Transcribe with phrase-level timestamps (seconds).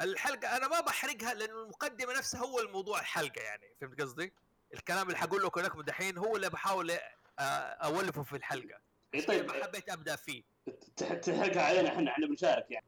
[0.00, 4.32] الحلقة أنا ما بحرقها لأنه المقدمة نفسها هو الموضوع الحلقة يعني فهمت قصدي؟
[4.74, 6.92] الكلام اللي حقول لكم لكم دحين هو اللي بحاول
[7.38, 8.80] اولفه في الحلقة.
[9.14, 9.50] إيه طيب.
[9.52, 10.42] حبيت أبدأ فيه.
[10.96, 12.86] تح- تحرقها علينا إحنا إحنا بنشارك يعني.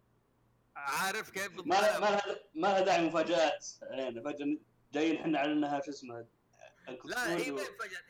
[0.76, 2.22] عارف كيف؟ ما لها ما لها
[2.54, 3.66] ما لها داعي مفاجآت.
[3.82, 4.58] علينا فجاه
[4.92, 6.26] جايين إحنا على إنها شو اسمه
[7.04, 7.62] لا هي ما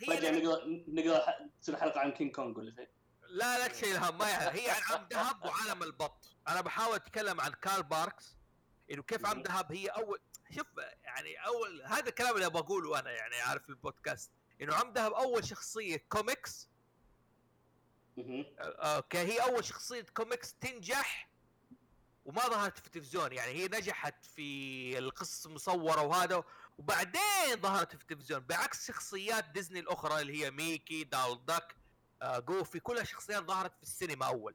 [0.09, 2.89] فجأة هي نقدر نقدر ح- تصير حلقة عن كينج كونج ولا شيء.
[3.29, 4.55] لا لا تشيل هم ما.
[4.55, 6.37] هي عن عم دهب وعالم البط.
[6.49, 8.38] أنا بحاول أتكلم عن كارل باركس
[8.91, 10.67] إنه كيف عم دهب؟ هي اول شوف
[11.05, 14.31] يعني اول هذا الكلام اللي بقوله أنا يعني عارف البودكاست.
[14.63, 16.69] إنه عم دهب أول شخصية comics
[18.59, 21.29] okay هي أول شخصية كوميكس تنجح
[22.25, 23.33] وما ظهرت في التلفزيون.
[23.33, 26.45] يعني هي نجحت في القصص المصورة وهذا
[26.79, 28.41] وبعدين ظهرت في التلفزيون.
[28.41, 31.77] بعكس شخصيات ديزني الأخرى اللي هي ميكي دونالد داك
[32.23, 34.55] آه، جوفي كلها شخصيات ظهرت في السينما أول.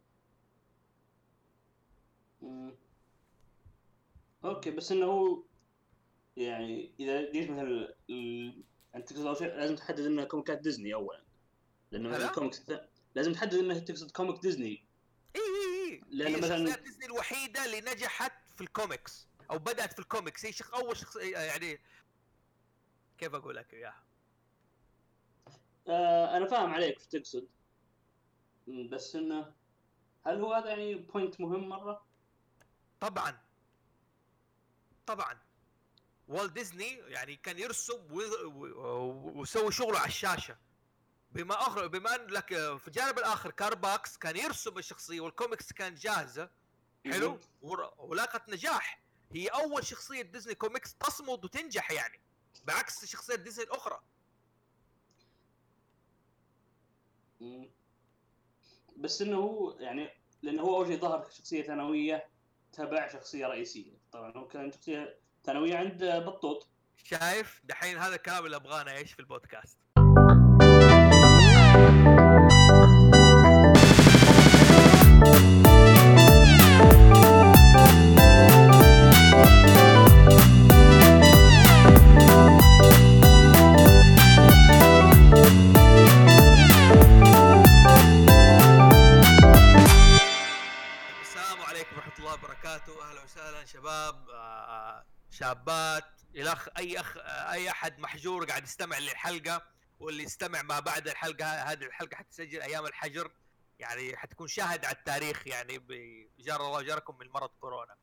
[4.45, 5.43] okay بس إنه هو
[6.37, 7.95] يعني إذا جيت مثلا.
[8.95, 11.23] انت تقصد اول شيء لازم تحدد انها كوميكات ديزني اولا
[11.91, 12.63] لأنه؟ مثلا الكوميكس
[13.15, 14.87] لازم تحدد انها تقصد comic ديزني
[15.35, 20.45] إي إي إي هي مثلاً- ديزني الوحيدة اللي نجحت في الكوميكس أو بدأت في الكوميكس
[20.45, 20.73] هي شخ...
[20.75, 21.79] أول شخص يعني
[23.17, 24.03] كيف أقول لك إياها
[25.87, 27.47] آه أنا فاهم عليك إيش تقصد
[28.91, 29.53] بس إنه
[30.25, 32.05] هل هو هذا يعني point مهم مرة؟
[32.99, 33.42] طبعا
[35.05, 35.39] طبعا.
[36.27, 40.57] والت ديزني يعني كان يرسم ويسوي شغله على الشاشة.
[41.31, 45.95] بما اخر بما إن لك في الجانب الآخر كارل باركس كان يرسم الشخصية والكوميكس كان
[45.95, 46.49] جاهزة.
[47.05, 47.39] حلو؟
[47.97, 49.03] ولاقت نجاح.
[49.31, 52.19] هي أول شخصية ديزني كوميكس تصمد وتنجح يعني
[52.63, 54.03] بعكس شخصيات ديزني الأخرى.
[58.97, 60.09] بس إنه هو يعني
[60.41, 62.29] لأنه هو أول شيء ظهر شخصيه ثانوية
[62.73, 64.02] تبع شخصية رئيسية.
[64.13, 64.31] طبعا.
[64.37, 66.67] هو كان شخصية ثانوية عند بطوط.
[67.03, 69.77] شايف؟ دحين هذا الكلام اللي ابغاه أنا إيش في البودكاست؟
[92.63, 98.63] وبركاته، أهلا وسهلا شباب آه، شابات إلى أخ أي أخ آه، أي أحد محجور قاعد
[98.63, 99.61] يستمع للحلقة
[99.99, 103.31] واللي يستمع ما بعد الحلقة هذه الحلقة حتسجل أيام الحجر
[103.79, 107.95] يعني حتكون شاهد على التاريخ يعني بجار الله جاركم من مرض كورونا.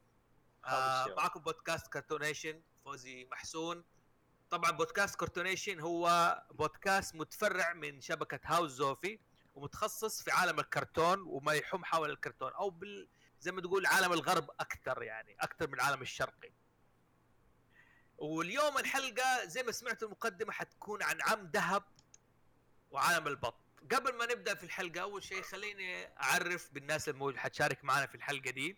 [0.64, 1.14] آه.
[1.16, 3.84] معكم بودكاست كرتونيشن فوزي محسون
[4.50, 9.18] طبعا بودكاست كرتونيشن هو بودكاست متفرع من شبكة هاوس زوفي
[9.54, 13.08] ومتخصص في عالم الكرتون وما يحوم حول الكرتون أو بال
[13.40, 16.52] زي ما تقول عالم الغرب أكثر يعني أكثر من العالم الشرقي.
[18.18, 21.82] واليوم الحلقة زي ما سمعتوا المقدمة حتكون عن عم دهب
[22.90, 23.54] وعالم البط.
[23.92, 28.50] قبل ما نبدأ في الحلقة أول شيء خليني أعرف بالناس الموجود حتشارك معنا في الحلقة
[28.50, 28.76] دي.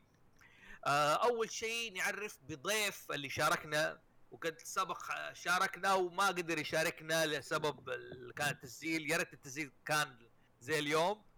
[0.87, 7.91] آه، أول شيء نعرف بضيف اللي شاركنا وقد سبق شاركنا وما قدر يشاركنا لسبب
[8.37, 9.11] كان التسجيل.
[9.11, 10.28] يا ريت التسجيل كان
[10.61, 11.31] زي اليوم.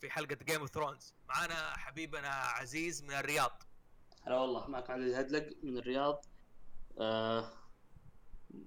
[0.00, 3.62] في حلقة Game of Thrones معنا حبيبنا عزيز من الرياض.
[4.22, 6.24] هلا والله معك عزيز هدلق من الرياض.
[7.00, 7.52] آه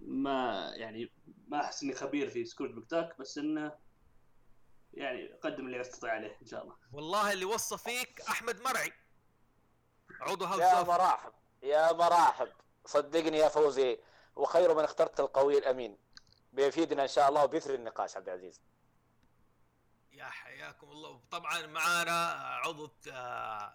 [0.02, 1.12] ما يعني
[1.48, 3.72] ما أحس إني خبير في سكروج مكداك بس إنه
[4.94, 6.76] يعني اقدم اللي أستطيع عليه إن شاء الله.
[6.94, 8.94] والله اللي وصى فيك أحمد مرعي.
[10.22, 12.50] عضو هاوس يا مراحب يا مراحب.
[12.86, 14.00] صدقني يا فوزي
[14.36, 15.98] وخير من اخترت القوي الأمين.
[16.54, 18.62] بيفيدنا إن شاء الله وبيثري النقاش عبد العزيز.
[20.20, 21.22] يا حياكم الله.
[21.32, 22.28] طبعا معانا
[22.66, 23.74] عضو آه،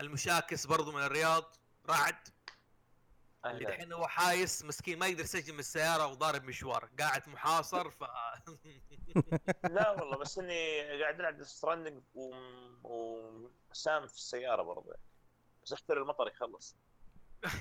[0.00, 1.56] المشاكس برضو من الرياض
[1.88, 2.28] رعد.
[3.46, 6.88] اللي دحين هو حايس مسكين ما يقدر يسجل من السيارة وضارب مشوار.
[6.98, 8.02] قاعد محاصر ف
[9.76, 12.02] لا والله بس إني قاعد ألعب Stranding
[12.84, 14.94] وسام في السيارة برضه
[15.62, 16.76] بس احتر المطر يخلص.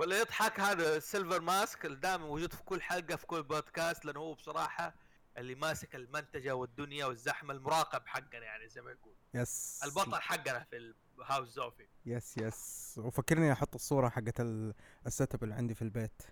[0.00, 4.20] ولا يضحك هذا سيلفر ماسك اللي دائما موجود في كل حلقة في كل بودكاست لأنه
[4.20, 4.94] هو بصراحة
[5.38, 9.14] اللي ماسك المنتجة والدنيا والزحمة المراقب حقنا يعني زي ما يقول.
[9.34, 14.74] yes البطل حقنا في الهاوس زوفي yes yes وفكرني أحط الصورة حقت ال-
[15.06, 16.22] ال setup اللي عندي في البيت.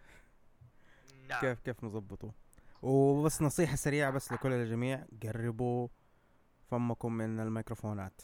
[1.28, 1.40] نعم.
[1.40, 2.32] كيف كيف نظبطه.
[2.82, 5.88] وبس نصيحة سريعة بس لكل الجميع قربوا
[6.70, 8.22] فمكم من الميكروفونات.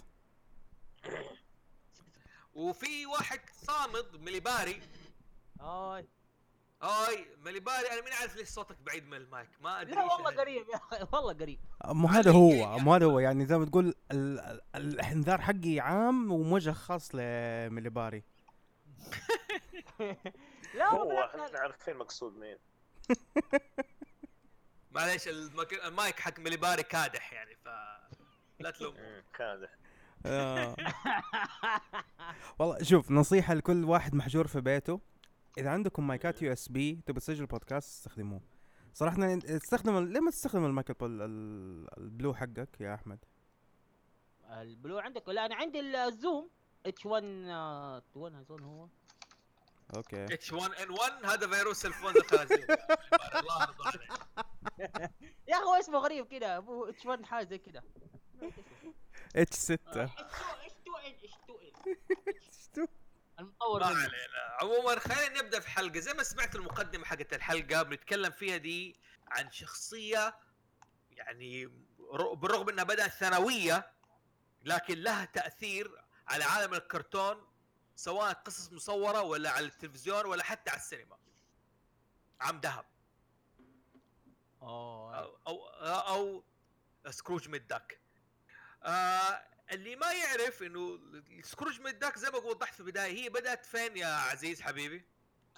[2.54, 4.82] وفي واحد صامد مليباري.
[5.60, 6.08] هاي.
[6.82, 9.48] اي مليباري أنا مين عارف ليش صوتك بعيد من المايك.
[9.60, 10.30] ما أدري لا والله.
[10.30, 11.58] قريب يا أخي والله قريب.
[11.84, 12.78] مو هذا هو.
[12.78, 13.18] مو هذا هو.
[13.18, 18.22] يعني زي ما تقول ال- ال- الانذار حقي عام وموجه خاص لمليباري
[20.74, 22.56] لا هو بالعكس إحنا عارفين مقصود مين.
[24.94, 25.28] معليش.
[25.28, 27.68] المايك حق مليباري كادح يعني ف
[28.60, 28.94] لا تلوم.
[29.38, 29.70] كادح.
[30.26, 30.76] آه.
[32.58, 35.00] والله شوف نصيحة لكل واحد محجور في بيته.
[35.58, 38.40] إذا عندكم مايكات USB تبي تسجل بودكاست استخدموه.
[38.94, 43.18] صراحة استخدم ليه ما تستخدم المايك ال- ال- ال Blue حقك يا أحمد؟
[44.50, 46.50] ال Blue عندك؟ لا أنا عندي ال Zoom.
[46.86, 48.88] H 1 H 1 اظن هو؟
[49.96, 50.24] okay.
[50.24, 52.66] H 1 N 1 هذا فيروس إنفلونزا الخنازير
[53.40, 54.10] الله يرضى عليك
[55.48, 57.82] يا أخي هو اسمه غريب كذا أبو H 1 حاجة زي كذا
[59.36, 60.14] H 6 إتش 2
[62.28, 62.88] H 2
[63.44, 63.86] المطور ما.
[63.86, 64.08] علينا.
[64.62, 66.00] عموما خلينا نبدأ في حلقة.
[66.00, 70.38] زي ما سمعت المقدمة حقت الحلقة بنتكلم فيها دي عن شخصية
[71.10, 71.66] يعني
[72.36, 73.92] بالرغم إنها بدأت ثانوية
[74.62, 77.48] لكن لها تأثير على عالم الكرتون
[77.96, 81.18] سواء قصص مصورة ولا على التلفزيون ولا حتى على السينما.
[82.40, 82.86] عم دهب.
[84.62, 85.14] أو
[85.46, 86.44] أو, أو
[87.10, 88.00] سكروج مكداك
[88.82, 90.98] آه اللي ما يعرف إنه
[91.42, 95.02] سكروج مكداك زي ما وضحت في البداية هي بدأت فين يا عزيز حبيبي؟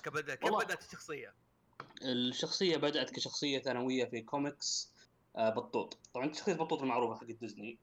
[0.05, 0.55] كيف بدات كيف.
[0.55, 1.35] بدأت الشخصية؟
[2.03, 4.93] الشخصية بدأت كشخصية ثانوية في كوميكس
[5.37, 7.79] آه، بطوط طبعا شخصية بطوط المعروفة حق ديزني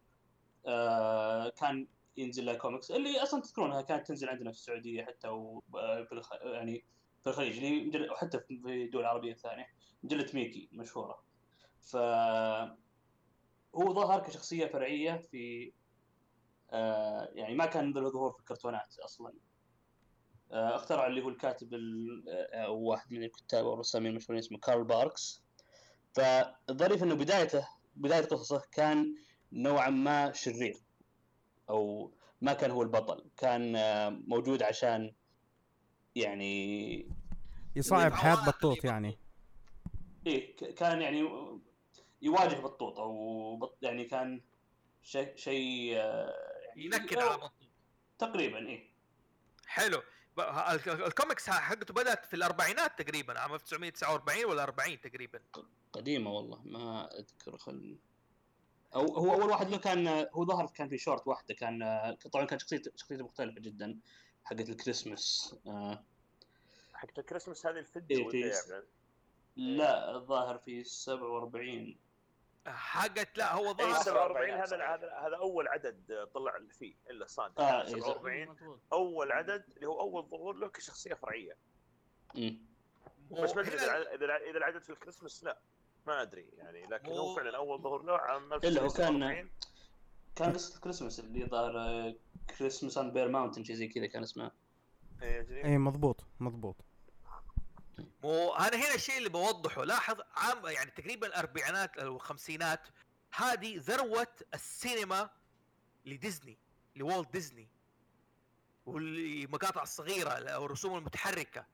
[0.68, 1.88] آه، كان
[2.18, 6.34] ينزل لها كوميكس اللي أصلا تذكرونها كانت تنزل عندنا في السعودية حتى وفي الخ...
[6.34, 6.84] يعني
[7.24, 8.12] في الخليج اللي مجل...
[8.12, 9.68] وحتى في الدول العربية الثانية
[10.04, 11.24] مجلة ميكي مشهورة
[11.82, 11.96] ف
[13.76, 15.83] هو ظهر كشخصية فرعية في آه،
[17.34, 19.34] يعني ما كان له ظهور في الكرتونات أصلا.
[20.52, 24.58] آه، اخترع اللي هو الكاتب ال- آه، أو واحد من الكتاب أو الرسامين المشهورين اسمه
[24.58, 25.44] كارل باركس.
[26.14, 29.16] فالظريف إنه بدايته بداية قصصه كان
[29.52, 30.78] نوعا ما شرير
[31.70, 32.12] أو
[32.42, 33.26] ما كان هو البطل.
[33.38, 35.14] كان آه، موجود عشان
[36.16, 37.08] يعني
[37.76, 39.18] يصعب حياة بطوط يعني.
[40.28, 41.30] إيه كان يعني
[42.22, 44.42] يواجه بطوط أو بط يعني كان
[45.02, 46.34] شيء شيء آه،
[46.76, 47.68] ينكد على بطل
[48.20, 48.90] تقريبا إيه.
[49.68, 50.02] حلو.
[50.88, 55.40] الكوميكس حقته بدأت في الأربعينات تقريبا عام 1949 ولا 40 تقريبا.
[55.94, 57.98] قديمة والله ما أذكر خل
[58.96, 61.80] أو هو أول واحد له كان هو ظهر كان في شورت واحدة كان
[62.32, 64.00] طبعا كان شخصيته شخصيته مختلفة جدا
[64.44, 66.04] حقت الكريسماس آه.
[66.94, 68.88] حقت الكريسماس هذه الفيديو إيه، إيه عبد؟
[69.56, 71.98] لا الظاهر في 47
[72.68, 77.62] حقت لا هو ظهر 47 47 هذا هذا هذا أول عدد طلع فيه إلا صادق
[77.62, 78.80] آه، إيه، 47 مظبوط.
[78.94, 81.56] أول عدد اللي هو أول ظهور له كشخصية فرعية.
[82.36, 82.58] مم.
[83.32, 85.58] بس ما أدري إذا اذا الع- إذا العدد في الكريسماس لا
[86.08, 89.50] ما أدري يعني لكن مو- هو فعلا أول ظهور له عام إلا هو كان- 1947
[90.36, 92.14] كان قصه الكريسماس اللي ظهر
[92.60, 94.52] Christmas on Bear Mountain شيء زي كذا كان اسمه.
[95.22, 95.66] إيه،.
[95.66, 96.76] اي مضبوط مضبوط.
[98.24, 99.84] مو أنا هنا الشيء اللي بوضحه.
[99.84, 102.88] لاحظ عام يعني تقريبا الأربعينات أو الخمسينات
[103.34, 105.30] هذه ذروة السينما
[106.06, 106.58] لديزني
[106.96, 107.70] لوالت ديزني
[108.86, 111.66] والمقاطع الصغيرة أو الرسوم المتحركة.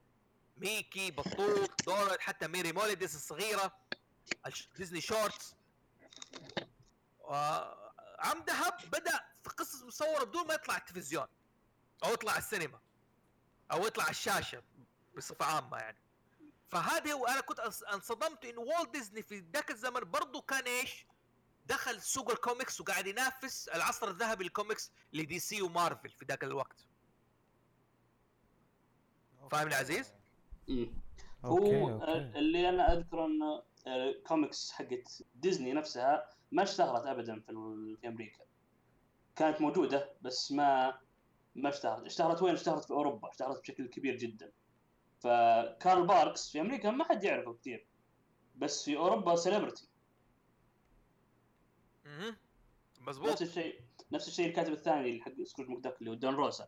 [0.57, 3.77] ميكي بطوط دورت حتى Merrie Melodies الصغيرة
[4.77, 5.55] ديزني shorts.
[8.19, 11.27] عم دهب بدأ في قصص مصورة بدون ما يطلع التلفزيون
[12.03, 12.79] أو يطلع السينما
[13.71, 14.63] أو يطلع الشاشة
[15.17, 15.97] بصفة عامة يعني.
[16.69, 17.59] فهذا هو أنا كنت
[17.93, 21.05] انصدمت انه والت ديزني في ذاك الزمن برضه كان إيش؟
[21.65, 26.85] دخل سوق الكوميكس وقاعد ينافس العصر الذهبي للكوميكس لدي سي ومارفل في ذاك الوقت.
[29.51, 30.13] فاهمني عزيز؟
[30.67, 30.93] مم.
[31.45, 37.39] okay هو آه، اللي أنا أذكر انه آه، كوميكس حقت ديزني نفسها ما اشتهرت ابدا
[37.39, 38.43] في ال- في أمريكا.
[39.35, 40.99] كانت موجودة بس ما
[41.55, 42.05] ما اشتهرت.
[42.05, 43.29] اشتهرت وين؟ اشتهرت في أوروبا.
[43.29, 44.51] اشتهرت بشكل كبير جدا.
[45.19, 47.87] فكارل باركس في أمريكا ما حد يعرفه كثير
[48.55, 49.87] بس في أوروبا celebrity
[52.05, 52.35] أها
[53.31, 56.67] نفس الشيء نفس الشيء الكاتب الثاني اللي حق سكروج مكداك اللي هو دون روسا.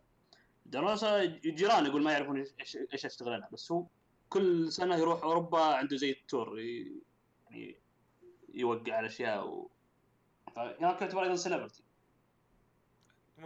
[0.65, 3.85] دون روسا جيران يقول ما يعرفون إيش إيش اشتغل أنا بس هو
[4.29, 7.01] كل سنة يروح أوروبا عنده زي ال tour ي-
[7.49, 7.79] يعني
[8.53, 9.71] يوقع على أشياء و...
[10.55, 11.83] فهناك يعتبر أيضا celebrity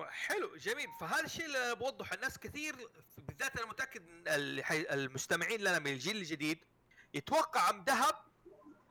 [0.04, 2.76] حلو جميل فهذا الشيء اللي بوضحه الناس كثير
[3.18, 4.04] بالذات أنا متأكد
[4.92, 6.60] المستمعين لنا من الجيل الجديد
[7.14, 8.16] يتوقع عم دهب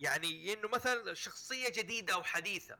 [0.00, 2.78] يعني إنه مثلا شخصية جديدة أو حديثة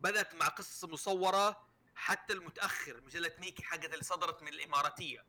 [0.00, 5.24] بدأت مع قصص مصورة حتى المتأخر مجلة ميكي حقت اللي صدرت من الإماراتية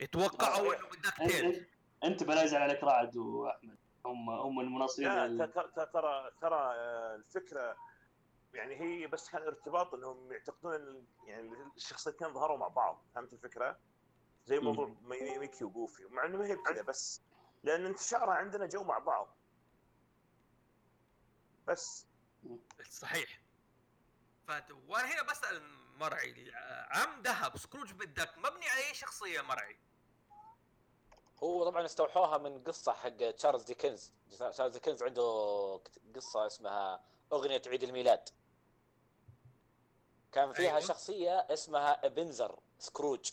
[0.00, 0.78] يتوقعوا آه.
[0.78, 1.66] إنه بدك انت تيل
[2.04, 6.74] أنت بلا يزعل عليك رعد واحمد هم هم المناصرين لا ال- ت- ت- ترى ترى
[6.76, 7.76] آه، الفكرة
[8.54, 13.78] يعني هي بس كان ارتباط انهم يعتقدون ان يعني الشخصيتين ظهروا مع بعض فهمت الفكرة؟
[14.46, 14.58] زي.
[14.58, 17.22] موضوع مي- ميكي وجوفي مع إنه ما هي بكذا بس
[17.62, 19.28] لأن انتشارها عندنا جو مع بعض.
[21.66, 22.06] بس.
[22.90, 23.40] صحيح.
[24.48, 25.62] فات وأنا هنا بسأل
[25.98, 26.52] مرعي
[26.90, 29.78] عم ذهب سكروج مكدك مبني على أي شخصية مرعي؟
[31.42, 34.12] هو طبعا استوحوها من قصة حق تشارلز ديكنز.
[34.30, 35.22] تشارلز ديكنز عنده
[36.16, 38.28] قصة اسمها أغنية عيد الميلاد.
[40.38, 40.80] كان فيها أيوة.
[40.80, 43.30] شخصية اسمها إبنزر سكروج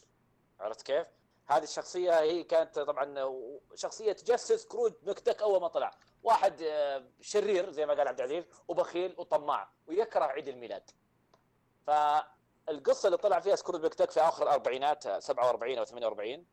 [0.60, 1.08] عرفت كيف؟
[1.48, 3.32] هذه الشخصية هي كانت طبعا
[3.76, 5.92] شخصية تجسد سكروج مكدك أول ما طلع
[6.24, 10.92] واحد آه، شرير زي ما قال عبد العزيز وبخيل وطماع ويكره عيد الميلاد
[11.88, 16.46] فالقصة اللي طلع فيها سكروج مكدك في آخر الأربعينات آه، 47 أو 48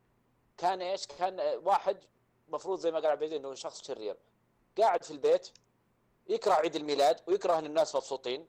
[0.59, 2.05] كان إيش؟ كان آه، واحد
[2.49, 4.17] مفروض زي ما قال عبد العزيز إنه شخص شرير
[4.79, 5.51] قاعد في البيت
[6.27, 8.49] يكره عيد الميلاد ويكره إن الناس مبسوطين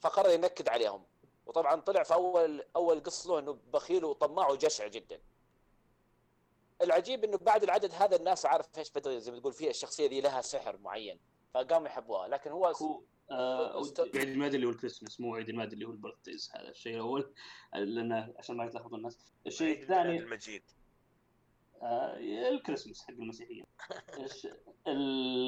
[0.00, 1.04] فقرر ينكد عليهم
[1.46, 5.20] وطبعا طلع في أول أول قصة له إنه بخيل وطماع وجشع جدا.
[6.82, 10.20] العجيب إنه بعد العدد هذا الناس عارف إيش بدأ زي ما تقول فيها الشخصية دي
[10.20, 11.18] لها سحر معين
[11.54, 12.28] فقاموا يحبوها.
[12.28, 16.50] لكن هو هو آه، عيد الميلاد اللي هو الكريسماس مو عيد الميلاد اللي هو البرثديز
[16.54, 17.34] هذا الشيء الأول.
[17.74, 19.18] لأن عشان ما يتلخبط الناس.
[19.46, 20.62] الشيء الثاني المجيد.
[21.82, 22.16] آه،
[22.50, 23.64] الكريسماس حق المسيحيين.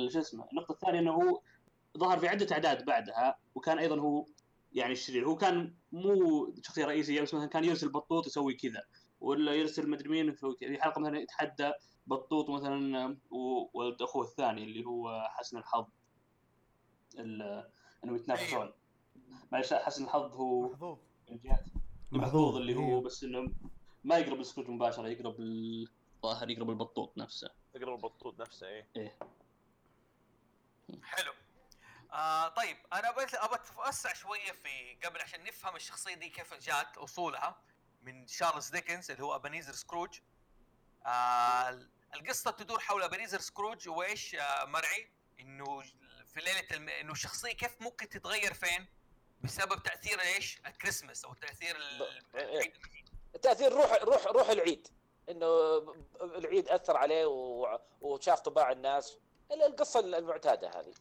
[0.09, 1.41] شو اسمه النقطة الثانية إنه هو
[1.99, 4.27] ظهر في عدة أعداد بعدها وكان أيضا هو
[4.77, 5.27] يعني الشرير.
[5.29, 8.85] هو كان مو شخصية رئيسية بس مثلا كان يرسل بطوط يسوي كذا
[9.21, 11.73] ولا يرسل مدري مين في حلقة مثلا يتحدى
[12.07, 15.87] بطوط مثلا وولد اخوه الثاني اللي هو حسن الحظ
[17.19, 17.71] ال-
[18.05, 18.73] أنه يتنافسون.
[19.53, 20.63] معلش حسن الحظ هو
[22.13, 22.57] محظوظ.
[22.57, 23.01] اللي هو أيوه.
[23.01, 23.53] بس إنه
[24.05, 27.51] ما يقرب السكوت مباشرة يقرب الظاهر يقرب البطوط نفسه.
[27.75, 29.17] تقرا البطوط نفسه إيه.
[31.03, 31.33] حلو.
[32.17, 36.97] آه طيب أنا بس ابى أتوسع شوية في قبل عشان نفهم الشخصية دي كيف جات
[36.99, 37.63] أصولها
[38.03, 40.19] من شارلز ديكنز اللي هو ابنيزر سكروج.
[41.07, 41.79] آه
[42.15, 45.83] القصة تدور حول ابنيزر سكروج وإيش آه مرعي إنه
[46.35, 46.89] في ليلة الم...
[46.89, 48.87] إنه الشخصية كيف ممكن تتغير فين
[49.41, 51.99] بسبب تأثير إيش الكريسماس أو تأثير ال...
[52.33, 52.73] ب- إيه.
[53.43, 54.89] تأثير روح روح روح العيد
[55.29, 55.47] إنه
[56.23, 59.19] العيد أثر عليه و- وشاف طباع الناس.
[59.53, 60.95] ال- القصة المعتادة هذه.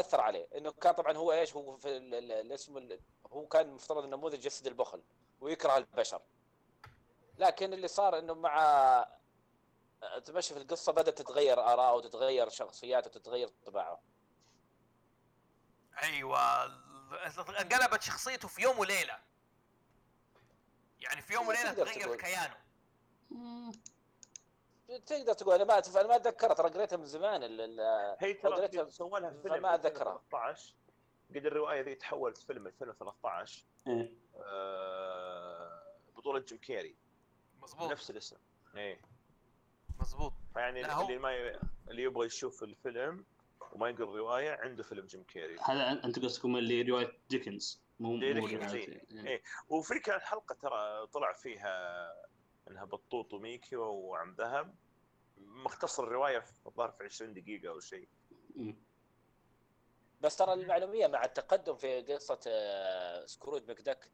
[0.00, 0.48] أثر عليه.
[0.56, 3.00] إنه كان طبعا هو إيش؟ هو في ال- ال- الاسم ال-
[3.32, 5.02] هو كان مفترض النموذج جسد البخل
[5.40, 6.22] ويكره البشر.
[7.38, 9.06] لكن اللي صار إنه مع
[10.24, 14.00] تمشي في القصة بدأت تتغير آراءه وتتغير شخصياته وتتغير طباعه.
[16.02, 16.64] أيوه.
[17.60, 19.18] انقلبت شخصيته في يوم وليلة.
[21.00, 22.16] يعني في يوم وليلة تغير.
[22.16, 22.56] كيانه.
[25.06, 28.34] تقدر تقول أنا ما أتف- أنا ما اتذكرها ترى قريتها من زمان ال- ال- هي
[28.34, 30.12] ترى سووا لها فيلم فما أتذكرها.
[30.12, 30.74] 2013
[31.34, 34.12] قد الرواية ذي تحولت فيلم 2013 إيه.
[34.36, 35.82] آه،
[36.16, 36.96] بطولة جيم كيري.
[37.62, 37.90] مظبوط.
[37.90, 38.36] نفس الاسم.
[38.76, 39.00] إيه.
[40.00, 40.32] مظبوط.
[40.54, 41.58] فيعني اللي ما ي...
[41.90, 43.24] اللي يبغى يشوف الفيلم
[43.72, 45.56] وما يقرا الروايه عنده فيلم جيم كيري.
[45.60, 49.02] هذا أنت قصدكم اللي رواية ديكنز مو مو إيه.
[49.12, 49.42] إيه.
[49.68, 52.08] وفي كان حلقة ترى طلع فيها
[52.70, 54.74] إنها بطوط وميكي وعم ذهب.
[55.38, 58.08] مختصر الرواية في الظاهر في 20 دقيقة أو شيء.
[60.20, 64.10] بس ترى للمعلومية مع التقدم في قصة آه، سكروج مكدك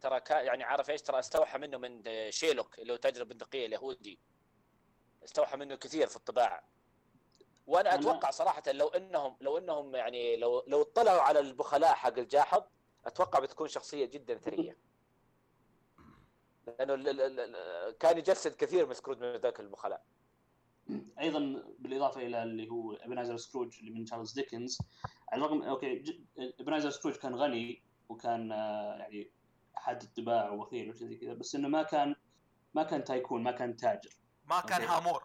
[0.00, 3.66] ترى كان يعني عارف إيش؟ ترى استوحى منه من آه، شيلوك اللي هو تاجر البندقية
[3.66, 4.18] اليهودي.
[5.24, 6.62] استوحى منه كثير في الطباع.
[7.66, 12.18] وأنا أنا- أتوقع صراحة لو إنهم لو إنهم يعني لو لو اطلعوا على البخلاء حق
[12.18, 12.62] الجاحظ
[13.06, 14.76] أتوقع بتكون شخصية جدا ثرية.
[16.78, 20.02] لأنه ال- ال- ال- كان يجسد كثير من سكروج مكدك البخلاء
[21.20, 24.78] أيضا بالإضافة إلى اللي هو إبنايزر سكروج اللي من تشارلز ديكنز
[25.32, 26.20] على الرغم okay ج-
[26.60, 29.30] إبنايزر سكروج كان غني وكان آه، يعني
[29.78, 32.14] أحد الطباع وبخيل وشيء زي كذا بس إنه ما كان
[32.74, 34.10] ما كان tycoon ما كان تاجر.
[34.46, 34.82] ما كان.
[34.82, 35.22] هامور.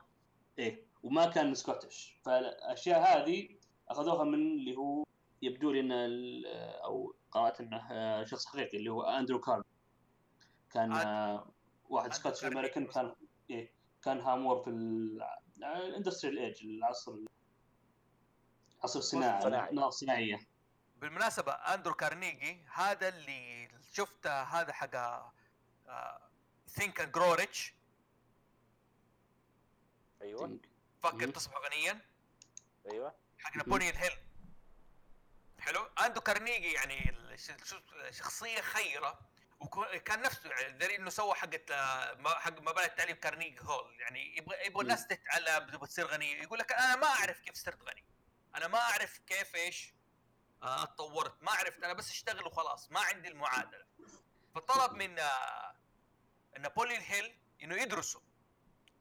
[0.59, 2.17] إيه وما كان سكوتش.
[2.25, 3.49] فالأشياء هذه
[3.89, 5.03] أخذوها من اللي هو
[5.41, 6.45] يبدو لي انه ال-
[6.83, 9.63] أو قرأت إنه آه، شخص حقيقي اللي هو أندرو كارنيجي
[10.73, 10.91] كان
[11.89, 13.15] واحد Scotch American كان
[13.49, 13.71] إيه
[14.03, 17.11] كان هامور في ال industrial age العصر
[18.77, 19.69] العصر الصناعي الصناعي.
[19.69, 20.39] النار الصناعيه
[20.97, 24.95] بالمناسبة أندرو كارنيجي هذا اللي شفته هذا حق
[26.67, 27.73] Think and Grow Rich
[30.21, 30.59] أيوه.
[30.99, 31.29] فكر.
[31.29, 32.01] تصبح غنيا.
[32.91, 33.15] أيوه.
[33.39, 34.11] حق نابوليون هيل.
[35.59, 37.15] حلو؟ أندرو كارنيجي يعني
[38.11, 39.19] شخصية خيرة.
[39.63, 41.71] وكان نفسه يعني دليل إنه سوى حقت
[42.25, 43.99] حق مباني التعليم كارنيجي هول.
[43.99, 47.81] يعني يبغى يبغى الناس تتعلم تبغى تصير غنيه يقول لك أنا ما أعرف كيف صرت
[47.81, 48.05] غني.
[48.55, 49.93] أنا ما أعرف كيف إيش
[50.63, 51.43] آه، أتطورت.
[51.43, 51.83] ما عرفت.
[51.83, 52.91] أنا بس أشتغل وخلاص.
[52.91, 53.85] ما عندي المعادلة.
[54.55, 55.75] فطلب من آه،
[56.59, 58.21] نابوليون هيل إنه يدرسوا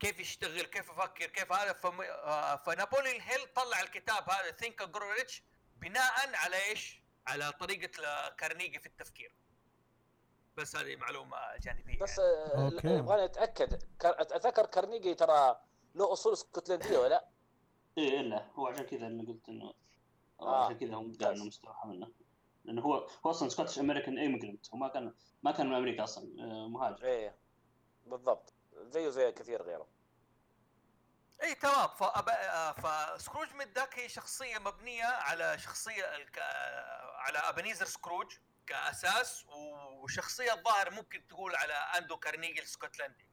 [0.01, 1.73] كيف يشتغل كيف يفكر كيف هذا.
[1.73, 2.01] فم...
[2.01, 5.43] آه، فنابوليون هيل طلع الكتاب هذا Think Grow Rich
[5.77, 9.42] بناء على إيش؟ على طريقة كارنيجي في التفكير.
[10.57, 12.79] بس هذه معلومة جانبية بس يعني.
[12.85, 12.99] آه،.
[12.99, 13.83] يبغاني أتأكد.
[14.05, 15.61] أتذكر كارنيجي ترى
[15.95, 17.29] له أصول اسكتلنديه ولا
[17.99, 18.47] إيه إلا.
[18.55, 19.75] هو عشان كذا أنا قلت انه
[20.41, 20.65] آه.
[20.65, 22.09] عشان كذا هم قالوا إنه مستوحى منه.
[22.65, 22.95] لأنه هو
[23.27, 27.05] هو أصلا Scotch American immigrant هو ما كان ما كان من أمريكا أصلا آه، مهاجر.
[27.05, 27.37] إيه.
[28.07, 28.53] بالضبط.
[28.73, 29.89] زيه زي كثير غيره.
[31.43, 31.89] اي تمام.
[31.89, 32.29] فأب...
[32.75, 36.39] فسكروج مكدك هي شخصية مبنية على شخصية الك...
[36.39, 38.33] آه، على ابنيزر سكروج
[38.67, 43.29] كأساس وشخصية الظاهر ممكن تقول على أندرو كارنيجي الاسكتلندي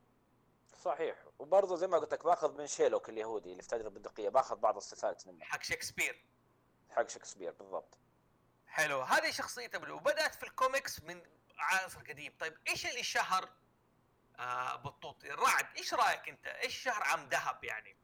[0.83, 1.15] صحيح.
[1.39, 4.75] وبرضه زي ما قلت لك باخذ من شيلوك اليهودي اللي في تاجر البندقية باخذ بعض
[4.75, 5.45] الصفات منه.
[5.45, 6.25] حق شكسبير.
[6.89, 7.97] حق شكسبير بالضبط.
[8.67, 9.01] حلو.
[9.01, 9.93] هذه شخصيته.
[9.93, 11.21] وبدأت في الكوميكس من
[11.57, 13.49] عصر قديم طيب إيش اللي شهر
[14.39, 17.98] آه بطوط؟ الرعد إيش رأيك أنت؟ إيش شهر عم ذهب يعني؟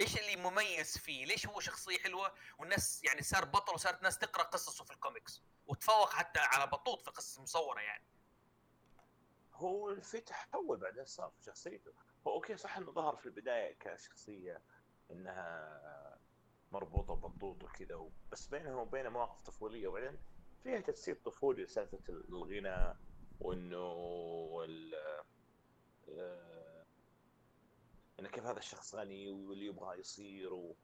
[0.00, 4.42] إيش اللي مميز فيه؟ ليش هو شخصية حلوة؟ والناس يعني صار بطل وصارت ناس تقرأ
[4.42, 5.42] قصصه في الكوميكس.
[5.66, 8.04] وتفوق حتى على بطوط في قصص مصورة يعني.
[9.54, 11.92] هو في تحول بعدين صار في شخصيته.
[12.26, 14.62] هو أوكي صح إنه ظهر في البداية كشخصية
[15.10, 16.18] إنها
[16.72, 19.88] مربوطة ببطوط وكذا بس بينه وبين مواقف طفولية.
[19.88, 20.18] وبعدين
[20.62, 22.94] فيها تجسيد طفولي سالفه الغنى
[23.40, 23.94] وإنه
[28.20, 30.76] إنه كيف هذا الشخص غني واللي يبغى يصير و-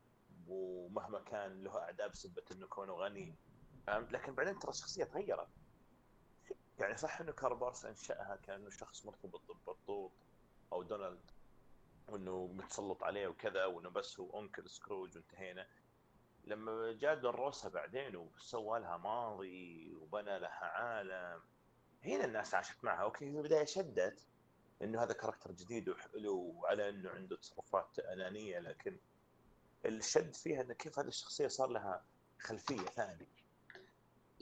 [0.48, 3.34] ومهما كان له أعداء بسبة إنه كونه غني.
[3.86, 5.48] فهمت؟ لكن بعدين ترى الشخصية تغيرت.
[6.78, 10.12] يعني صح إنه كارل بارس أنشأها كأنه شخص مرتبط بالبطوط
[10.72, 11.30] أو دونالد.
[12.08, 15.66] وإنه متسلط عليه وكذا وإنه بس هو uncle سكروج وانتهينا.
[16.44, 21.42] لما جاء دون بعدين وسوى لها ماضي وبنى لها عالم.
[22.04, 23.02] هنا الناس عاشت معها.
[23.02, 24.26] okay في البداية شدت.
[24.82, 28.96] إنه هذا character جديد وحلو وعلى إنه عنده تصرفات أنانية لكن
[29.86, 32.04] الشد فيها إنه كيف هذه الشخصية صار لها
[32.38, 33.28] خلفية ثانية.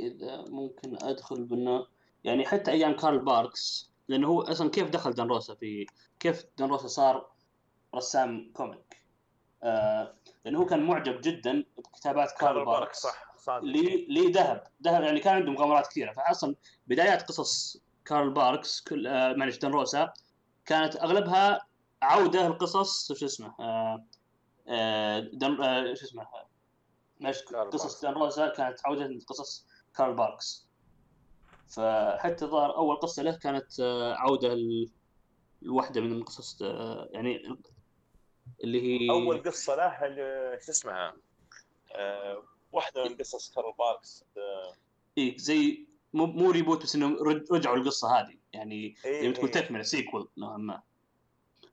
[0.01, 1.87] إذا ممكن أدخل بانه
[2.25, 5.87] يعني حتى أيام كارل باركس لأنه هو أصلا كيف دخل دانروسا في
[6.21, 7.31] كيف دانروسا صار
[7.95, 9.05] رسام كوميك؟
[9.63, 12.99] آه لأنه هو كان معجب جدا بكتابات كارل, كارل بارك باركس.
[12.99, 13.65] صح صادق.
[13.65, 16.13] لي لي ذهب ذهب يعني كان عنده مغامرات كثيرة.
[16.13, 16.55] فاصلا
[16.87, 20.13] بدايات قصص كارل باركس كل آه معلش دانروسا
[20.67, 21.61] كانت أغلبها
[22.03, 24.07] عودة لقصص شو اسمه آه
[24.69, 26.27] آه دن آه شو اسمه
[27.71, 28.03] قصص باركس.
[28.03, 30.69] دانروسا كانت عودة لقصص كارل باركس
[31.69, 33.81] فحتى ظهر أول قصة له كانت
[34.19, 34.57] عودة
[35.63, 36.61] لواحدة من القصص
[37.11, 37.59] يعني
[38.65, 41.17] اللي هي أول قصة له شو اسمها
[41.97, 44.25] آه واحدة من قصص كارل باركس
[45.19, 49.49] إيه زي مو مو reboot بس إنهم رج- رجعوا القصة هذه يعني إيه يعني تكون
[49.49, 49.55] إيه.
[49.55, 50.83] تكمله sequel نوعا ما.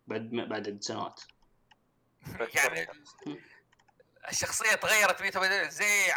[0.08, 1.22] بعد بعد سنوات
[2.56, 2.88] يعني
[4.30, 6.12] الشخصية تغيرت 180 زي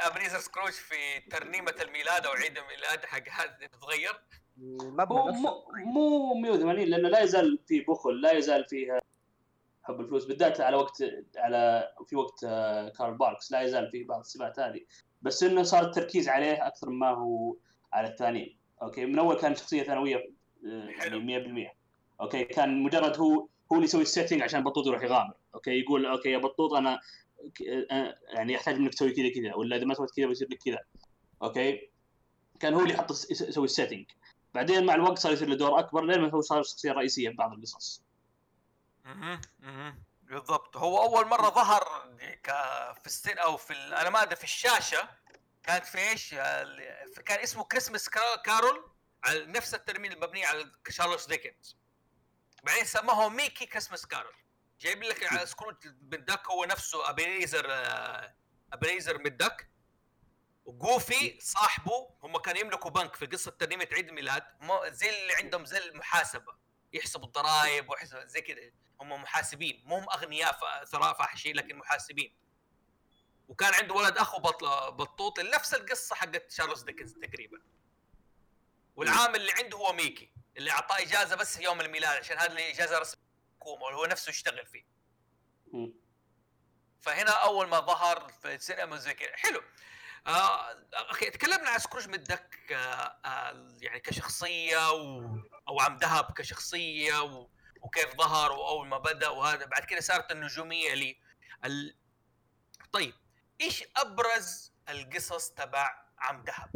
[0.00, 4.20] إبنيزر سكروج في ترنيمة الميلاد أو عيد الميلاد حق هذا تتغير
[4.56, 9.00] مو مو 180 لأنه لا يزال في بخل لا يزال فيها
[9.82, 10.24] حب الفلوس.
[10.24, 11.04] بالذات على وقت
[11.36, 14.80] على في وقت آه، كارل باركس لا يزال فيه بعض الصفات هذه.
[15.22, 17.56] بس إنه صار التركيز عليه أكثر ما هو
[17.92, 18.57] على الثانيين.
[18.82, 20.88] okay من أول كان شخصية ثانوية آه،.
[20.88, 21.16] يعني
[21.70, 21.76] 100%
[22.20, 23.32] okay كان مجرد هو
[23.72, 25.34] هو اللي يسوي ال setting عشان بطوط يروح يغامر.
[25.54, 27.00] okay يقول okay يا بطوط أنا
[27.54, 30.58] ك- آه، يعني احتاج منك تسوي كذا كذا ولا إذا ما سويت كذا بيصير لك
[30.64, 30.78] كذا.
[31.42, 31.90] okay
[32.60, 34.06] كان هو اللي يحط يسوي ال setting
[34.54, 37.52] بعدين مع الوقت صار يصير له دور أكبر لين ما هو صار الشخصيه الرئيسيه ببعض
[37.52, 38.02] القصص.
[39.04, 40.02] مهم، مهم.
[40.22, 40.76] بالضبط.
[40.76, 41.82] هو أول مرة ظهر
[42.44, 42.50] ك
[43.00, 45.08] في السن أو في ال- أنا ما أدري في الشاشة
[45.68, 46.30] كانت في إيش؟
[47.26, 48.08] كان اسمه كريسمس
[48.44, 48.90] كارول-
[49.24, 51.76] على نفس الترميم المبني على شارلوس ديكنز
[52.64, 54.34] بعدين سموه ميكي كريسمس كارول
[54.80, 57.66] جايب لك على سكروج مدك هو نفسه ابريزر
[58.72, 59.68] ابريزر مدك
[60.64, 64.44] وجوفي صاحبه هم كانوا يملكوا بنك في قصة ترنيمة عيد الميلاد
[64.86, 66.58] زي اللي عندهم زي المحاسبة.
[66.92, 69.82] يحسبوا الضرائب ويحسبوا زي كذا هم محاسبين.
[69.84, 72.36] مو هم أغنياء ثراء فاحشين لكن محاسبين.
[73.48, 77.62] وكان عنده ولد أخو بطوط بطوط نفس القصة حقت شارلز ديكنز تقريبا.
[78.96, 82.98] والعامل اللي عنده هو ميكي اللي أعطاه إجازة بس في يوم الميلاد عشان هذه الاجازه
[82.98, 84.84] رسمية الحكومة وهو نفسه يشتغل فيه.
[87.00, 89.36] فهنا أول ما ظهر في السينما زي كذا.
[89.36, 89.62] حلو.
[90.26, 92.76] آه okay تكلمنا عن سكروج مكدك آه
[93.24, 95.20] آه يعني كشخصية و...
[95.68, 97.50] أو عم دهب كشخصية و...
[97.80, 99.66] وكيف ظهر وأول ما بدأ وهذا.
[99.66, 101.20] بعد كده صارت النجومية لي.
[101.64, 101.96] ال...
[102.92, 103.14] طيب
[103.60, 106.70] إيش أبرز القصص تبع عم دهب؟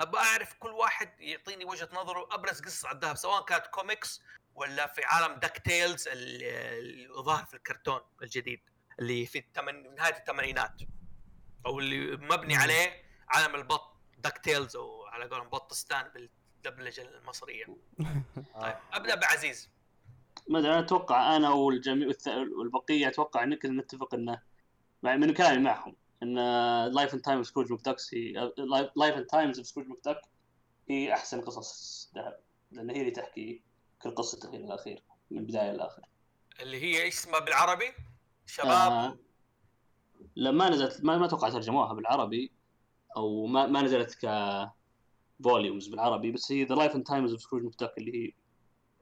[0.00, 4.22] أبغى أعرف كل واحد يعطيني وجهة نظره أبرز قصص عم دهب سواء كانت كوميكس
[4.54, 8.60] ولا في عالم DuckTales اللي ظهر في الكرتون الجديد
[8.98, 9.94] اللي في التمن...
[9.94, 10.82] نهاية الثمانينات.
[11.66, 17.64] أو اللي مبني عليه عالم البط DuckTales أو على قولهم بطستان بالدبلجة المصرية.
[18.60, 19.70] طيب أبدأ بعزيز.
[20.48, 22.08] ما أدري أنا أتوقع أنا والجميع
[22.58, 24.42] والبقية أتوقع ان كلنا نتفق إنه
[25.02, 25.96] مع من كلامي معهم.
[26.24, 26.34] إن
[26.94, 28.52] Life and Time of Scrooge McDuck's هي
[28.96, 30.20] Life and Times of Scrooge McDuck
[30.90, 32.38] هي أحسن قصص دهب
[32.72, 33.62] لأن هي اللي تحكي
[34.02, 36.02] كل قصته إلى الأخير من البداية للاخر
[36.60, 37.92] اللي هي إيش اسمها بالعربي؟
[38.46, 39.18] شباب آه
[40.36, 42.52] لما نزلت ما ما أتوقع ترجموها بالعربي
[43.16, 44.28] أو ما ما نزلت ك
[45.44, 48.32] volumes بالعربي بس هي The Life and Times of Scrooge McDuck اللي هي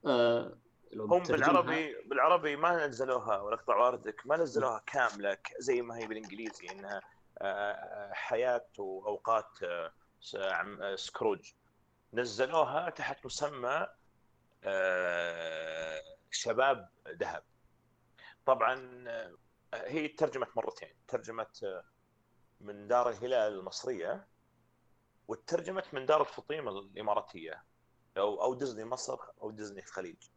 [0.06, 0.58] آه
[0.96, 6.68] هم بالعربي بالعربي ما نزلوها ولا اقطع واردك ما نزلوها كاملة زي ما هي بالإنجليزي
[6.70, 7.00] إنها
[7.38, 9.92] آه، حياة وأوقات آه،
[10.36, 11.52] آه، سكروج.
[12.14, 13.86] نزلوها تحت مسمى
[14.64, 17.42] آه، شباب ذهب.
[18.46, 19.34] طبعا آه،
[19.74, 20.94] هي ترجمت مرتين.
[21.08, 21.84] ترجمت آه،
[22.60, 24.26] من دار الهلال المصرية
[25.28, 27.64] وترجمت من دار الفطيم الإماراتية
[28.16, 30.28] أو أو ديزني مصر أو ديزني الخليج.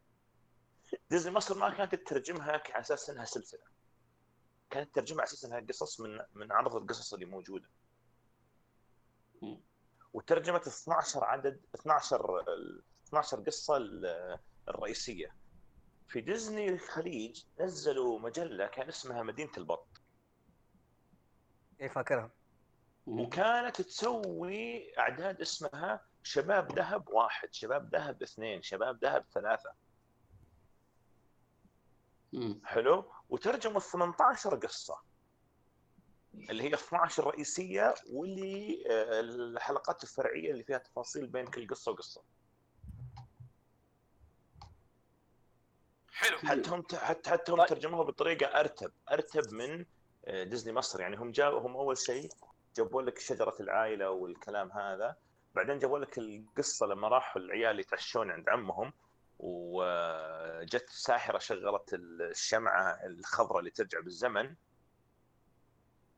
[1.10, 3.64] ديزني مصر ما كانت تترجمها على أساس إنها سلسلة.
[4.70, 7.70] كانت تترجمها على أساس إنها قصص من من عرض القصص اللي موجودة.
[10.14, 15.36] وترجمت 12 عدد 12 ال- 12 قصة ال- الرئيسية.
[16.08, 19.88] في ديزني الخليج نزلوا مجلة كان اسمها مدينة البط.
[21.82, 22.32] إيه فاكرها.
[23.06, 29.74] وكانت تسوي أعداد اسمها شباب ذهب واحد شباب ذهب اثنين شباب ذهب ثلاثة.
[32.64, 34.98] حلو؟ وترجموا 18 قصة.
[36.50, 42.22] اللي هي 12 رئيسية واللي آه، الحلقات الفرعية اللي فيها تفاصيل بين كل قصة وقصة.
[46.12, 46.38] حلو.
[46.38, 47.68] حتى هم حتى حتى هم طيب.
[47.68, 48.92] ترجموها بطريقة أرتب.
[49.12, 49.86] أرتب من
[50.26, 51.02] آه، ديزني مصر.
[51.02, 52.30] يعني هم جابوا هم أول شيء
[52.78, 55.16] جابوا لك شجرة العائلة والكلام هذا.
[55.56, 58.94] بعدين جابوا لك القصة لما راحوا العيال يتعشون عند عمهم.
[59.40, 64.56] وجت ساحرة شغلت الشمعة الخضراء اللي ترجع بالزمن.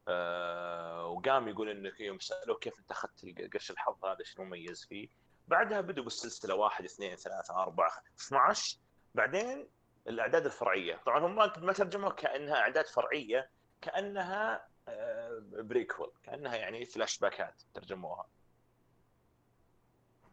[0.07, 5.09] آه، وقام يقول إنك يوم سألوه كيف أنت أخذت قرش الحظ هذا شنو مميز فيه؟
[5.47, 8.77] بعدها بدوا بالسلسلة واحد اثنين ثلاثة أربعة 12
[9.15, 9.67] بعدين
[10.07, 11.01] الأعداد الفرعية.
[11.05, 13.49] طبعا هم ما ما ترجموها كأنها أعداد فرعية
[13.81, 18.27] كأنها آه، prequel كأنها يعني فلاش باكات ترجموها.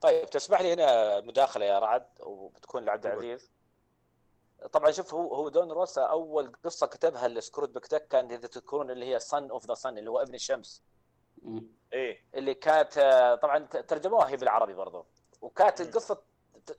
[0.05, 3.07] طيب تسمح لي هنا مداخلة يا رعد وبتكون لعبد.
[3.07, 3.51] العزيز
[4.73, 9.07] طبعا شوف هو هو دون روسا أول قصة كتبها لسكروج مكدك كان إذا تذكرون اللي
[9.15, 10.83] هي Son of the Sun اللي هو ابن الشمس.
[11.93, 15.07] إيه اللي كانت آه، طبعا ترجموها هي بالعربي برضو
[15.41, 15.81] وكانت.
[15.81, 16.23] القصة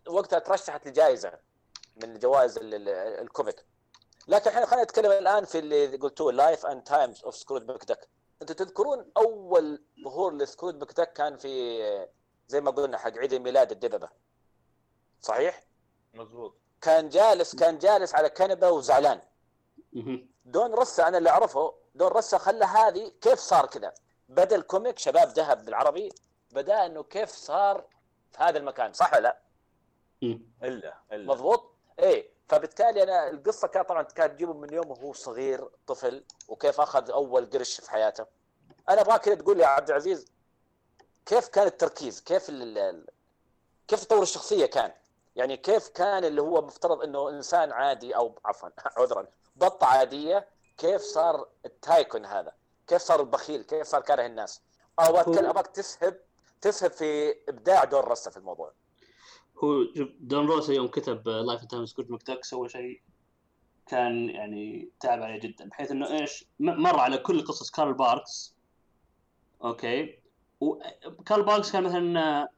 [0.07, 1.31] وقتها ترشحت لجائزة
[2.03, 2.89] من جوائز ال- ال-
[3.21, 3.65] ال comic
[4.27, 8.09] لكن إحنا خلينا نتكلم الآن في اللي قلتوه Life and Times of Scrooge McDuck
[8.41, 12.07] أنتم تذكرون أول ظهور لسكروج مكدك كان في
[12.47, 14.09] زي ما قلنا حق عيد الميلاد الدببة.
[15.21, 15.63] صحيح؟
[16.13, 19.21] مضبوط كان جالس كان جالس على كنبة وزعلان.
[20.45, 23.93] دون روسا أنا اللي أعرفه دون روسا خلى هذه كيف صار كذا؟
[24.29, 26.09] بدا الكوميك شباب ذهب بالعربي
[26.51, 27.85] بدأ إنه كيف صار
[28.31, 29.41] في هذا المكان صح ولا لا.
[30.63, 31.33] الا إلا.
[31.33, 32.35] مضبوط؟ إيه.
[32.49, 37.49] فبالتالي أنا القصة كانت طبعا كانت تجيبه من يوم وهو صغير طفل وكيف أخذ أول
[37.49, 38.25] قرش في حياته.
[38.89, 40.31] أنا أبغاك كذا تقول لي يا عبد العزيز
[41.25, 43.05] كيف كان التركيز؟ كيف ال
[43.87, 44.91] كيف تطور الشخصية كان؟
[45.35, 51.01] يعني كيف كان اللي هو مفترض إنه إنسان عادي أو عفوا عذرا بطة عادية كيف
[51.01, 52.51] صار ال tycoon هذا؟
[52.87, 54.61] كيف صار البخيل؟ كيف صار كاره الناس؟
[55.01, 56.19] أتكلم- ابغاك تسهب
[56.61, 58.73] تسهب في إبداع دون روسا في الموضوع.
[59.63, 59.83] هو
[60.19, 63.01] دون روسا يوم كتب Life Time Scrooge McDuck سوى شيء
[63.87, 68.55] كان يعني تعب عليه جدا بحيث إنه إيش مر على كل قصص كارل باركس
[69.63, 70.19] okay؟
[70.59, 72.49] وكارل باركس كان مثلا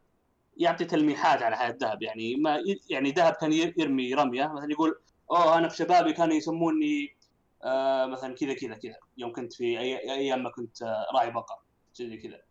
[0.57, 4.47] يعطي تلميحات على حياه دهب يعني ما يعني ذهب كان يرمي رمية.
[4.47, 4.99] مثلا يقول
[5.31, 7.15] أوه أنا في شبابي كانوا يسموني
[7.63, 8.95] آه مثلا كذا كذا كذا.
[9.17, 11.57] يوم كنت في أي- أيام ما كنت آه راعي بقر
[11.93, 12.41] زي كذا.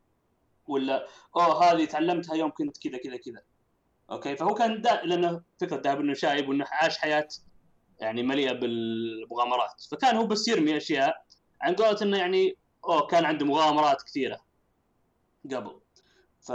[0.66, 1.06] ولا
[1.36, 3.42] أوه هذه تعلمتها يوم كنت كذا كذا كذا.
[4.10, 5.02] أوكي؟ فهو كان دا...
[5.04, 7.28] لأنه فكرة دهب إنه شايب وإنه عاش حياة
[8.00, 9.82] يعني مليئة بالمغامرات.
[9.90, 11.24] فكان هو بس يرمي أشياء
[11.62, 14.45] عن قولة إنه يعني أوه كان عنده مغامرات كثيرة.
[15.54, 15.80] قبل.
[16.40, 16.52] ف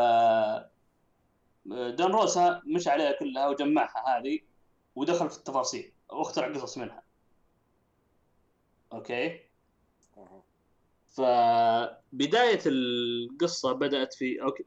[1.66, 4.40] دون روسا مشى عليها كلها وجمعها هذه
[4.96, 5.92] ودخل في التفاصيل.
[6.10, 7.04] واخترع قصص منها.
[8.94, 9.40] okay؟
[11.10, 14.66] فبداية القصة بدأت في okay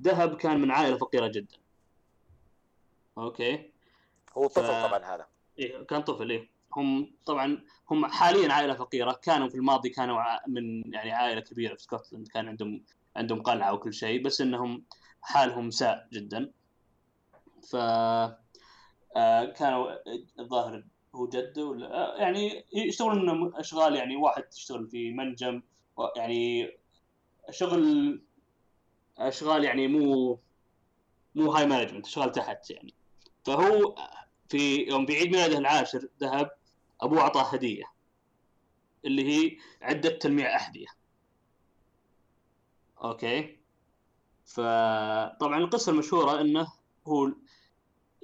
[0.00, 1.56] دهب كان من عائلة فقيرة جدا.
[3.18, 3.70] okay؟
[4.36, 5.26] هو طفل ف- طبعا هذا.
[5.58, 6.48] إيه كان طفل إيه.
[6.76, 9.12] هم طبعا هم حاليا عائلة فقيرة.
[9.12, 12.84] كانوا في الماضي كانوا من يعني عائلة كبيرة في اسكتلند كان عندهم
[13.16, 14.84] عندهم قلعة وكل شيء بس إنهم
[15.22, 16.52] حالهم ساء جدا.
[17.70, 17.76] ف
[19.16, 19.88] آه، كانوا
[20.40, 25.62] الظاهر هو جده ولا آه، يعني يشتغلون أشغال يعني واحد يشتغل في منجم
[26.16, 26.70] يعني
[27.50, 28.22] شغل
[29.18, 30.38] أشغال يعني مو
[31.34, 32.94] مو هاي مانجمنت أشغال تحت يعني.
[33.44, 33.94] فهو
[34.48, 36.50] في يوم بعيد ميلاده العاشر ذهب
[37.00, 37.84] أبوه أعطاه هدية
[39.04, 40.86] اللي هي عدة تلميع أحذية.
[43.08, 43.56] أوكي.
[44.44, 46.72] فطبعا القصة المشهورة إنه
[47.06, 47.32] هو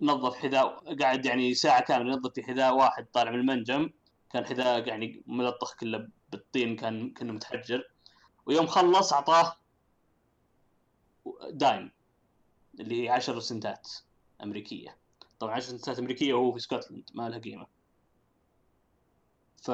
[0.02, 3.90] نظف حذاء قاعد يعني ساعة كاملة ينظف في حذاء واحد طالع من المنجم.
[4.30, 7.90] كان حذاء يعني ملطخ كله بالطين كان كأنه متحجر.
[8.46, 9.56] ويوم خلص أعطاه
[11.50, 11.92] دايم
[12.80, 13.88] اللي هي 10 سنتات
[14.42, 14.96] أمريكية.
[15.38, 17.66] طبعا 10 سنتات أمريكية وهو في اسكتلند ما لها قيمة.
[19.56, 19.70] ف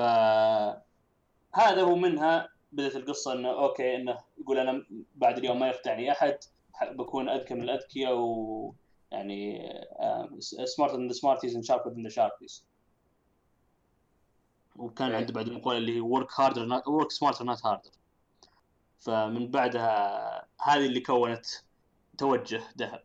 [1.55, 2.49] هذا هو منها.
[2.73, 6.39] بدأت القصة إنه okay إنه يقول أنا بعد اليوم ما يخدعني أحد
[6.83, 8.75] بكون أذكى من الأذكياء و
[9.11, 9.73] يعني
[10.39, 12.65] smarter than the smarties and sharper than the sharpies
[14.77, 15.15] وكان.
[15.15, 17.91] عنده بعد المقوله اللي هي work harder work smarter not harder
[19.01, 21.47] فمن بعدها هذه اللي كونت
[22.19, 23.03] توجه ذهب.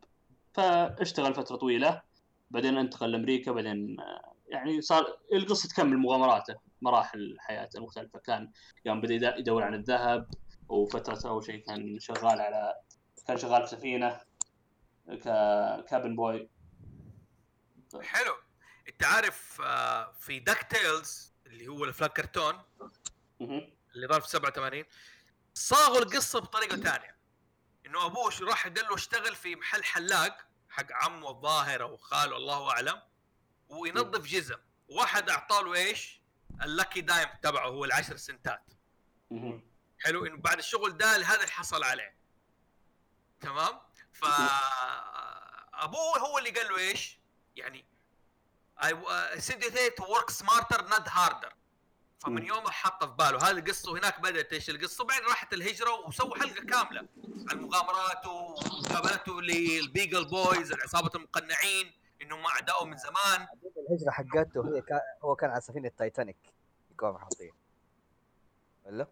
[0.52, 2.02] فاشتغل فترة طويلة
[2.50, 6.54] بعدين انتقل لأمريكا بعدين آه، يعني صار القصة تكمل مغامراته.
[6.84, 8.18] مراحل حياته المختلفة.
[8.18, 8.50] كان
[8.84, 10.30] يوم بدأ يدور عن الذهب
[10.68, 12.74] وفترة أول شيء كان شغال على
[13.26, 14.20] كان شغال في سفينة
[15.90, 16.50] كابن بوي
[18.02, 18.34] حلو.
[18.88, 22.62] أنت عارف آه، في داك تيلز اللي هو الأفلام كرتون.
[23.94, 24.84] اللي ظهر في 87
[25.54, 27.16] صاغوا القصة بطريقة ثانية
[27.86, 32.70] إنه أبوه راح قال له اشتغل في محل حلاق حق عمه الظاهر أو خاله الله
[32.70, 33.02] أعلم
[33.68, 34.56] وينظف جزم
[34.88, 36.23] واحد أعطاه له إيش؟
[36.62, 38.72] اللاكي دايم تبعه هو العشر سنتات.
[39.98, 42.16] حلو؟ إنه بعد الشغل ده هذا اللي حصل عليه.
[43.40, 43.80] تمام؟
[44.12, 44.24] ف
[45.74, 47.18] أبوه هو اللي قال له إيش؟
[47.56, 47.84] يعني
[48.80, 49.40] I uh,
[49.76, 51.52] there to work smarter not harder.
[52.20, 52.46] فمن.
[52.46, 53.50] يوم حط في باله.
[53.50, 57.08] هذه القصة وهناك بدأت إيش القصة؟ بعدين راحت الهجرة وسووا حلقة كاملة.
[57.50, 61.92] عن مغامراته ومقابلته للبيجل بويز العصابة المقنعين.
[62.24, 63.46] إنهم اعدائه من زمان
[63.88, 66.36] الهجرة حقته هي كان هو كان على سفينة تايتانيك
[66.92, 67.52] يقوم حاطين
[68.84, 69.06] ولا؟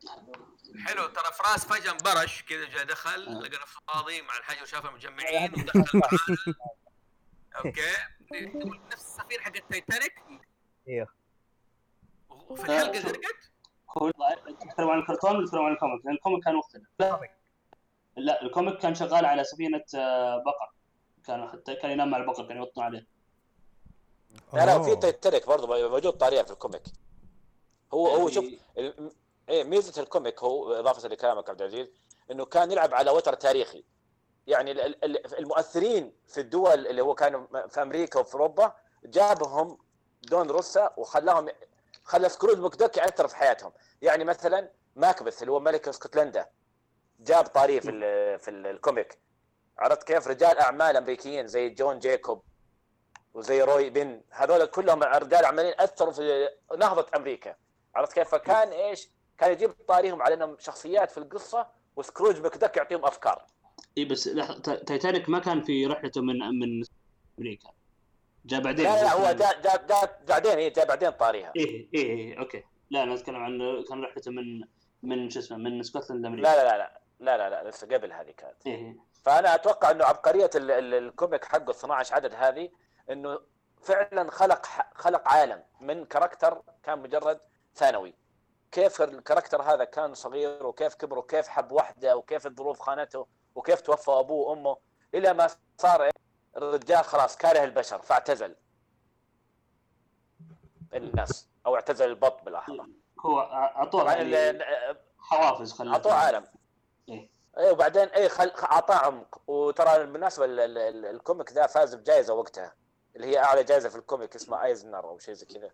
[0.86, 3.40] حلو ترى فراس فجأة انبرش كذا جاء دخل آه.
[3.40, 6.00] لقى نفسه فاضي مع الحاجة وشافها مجمعين ودخل
[7.56, 7.92] أوكي
[8.92, 10.14] نفس السفينة حق التايتانيك
[10.88, 11.08] أيوه
[12.30, 13.52] وفي الحلقة زرقت
[13.98, 14.10] هو
[14.60, 16.88] تتكلم عن الكرتون ولا تتكلم عن ال comic؟ لأن ال comic كان مختلف.
[18.16, 20.72] لا ال comic كان شغال على سفينة آه، بقر
[21.26, 23.06] كان حتى كان ينام مع البقر كان يوطن عليه.
[24.52, 25.00] لا لا في أوه.
[25.00, 26.82] تايتانيك برضه موجود طاريه في ال comic.
[27.94, 28.44] هو هو شوف
[28.76, 28.94] يعني
[29.48, 31.88] إيه ميزة ال comic هو إضافة لكلامك عبد العزيز
[32.30, 33.84] إنه كان يلعب على وتر تاريخي.
[34.46, 38.72] يعني ال- ال- ال- المؤثرين في الدول اللي هو كانوا في أمريكا وفي أوروبا
[39.04, 39.78] جابهم
[40.22, 41.48] دون روسا وخلاهم
[42.04, 43.72] خلى سكروج مكدوك ياثر في حياتهم.
[44.02, 46.46] يعني مثلا ماكبث اللي هو ملك اسكتلندا
[47.20, 49.18] جاب طاريه في ال- في ال- ال comic.
[49.82, 52.42] عرفت كيف؟ رجال أعمال أمريكيين زي جون جيكوب
[53.34, 57.54] وزي روي بن هذول كلهم رجال اعمالين أثروا في نهضة أمريكا.
[57.94, 61.66] عرفت كيف؟ فكان إيش؟ كان يجيب طاريهم على إنهم شخصيات في القصة
[61.96, 63.46] وسكروج مكدك يعطيهم أفكار.
[63.98, 64.24] إي بس
[64.86, 66.84] تايتانيك ما كان في رحلته من من
[67.38, 67.70] أمريكا.
[68.44, 68.84] جاء بعدين.
[68.84, 71.52] لا لا هو جاء جاء جاء بعدين هي جاء بعدين طاريها.
[71.56, 72.64] إيه إيه إيه okay.
[72.90, 74.64] لا أنا أتكلم عن كان رحلته من
[75.02, 78.12] من شو اسمه من اسكتلند لامريكا لا لا لا لا لا لا, لا لسه قبل
[78.12, 78.66] هذه كانت.
[78.66, 78.96] إيه.
[79.22, 82.70] فأنا أتوقع إنه عبقرية ال- ال- ال comic حقه 12 عدد هذه
[83.10, 83.40] إنه
[83.82, 87.40] فعلا خلق خلق عالم من character كان مجرد
[87.74, 88.14] ثانوي
[88.72, 93.80] كيف ال character هذا كان صغير وكيف كبر وكيف حب وحده وكيف الظروف خانته وكيف
[93.80, 94.76] توفى أبوه وأمه
[95.14, 96.10] إلى ما صار؟
[96.56, 98.56] الرجال خلاص كاره البشر فاعتزل
[100.94, 102.86] الناس أو اعتزل البط بالأحرى
[103.26, 104.64] هو اعطوه يعني
[105.18, 106.44] حوافز خلته اعطوه عالم
[107.08, 107.30] إيه.
[107.58, 108.48] اي وبعدين اي خل...
[108.50, 109.50] أعطاه عمق.
[109.50, 110.60] وترى بالمناسبة ال...
[110.60, 110.78] ال...
[110.78, 112.74] ال- ال comic ذا فاز بجائزه وقتها.
[113.16, 115.70] اللي هي أعلى جائزه في ال comic اسمها ايزنر أو شيء زي كذا.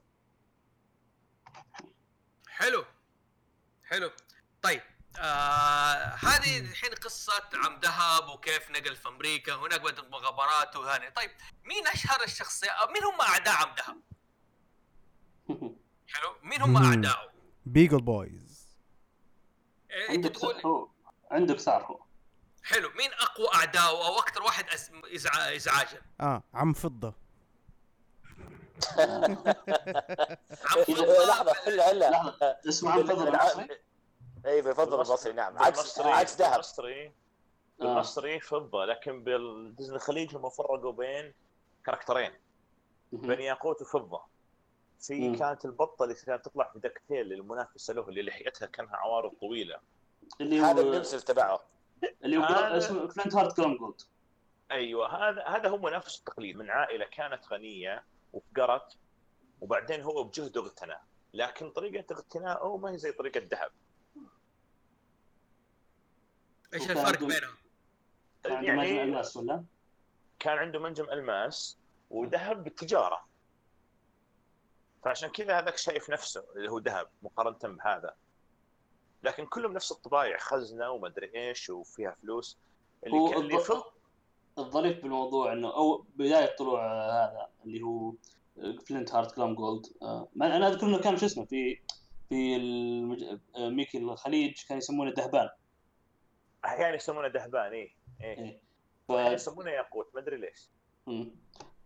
[2.49, 2.85] حلو.
[3.85, 4.11] حلو.
[4.63, 4.83] طيب
[5.19, 11.11] آه هذه الحين قصة عم ذهب وكيف نقل في أمريكا هناك بدات مغامرات وهاني.
[11.11, 11.31] طيب
[11.65, 14.01] مين أشهر الشخصية؟ أو مين هم أعداء عم ذهب؟
[16.13, 16.35] حلو.
[16.43, 16.77] مين هم مم.
[16.77, 17.31] اعدائه
[17.67, 18.69] بيجل بويز
[19.91, 20.89] إيه، أنت عندك تقول
[21.31, 22.01] عنده كثار هو.
[22.63, 22.89] حلو.
[22.89, 24.91] مين أقوى اعدائه أو أكثر واحد أز...
[25.15, 25.31] إزع...
[25.57, 27.15] ازعاجا؟ آه عم فضة.
[28.99, 29.35] عم
[30.85, 31.27] فضة.
[31.27, 32.11] لحظة هلا هلا.
[32.11, 32.57] لحظة.
[32.69, 33.69] اسمه عن فضل المصري
[34.47, 35.59] اي بفضل المصري نعم.
[35.59, 36.51] عكس عكس ذهب.
[36.53, 37.13] بالمصري آه.
[37.79, 41.35] بالمصري فضة لكن بالديزني الخليج هم فرقوا بين
[41.85, 42.33] كاركترين
[43.13, 44.23] بين ياقوت وفضة.
[45.01, 45.37] في.
[45.37, 49.79] كانت البطة اللي كانت تطلع في دكتيل المنافسه له اللي لحيتها كأنها عوارض طويلة.
[50.41, 51.61] اللي هذا هو ال nemesis تبعه.
[52.25, 54.01] اللي هو اسمه فلنت هارت جلوم جولد
[54.71, 56.57] أيوه هذا هذا هو منافسه التقليدي.
[56.57, 58.97] من عائلة كانت غنية وفقرت
[59.61, 60.97] وبعدين هو بجهده اغتنى
[61.35, 63.71] لكن طريقة اغتنائه ما هي زي طريقة ذهب.
[66.75, 67.55] إيش الفرق بينهم؟
[68.43, 69.65] كان عنده يعني- مجمع الناس ولا؟
[70.39, 71.79] كان عنده منجم ألماس
[72.11, 73.29] وذهب بالتجارة.
[75.05, 78.15] فعشان كذا هذاك شايف نفسه اللي هو ذهب مقارنة بهذا.
[79.23, 82.59] لكن كلهم نفس الطبايع خزنة ومدري إيش وفيها فلوس.
[83.07, 83.83] اللي هو كان اللي فض
[84.59, 86.87] الظريف بالموضوع إنه أو بداية طلوع
[87.25, 88.13] هذا اللي هو
[88.87, 89.87] فلنت هارت جلوم جولد.
[90.03, 91.79] آه، ما- أنا أذكر إنه كان شو اسمه في
[92.29, 93.23] في المج...
[93.57, 95.49] آه، ميكي الخليج كان يسمونه دهبان.
[96.65, 98.39] أحيانا يسمونه دهبان إيه إيه.
[98.39, 98.61] إيه.
[99.09, 99.11] ف...
[99.11, 100.69] يسمونه ياقوت ما أدري ليش.
[101.07, 101.31] مم.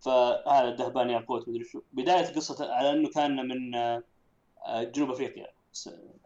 [0.01, 1.83] فهذا الدهبان ياقوت مدري شو.
[1.93, 4.03] بداية قصة على إنه كان من آه،
[4.69, 5.47] جنوب أفريقيا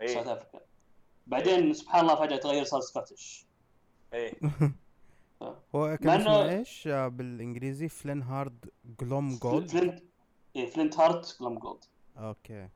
[0.00, 0.06] إيه.
[0.06, 0.65] South Africa.
[1.26, 3.46] بعدين سبحان الله فجأة تغير صار Scottish.
[4.12, 4.34] إيه.
[5.74, 8.70] هو كان اسمه إنه- إيش؟ آه، بالإنجليزي فلنت هارت
[9.00, 9.70] جلوم جولد.
[9.70, 10.02] فلنت
[10.56, 11.84] إيه فلنت هارت جلوم جولد.
[12.18, 12.68] okay.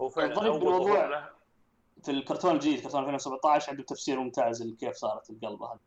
[0.00, 1.28] هو فعلا له
[2.02, 5.78] في الكرتون الجديد كرتون 2017 عنده تفسير ممتاز لكيف صارت القلبة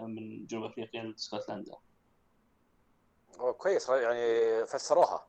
[0.00, 1.74] من جنوب أفريقيا لاسكتلندا
[3.40, 3.88] أوه، كويس.
[3.88, 5.26] يعني فسروها.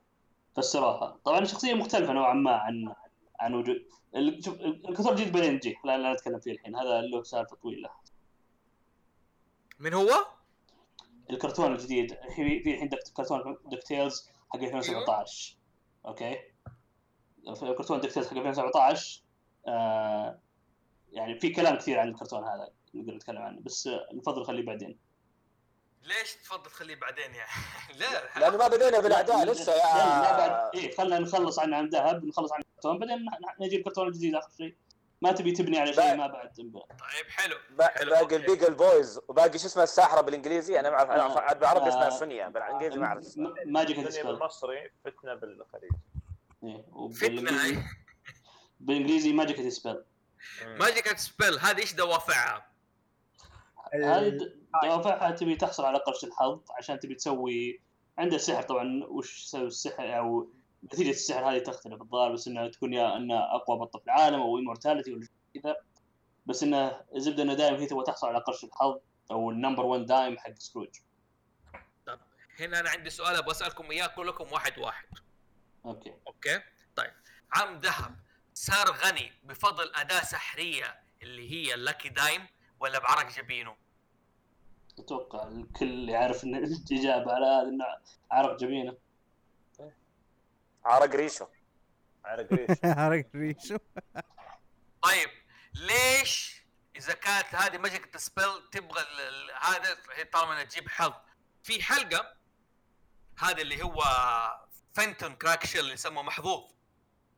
[0.56, 1.18] فسروها.
[1.26, 2.94] طبعا شخصية مختلفة نوعا ما عن
[3.40, 3.86] عن وجود
[4.40, 6.76] شوف الكرتون الجديد بعدين نجي لا لا نتكلم فيه الحين.
[6.76, 7.90] هذا له سالفة طويلة.
[9.80, 10.10] من هو؟
[11.30, 12.14] الكرتون الجديد.
[12.36, 15.58] في في الحين كرتون دك تيلز حق 2017
[16.06, 16.38] okay؟
[17.56, 19.22] في الكرتون دك تيلز حق 2017
[19.68, 20.40] آه
[21.12, 24.98] يعني في كلام كثير عن الكرتون هذا نقدر نتكلم عنه بس آه، نفضل نخليه بعدين.
[26.04, 27.50] ليش تفضل تخليه بعدين يعني؟
[28.00, 32.26] لا لأنه ما بدينا بالأعداء لا، لسه بعد يا إيه خلينا نخلص عن عن ذهب
[32.26, 33.26] نخلص عن الكرتون بعدين
[33.60, 34.76] نجي الكرتون الجديد آخر شيء.
[35.22, 36.54] ما تبي تبني على شيء ما بعد
[36.90, 37.56] طيب حلو.
[37.82, 38.36] حلو، باقي.
[38.36, 42.20] البيجل بويز وباقي شو اسمها الساحرة بالإنجليزي؟ أنا ما أعرف آه، أنا بعرف اسمها آه،
[42.20, 43.54] سونيا بالإنجليزي ما أعرف اسمها.
[43.66, 45.92] ماجيك بالمصري فتنه بالخليج
[46.64, 47.84] إيه، فتنه.
[48.80, 50.06] بالإنجليزي ماجيكا ديسبل
[50.66, 52.69] ماجيكا ديسبل هذه إيش دوافعها؟
[53.94, 57.82] هذه د- دوافعها تبي تحصل على قرش الحظ عشان تبي تسوي
[58.18, 59.04] عنده سحر طبعا.
[59.06, 60.50] وش يسوي السحر؟ أو
[60.84, 62.02] نتيجة السحر هذه تختلف.
[62.02, 65.22] الظاهر بس انها تكون يا انها أقوى بطه في العالم أو immortality ولا
[65.54, 65.76] شيء كذا.
[66.46, 69.00] بس إنه الزبدة إنه دائما هي تبغى تحصل على قرش الحظ
[69.32, 70.88] أو ال number 1 dime حق سكروج.
[72.60, 75.06] هنا أنا عندي سؤال أبغى أسألكم إياه كلكم واحد واحد.
[75.86, 76.14] okay.
[76.28, 76.60] okay؟
[76.96, 77.12] طيب.
[77.54, 78.16] عم ذهب
[78.54, 82.48] صار غني بفضل أداة سحرية اللي هي ال lucky dime
[82.80, 83.76] ولا بعرق جبينه؟
[85.00, 87.86] أتوقع الكل يعرف إن الإجابة على هذا إنه
[88.32, 88.98] عرق جبينه.
[90.86, 91.48] عرق ريشه
[92.26, 93.78] عرق ريشه عرق ريشو.
[95.02, 95.30] طيب
[95.76, 96.62] ليش
[96.96, 99.02] إذا كانت هذه ماجيكا ديسبل تبغى
[99.62, 101.14] هذا هي طالما إنها تجيب حظ.
[101.64, 102.34] في حلقة
[103.38, 104.02] هذا اللي هو
[104.94, 106.64] فنتون كراكشل اللي يسموه محظوظ.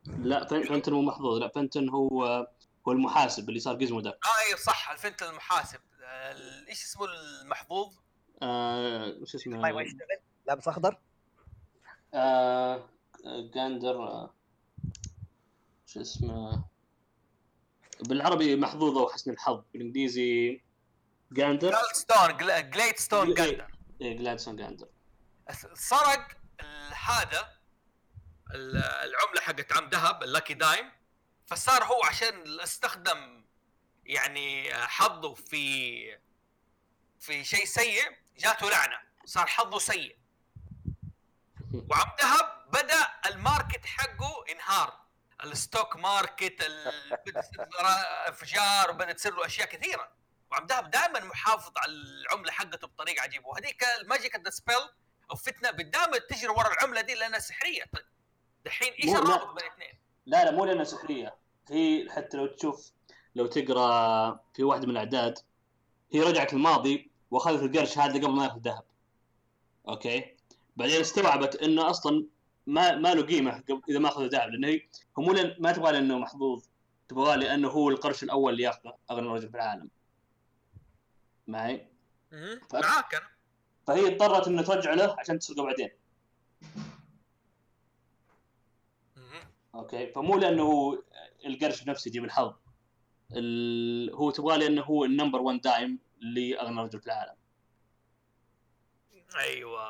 [0.06, 1.38] لا فن- فنتون مو محظوظ.
[1.38, 2.46] لا فنتون هو
[2.88, 4.10] هو المحاسب اللي صار جزمو ده.
[4.10, 5.80] آه اي صح الفنتون المحاسب.
[6.02, 7.94] ال- إيش اسمه المحظوظ؟
[8.42, 10.00] آه وش اسمه؟ ما يبغى يشتغل
[10.46, 10.98] لابس أخضر.
[12.14, 12.88] آه
[13.54, 14.34] جاندر آه
[15.86, 16.64] شو اسمه؟
[18.00, 20.62] بالعربي محظوظ أو حسن الحظ بالإنجليزي
[21.32, 21.68] جاندر.
[21.68, 23.34] جلاد ستون جل- جليد ستون إيه.
[23.34, 23.66] جاندر
[24.00, 24.88] إيه Gladstone Gander
[25.74, 26.28] سرق
[26.94, 27.48] هذا
[28.54, 30.90] ال- العملة حقت عم ذهب ال lucky dime
[31.46, 33.44] فصار هو عشان استخدم
[34.04, 36.18] يعني حظه في
[37.20, 39.00] في شيء سيء جاته لعنة.
[39.24, 40.18] صار حظه سيء.
[41.90, 45.02] وعم ذهب بدأ ال market حقه انهار
[45.44, 46.62] ال stock market
[48.28, 50.12] انفجار وبدأت تصير له أشياء كثيرة.
[50.50, 53.48] وعم ذهب دائما محافظ على العملة حقته بطريقة عجيبة.
[53.48, 54.88] وهذيك Magica De Spell
[55.30, 57.84] أو فتنة بالدائما تجري ورا العملة دي لأنها سحرية.
[57.92, 58.06] طيب
[58.64, 59.08] دحين إيش.
[59.08, 61.34] الرابط بين الاثنين؟ لا لا مو لأنها سحرية.
[61.68, 62.92] هي حتى لو تشوف
[63.34, 65.38] لو تقرأ في واحدة من الأعداد
[66.12, 68.82] هي رجعت الماضي وأخذت القرش هذا قبل ما يأخذ ذهب.
[69.88, 70.36] أوكي؟
[70.76, 72.26] بعدين استوعبت إنه أصلا
[72.66, 74.80] ما ما له قيمة إذا ما أخذ ذهب لأنه هي
[75.18, 76.64] هو مو لأن- ما تبغى لأنه محظوظ.
[77.08, 79.90] تبغاه لأنه هو القرش الأول اللي ياخذه أغنى رجل في العالم.
[81.46, 81.86] معي؟
[82.72, 83.28] معاك أنا.
[83.86, 85.90] فهي اضطرت انه ترجع له عشان تسرقه بعدين.
[89.74, 90.98] أوكي؟ فمو لأنه هو
[91.46, 92.54] القرش نفسه يجيب الحظ.
[93.32, 94.14] ال...
[94.14, 97.34] هو تبغاه لأنه هو ال number 1 dime لأغنى رجل في العالم.
[99.36, 99.82] أيوه.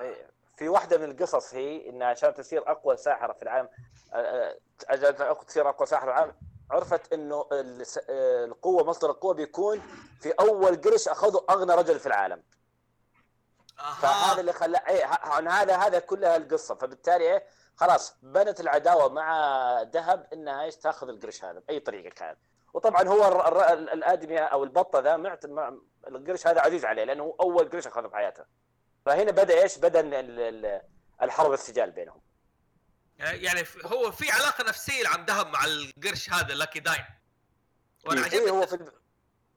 [0.00, 0.36] إيه.
[0.56, 3.68] في واحدة من القصص هي انها عشان تصير أقوى ساحرة في العالم
[4.12, 4.58] آه، آه،
[4.88, 6.32] عشان تصير أقوى ساحرة في العالم
[6.70, 9.82] عرفت إنه آه، القوة مصدر القوة بيكون
[10.20, 12.42] في أول قرش أخذه أغنى رجل في العالم.
[13.76, 15.06] فهذا أها اللي خلى إيه
[15.48, 16.74] هذا هذا كلها القصة.
[16.74, 17.44] فبالتالي إيه
[17.76, 22.38] خلاص بنت العداوة مع ذهب إنها إيش تأخذ القرش هذا بأي طريقة كانت.
[22.74, 23.28] وطبعا هو
[23.72, 25.74] الآدمي أو البطة ذا معت مع
[26.08, 28.44] القرش هذا عزيز عليه لأنه هو أول قرش أخذه في حياته.
[29.06, 30.82] فهنا بدأ إيش؟ بدأ ال- ال-
[31.22, 32.20] الحرب السجال بينهم.
[33.18, 37.04] يعني ف- هو في علاقة نفسية لعم ذهب مع القرش هذا lucky dime
[38.06, 38.92] وأنا إيه، عجبني هو في ال-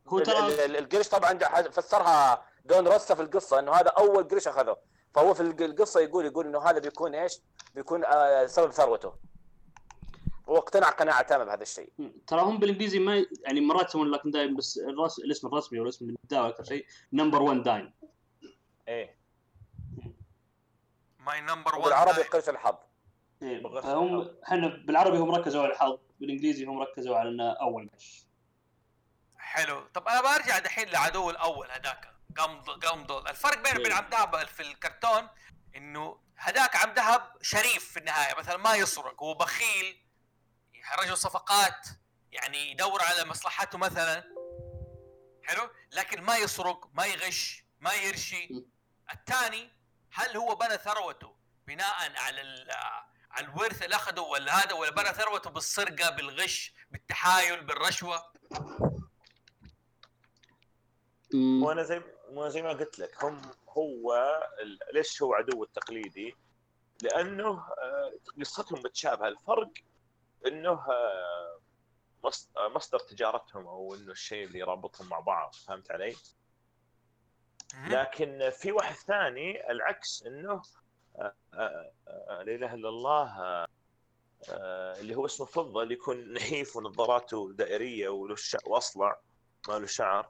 [0.07, 1.38] هو ترى القرش طبعا
[1.70, 4.78] فسرها Don Rosa في القصة إنه هذا أول قرش أخذه.
[5.16, 7.39] فهو في الق- القصة يقول يقول إنه هذا بيكون إيش؟
[7.76, 9.14] بيكون آه سبب ثروته.
[10.49, 11.93] هو اقتنع قناعة تامة بهذا الشيء.
[12.28, 15.20] ترى هم بالإنجليزي ما يعني مرات يسمون lucky dime بس الرس...
[15.20, 17.93] الاسم الرسمي والاسم اللي بالدعوه أكثر شيء number 1 dime
[18.88, 19.18] إيه.
[21.19, 22.76] my number 1 وبالعربي قرش الحظ.
[23.41, 24.36] إيه، فهم الحظ.
[24.43, 27.89] إحنا بالعربي هم ركزوا على الحظ بالإنجليزي هم ركزوا على إنه أول.
[27.93, 28.26] قرش
[29.38, 29.82] حلو.
[29.93, 33.97] طب أنا برجع دحين لعدو الأول هذاك قمض قمض الفرق بينه وبين إيه.
[33.97, 35.27] عم دهب في الكرتون
[35.75, 40.05] إنه هذاك عم دهب شريف في النهاية مثلا ما يسرق هو بخيل
[40.99, 41.88] رجل صفقات
[42.32, 44.23] يعني يدور على مصلحته مثلا
[45.43, 48.65] حلو لكن ما يسرق ما يغش ما يرشي م.
[49.13, 49.69] الثاني
[50.11, 51.36] هل هو بنى ثروته
[51.67, 52.71] بناء على ال-
[53.32, 58.32] على الورث اللي أخذه ولا هذا ولا بنى ثروته بالسرقة بالغش بالتحايل بالرشوة
[61.34, 61.63] مم.
[61.63, 62.01] وأنا زي
[62.38, 64.15] وأنا زي ما قلت لك هم هو
[64.93, 66.36] ليش هو عدو التقليدي؟
[67.03, 69.71] لأنه آه، قصتهم متشابهة الفرق
[70.47, 71.59] إنه آه،
[72.25, 76.15] آه، مصدر تجارتهم أو إنه الشيء اللي يربطهم مع بعض فهمت علي؟
[77.88, 80.61] لكن في واحد ثاني العكس إنه
[81.53, 83.65] لا إله إلا الله
[84.99, 89.19] اللي هو اسمه فضه اللي يكون نحيف ونظاراته دائرية وله وأصلع
[89.67, 90.30] ما له شعر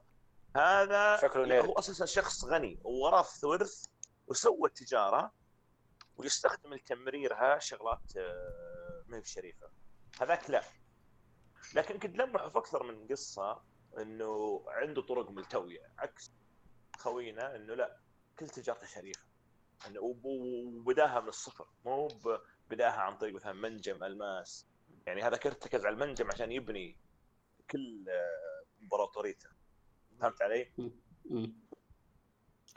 [0.56, 1.66] هذا شكله نيرد.
[1.66, 2.80] هو أساسا شخص غني.
[2.84, 3.86] وورث ورث
[4.28, 5.32] وسوى تجاره
[6.18, 9.70] ويستخدم لتمريرها شغلات آه، ما هي بشريفة.
[10.22, 10.64] هذاك لا.
[11.76, 13.64] لكن كنت لمحه في أكثر من قصة
[13.98, 15.94] إنه عنده طرق ملتوية.
[15.98, 16.32] عكس
[16.98, 18.00] خوينا إنه لا
[18.40, 19.24] كل تجارته شريفة.
[19.88, 21.68] إنه وب- وبداها من الصفر.
[21.86, 22.08] مو
[22.70, 24.68] بداها عن طريق مثلا منجم ألماس.
[25.08, 26.98] يعني هذا ارتكز على المنجم عشان يبني
[27.72, 29.50] كل آه، إمبراطوريته.
[30.22, 30.72] فهمت علي؟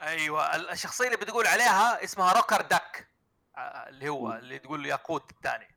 [0.01, 3.07] أيوه ال- الشخصية اللي بتقول عليها اسمها Rockerduck
[3.57, 5.67] آه، اللي هو اللي تقول له ياقوت الثاني.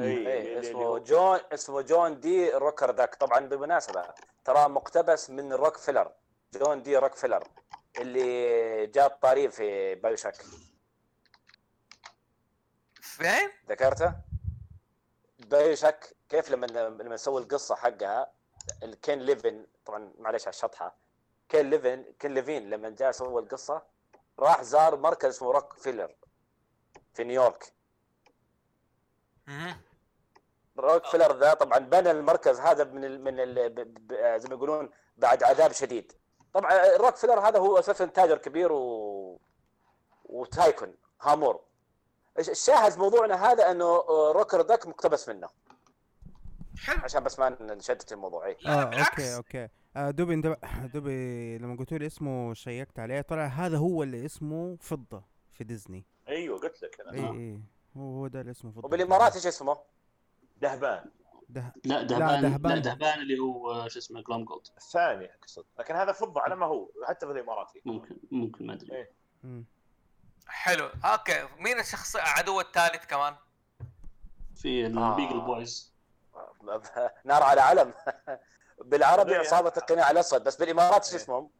[0.00, 2.50] إيه اسمه جون اسمه John D.
[2.50, 3.14] Rockerduck.
[3.14, 4.14] طبعا بالمناسبة
[4.44, 6.12] ترى مقتبس من روك فيلر
[6.54, 7.48] جون دي روك فيلر
[7.98, 10.42] اللي جاب طاريه في BioShock.
[13.02, 14.14] فين؟ ذكرته؟
[15.38, 18.32] BioShock كيف لما لما نسوي القصة حقها
[18.82, 20.96] الكين ليفن طبعا معلش على الشطحة.
[21.48, 23.82] كين ليفن كين ليفين لما جاء سوى القصة
[24.38, 26.14] راح زار مركز اسمه روك فيلر
[27.14, 27.72] في نيويورك.
[30.78, 34.54] روك فيلر ذا طبعا بنى المركز هذا من ال من ال ب- ب- زي ما
[34.54, 36.12] يقولون بعد عذاب شديد.
[36.54, 39.40] طبعا روك فيلر هذا هو أساسا تاجر كبير و
[40.24, 41.60] و tycoon هامور.
[42.38, 43.96] الش- الشاهد موضوعنا هذا؟ إنه
[44.32, 45.48] Rockerduck مقتبس منه.
[46.84, 46.98] حلو.
[47.04, 48.56] عشان بس ما نشتت الموضوع إيه.
[48.62, 49.20] لا آه بالعكس.
[49.20, 49.68] أوكي أوكي.
[49.96, 50.56] آه دوبي أنت
[50.94, 55.22] دوبي لما قلتوا لي اسمه شيكت عليه طلع هذا هو اللي اسمه فضة
[55.52, 56.04] في ديزني.
[56.28, 57.12] أيوه قلت لك أنا.
[57.12, 57.60] إي إي.
[57.96, 58.86] هو هو ده اللي اسمه فضة.
[58.86, 59.78] وبالإمارات إيش اسمه؟
[60.60, 61.04] دهبان.
[61.48, 62.82] ده لا دهبان لا دهبان.
[62.82, 64.66] دهبان, اللي هو آه، شو اسمه Glomgold.
[64.76, 65.64] الثاني أقصد.
[65.78, 68.96] لكن هذا فضة على ما هو حتى في الاماراتي ممكن ممكن ما أدري.
[68.96, 69.10] إيه.
[70.46, 70.88] حلو.
[71.04, 71.48] أوكي.
[71.58, 73.34] مين الشخص العدو الثالث كمان؟
[74.54, 74.88] في آه.
[74.88, 75.92] ال Beagle Boys
[77.24, 77.94] نار على علم
[78.90, 79.38] بالعربي إيه.
[79.38, 81.20] عصابة القناع الأسود بس بالإمارات إيش إيه.
[81.20, 81.50] اسمهم؟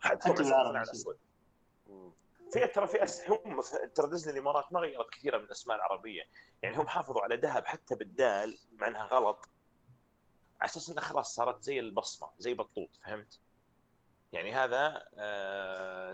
[0.00, 1.18] حتى على الأسود
[2.52, 3.30] في ترى في أس...
[3.30, 3.60] هم
[3.94, 6.22] ترى ديزني الإمارات ما غيرت كثيرا من الاسماء العربية
[6.62, 9.48] يعني هم حافظوا على ذهب حتى بالدال مع انها غلط
[10.60, 13.40] على أساس انها خلاص صارت زي البصمة زي بطوط فهمت؟
[14.32, 16.12] يعني هذا آه،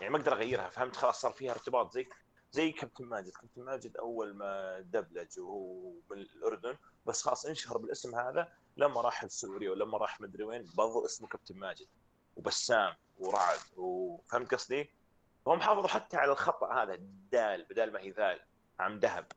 [0.00, 2.08] يعني ما أقدر أغيرها فهمت خلاص صار فيها ارتباط زي
[2.52, 3.32] زي كابتن ماجد.
[3.32, 6.76] كابتن ماجد أول ما دبلج وهو من الأردن
[7.06, 11.58] بس خلاص انشهر بالاسم هذا لما راح لسوريا ولما راح مدري وين برضو اسمه كابتن
[11.58, 11.86] ماجد.
[12.36, 14.90] وبسام ورعد وفهمت قصدي؟
[15.46, 16.94] هم حافظوا حتى على الخطأ هذا
[17.32, 18.40] دال بدل ما هي ذال
[18.80, 19.32] عم ذهب.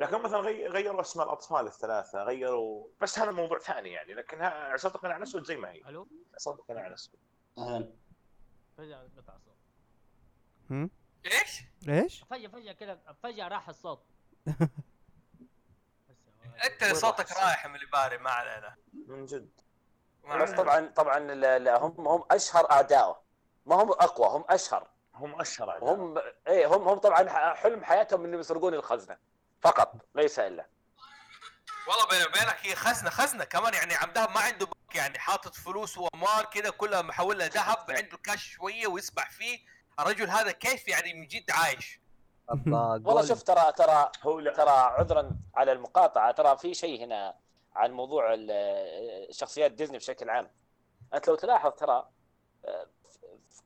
[0.00, 4.72] لكن مثلا غي- غيروا اسماء الأطفال الثلاثة غيروا بس هذا موضوع ثاني يعني لكن ها-
[4.72, 5.88] عصابه القناع الأسود زي ما هي.
[5.88, 7.20] ألو؟ عصابه القناع الأسود.
[7.58, 7.92] أهلا.
[8.78, 9.56] فجاه قطع الصوت
[10.70, 10.90] هم؟
[11.26, 14.02] إيش؟ إيش؟ فجاه فجأة كذا فجأة راح الصوت
[16.64, 19.50] أنت صوتك رايح من اللي باري ما علينا من جد
[20.24, 20.50] بس.
[20.50, 23.22] طبعا طبعا لا- لا، هم هم أشهر اعدائه
[23.66, 25.94] ما هم أقوى هم أشهر هم أشهر أعداء.
[25.94, 26.18] هم
[26.48, 29.18] إيه هم هم طبعا ح- حلم حياتهم إنهم يسرقون الخزنة
[29.60, 30.66] فقط ليس إلا
[31.88, 35.54] والله بيني وبينك هي خزنه خزنة كمان يعني عم دهب ما عنده بنك يعني حاطط
[35.54, 39.58] فلوس وأموال كذا كلها محولها ذهب عنده كاش شوية ويسبح فيه
[40.00, 42.00] الرجل هذا كيف يعني من جد عايش
[43.06, 47.36] والله شوف ترى ترى هو ترى عذرا على المقاطعة ترى في شيء هنا
[47.74, 48.36] عن موضوع
[49.30, 50.50] شخصيات ديزني بشكل عام
[51.14, 52.08] أنت لو تلاحظ ترى
[52.64, 52.86] آه،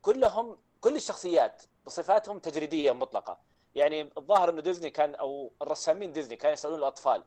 [0.03, 3.39] كلهم كل الشخصيات بصفاتهم تجريدية مطلقة
[3.74, 7.24] يعني الظاهر إنه ديزني كان أو الرسامين ديزني كانوا يسألون الأطفال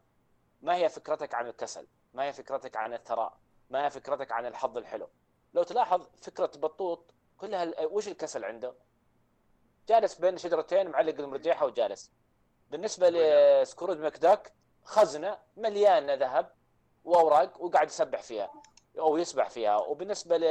[0.61, 3.37] ما هي فكرتك عن الكسل؟ ما هي فكرتك عن الثراء؟
[3.69, 5.09] ما هي فكرتك عن الحظ الحلو؟
[5.53, 8.73] لو تلاحظ فكرة بطوط كلها وش الكسل عنده؟
[9.89, 12.11] جالس بين شجرتين معلق المرجيحة وجالس.
[12.71, 14.53] بالنسبة لسكروج مكداك
[14.83, 16.51] خزنة مليانة ذهب
[17.03, 18.51] وأوراق وقاعد يسبح فيها
[18.99, 19.77] أو يسبح فيها.
[19.77, 20.43] وبالنسبة ل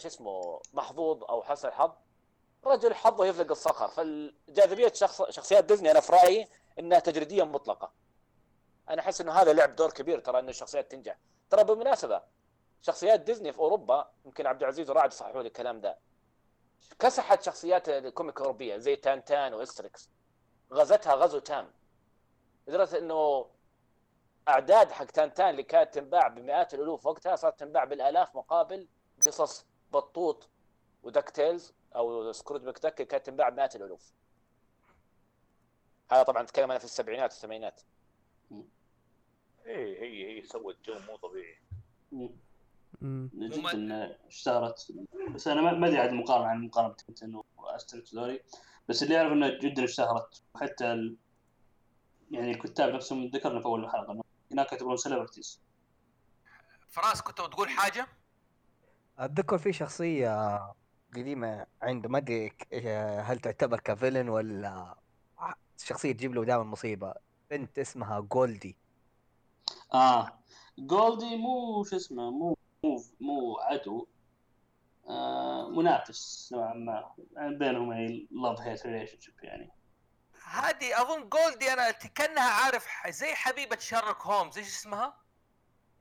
[0.00, 1.92] شو اسمه محظوظ أو حسن الحظ
[2.64, 3.88] رجل حظه يفلق الصخر.
[3.88, 6.48] فالجاذبية شخص شخصيات ديزني أنا في رأيي
[6.78, 7.92] إنها تجريديه مطلقة.
[8.88, 11.18] أنا أحس إنه هذا لعب دور كبير ترى إنه الشخصيات تنجح.
[11.50, 12.22] ترى بالمناسبة
[12.82, 15.98] شخصيات ديزني في أوروبا يمكن عبد العزيز ورعد صححوا لي الكلام ده
[16.98, 20.10] كسحت شخصيات ال comic الاوروبيه زي تانتان وإستريكس.
[20.72, 21.70] غزتها غزو تام.
[22.66, 23.50] لدرجة إنه
[24.48, 28.88] أعداد حق تانتان اللي كانت تنباع بمئات الألوف وقتها صارت تنباع بالآلاف مقابل
[29.26, 30.48] قصص بطوط
[31.02, 34.12] و DuckTales أو Scrooge McDuck اللي كانت تنباع بمئات الألوف.
[36.12, 37.80] هذا طبعا اتكلم أنا في السبعينات والثمانينات.
[39.66, 41.58] إيه هي هي سوت جو مو طبيعي.
[43.02, 44.92] جدا اشتهرت.
[45.34, 48.40] بس أنا ما ما أدري عن المقارنة عن مقارنة تنتن واستريكس ذولي
[48.88, 50.42] بس اللي أعرف انها جدا اشتهرت.
[50.54, 51.16] وحتى ال...
[52.30, 54.22] يعني الكتاب نفسهم ذكرنا في أول حلقة إنه
[54.52, 55.60] هناك يعتبرون celebrities
[56.88, 58.06] فراس كنت بتقول حاجة؟
[59.18, 60.58] أتذكر في شخصية
[61.14, 62.52] قديمة عنده ما أدري
[63.20, 64.94] هل تعتبر ك villain ولا
[65.78, 67.14] شخصية تجيب له دائما مصيبة.
[67.50, 68.76] بنت اسمها جولدي.
[69.94, 70.40] آه.
[70.78, 74.06] جولدي مو شو اسمه مو مو مو عدو.
[75.08, 77.14] آه منافس نوعا ما.
[77.32, 79.70] يعني بينهم يعني love hate relationship يعني.
[80.44, 85.16] هذه أظن جولدي أنا كأنها عارف زي حبيبة شارلوك هومز إيش اسمها؟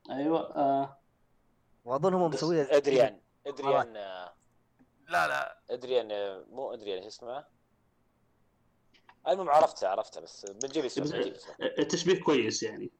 [0.09, 0.97] أيوه آه.
[1.85, 3.21] وأظن هم مسوية أدريان.
[3.47, 4.33] أدريان آه،
[5.07, 5.61] لا لا.
[5.69, 7.45] أدريان آه، مو أدريان شو اسمه
[9.27, 12.91] المهم عرفتها عرفتها بس بنجيب اسمه بس- بنجيب اسمه التشبيه كويس يعني.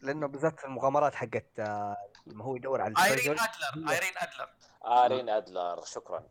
[0.00, 4.48] لأنه بالذات في المغامرات حقت آه، لما هو يدور على أيرين أدلر أيرين أدلر.
[4.86, 6.26] ارين أدلر شكرا.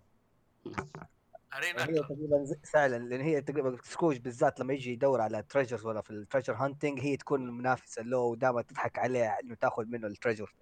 [1.56, 2.04] أيرين هي أدلر.
[2.04, 6.10] تقريبا زي- فعلا لأن هي تقريبا سكروج بالذات لما يجي يدور على treasures ولا في
[6.12, 10.54] ال treasure hunting هي تكون المنافسه له ودائما تضحك عليه إنه تأخذ منه ال treasure.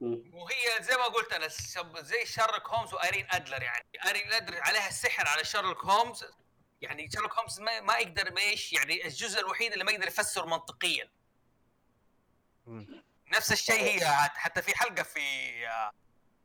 [0.00, 1.48] وهي زي ما قلت أنا
[2.02, 3.84] زي شارلوك هومز وأيرين أدلر يعني.
[4.06, 6.24] أيرين أدلر عليها السحر على شارلوك هومز
[6.80, 8.40] يعني شارلوك هومز ما, ما يقدر ما
[8.72, 11.10] يعني الجزء الوحيد اللي ما يقدر يفسر منطقيا.
[13.28, 15.20] نفس الشيء هي عاد- حتى في حلقة في
[15.68, 15.92] آه،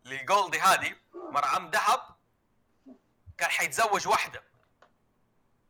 [0.06, 2.02] لجولدي هذه مرعم ذهب
[3.38, 4.44] كان حيتزوج واحدة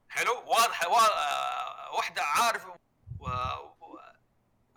[0.10, 1.00] حلو واضحه وا...
[1.00, 2.66] آه، واحدة عارف.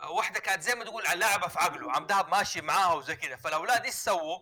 [0.03, 3.37] واحدة كانت زي ما تقول على لعبة في عقله عم ذهب ماشي معاها وزي كذا
[3.37, 4.41] فالاولاد إيش سووا؟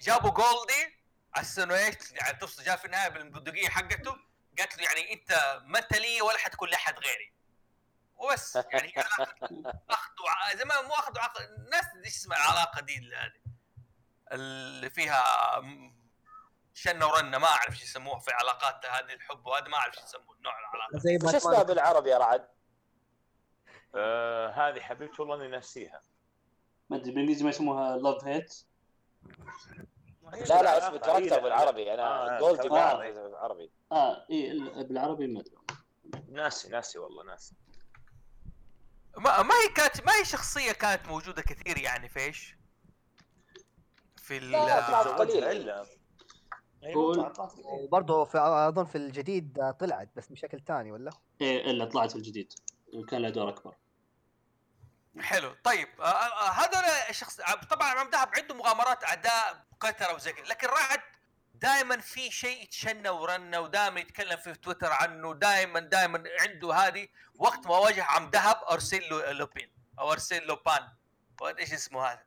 [0.00, 0.96] جابوا جولدي
[1.34, 4.16] على أساس انه إيش يعني تفصل جاء في النهاية بالبندقيه حقته
[4.58, 7.32] قالت له يعني أنت ما انت لي ولا حتكون لأحد غيري
[8.16, 8.56] وبس.
[8.56, 9.48] يعني هي علاقة
[9.90, 10.54] اخذ وع...
[10.56, 13.40] زي ما مو اخذ وعقد الناس إيش اسمها العلاقة دي اللي هذه؟
[14.32, 15.22] اللي فيها
[16.74, 20.36] شنة ورنة ما أعرف إيش يسموها في علاقات هذه الحب وهذا ما أعرف إيش يسموه
[20.40, 20.98] نوع العلاقة.
[20.98, 22.48] زي وش اسمها بالعربي يا رعد؟
[23.94, 26.00] آه هذه حبيبتي والله إني ناسيها.
[26.90, 28.54] ما أدري بالانجليزي ما يسموها لاف هيت
[30.32, 32.80] لا لا آه، الكاركتر إيه، بالعربي أنا آه، جولدي ما آه.
[32.82, 33.70] اعرف بالعربي.
[33.92, 35.56] آه اي ال- بالعربي ما أدري.
[36.28, 37.54] ناسي ناسي والله ناسي.
[39.16, 42.56] ما, ما هي كانت ما هي شخصية كانت موجودة كثير يعني فيش
[44.16, 45.44] في ال لا، طلعت تزوجها قليل.
[45.44, 45.80] إلا.
[45.82, 45.86] هو-
[46.84, 47.64] أيوه طلعت طلعت قليل.
[47.66, 51.10] وبرضه في أظن في الجديد طلعت بس بشكل ثاني ولا؟
[51.40, 52.52] إيه إلا طلعت في الجديد.
[53.10, 53.74] كان له دور أكبر.
[55.20, 55.54] حلو.
[55.64, 57.40] طيب آه، آه، هذول الشخص
[57.70, 61.00] طبعا عم دهب عنده مغامرات أعداء قتله وزي كذا لكن رعد
[61.66, 67.66] دائما في شيء يتشنى ورنى ودائما يتكلم في تويتر عنه دائما دائما عنده هذه وقت
[67.66, 70.88] ما واجه عم دهب ارسل له لوبين أو ارسل لوبان
[71.58, 72.22] إيش اسمه هذا؟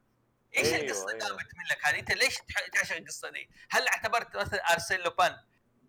[0.57, 1.19] إيش أيوه، القصة أيوه.
[1.19, 2.37] قامت منك هذه؟ أنت ليش
[2.73, 5.37] تعشق القصة دي؟ هل اعتبرت مثلا ارسل لوبان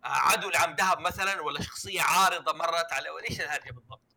[0.03, 4.15] عدو لعم دهب مثلا ولا شخصية عارضة مرت ولا إيش الهرجة بالضبط؟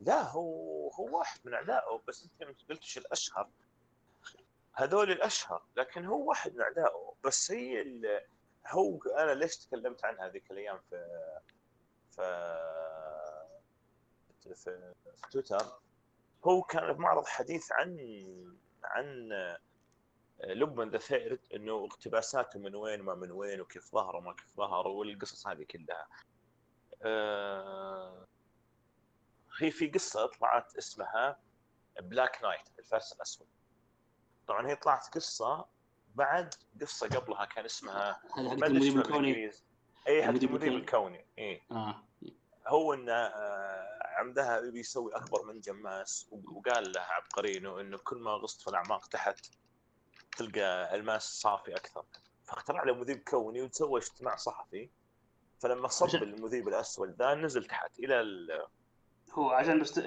[0.00, 3.48] لا هو هو واحد من أعدائه بس أنت لما قلت إيش الأشهر
[4.74, 7.84] هذول الأشهر لكن هو واحد من أعدائه بس هي
[8.66, 11.30] هو أنا ليش تكلمت عن هذيك الأيام في
[12.10, 12.58] في
[14.42, 15.80] في, في تويتر
[16.44, 17.98] هو كان معرض حديث عن
[18.84, 19.30] عن
[20.40, 24.88] لبن ذا ثيرد إنه اقتباساته من وين وما من وين وكيف ظهر وما كيف ظهر
[24.88, 26.08] والقصص هذه كلها.
[27.02, 28.26] آه،
[29.60, 31.40] هي في قصة طلعت اسمها
[32.00, 33.46] Black Knight الفارس الأسود.
[34.48, 35.66] طبعا هي طلعت قصة
[36.14, 39.50] بعد قصة قبلها كان اسمها المذيب شلون الكوني.
[40.08, 41.26] اي حق المذيب المذيب الكوني.
[41.38, 42.04] اي آه.
[42.66, 48.30] هو إنه آه، عم دهب يسوي أكبر منجم ماس وقال له عبقرينو إنه كل ما
[48.30, 49.46] غصت في الأعماق تحت
[50.36, 52.04] تلقى الماس صافي أكثر.
[52.44, 54.90] فاخترع له مذيب كوني وسوى اجتماع صحفي.
[55.60, 58.66] فلما صب المذيب الأسود ذا نزل تحت إلى ال-
[59.34, 60.00] هو عشان بس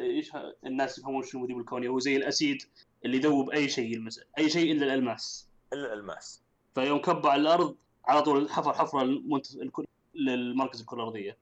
[0.65, 2.63] الناس يفهمون شو المذيب الكوني هو زي الأسيد
[3.05, 5.49] اللي يذوب أي شيء يلمس أي شيء إلا الألماس.
[5.73, 6.43] إلا الألماس.
[6.75, 7.75] فيوم كب على الأرض
[8.05, 9.55] على طول حفر حفره المنت...
[9.55, 9.85] الكل...
[10.13, 11.37] للمركز الكره الارضيه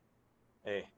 [0.68, 0.92] إيه.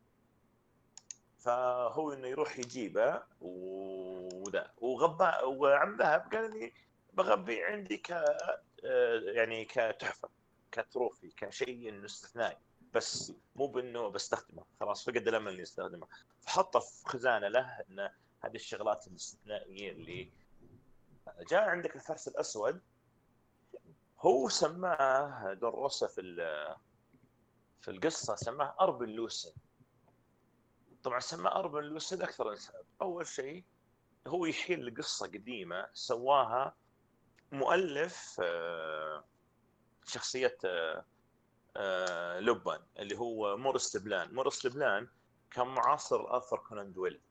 [1.37, 4.71] فهو إنه يروح يجيبه وذا.
[4.77, 6.71] وغبى وعم ذهب قال لي
[7.13, 10.29] بغبي عندي ك آه، يعني كتحفة
[10.71, 12.57] كتروفي كشيء استثنائي.
[12.97, 14.65] بس مو بإنه بستخدمه.
[14.79, 16.07] خلاص فقد الأمل إني أستخدمه.
[16.41, 20.31] فحطه في خزانة له إنه هذه الشغلات الاستثنائية اللي
[21.49, 22.81] جاء عندك الفرس الأسود.
[24.19, 26.21] هو سماه دروسه في
[27.81, 29.53] في القصة سماه أربن لوسن.
[31.03, 32.85] طبعا سماه أربن لوسن أكثر سبب.
[33.01, 33.63] أول شيء
[34.27, 36.75] هو يحيل لقصه قديمة سواها
[37.51, 39.23] مؤلف آه،
[40.05, 41.05] شخصية آه،
[42.39, 44.35] لوبان اللي هو موريس لبلان.
[44.35, 45.07] موريس لبلان
[45.51, 47.21] كان معاصر أرثر كونان دويل.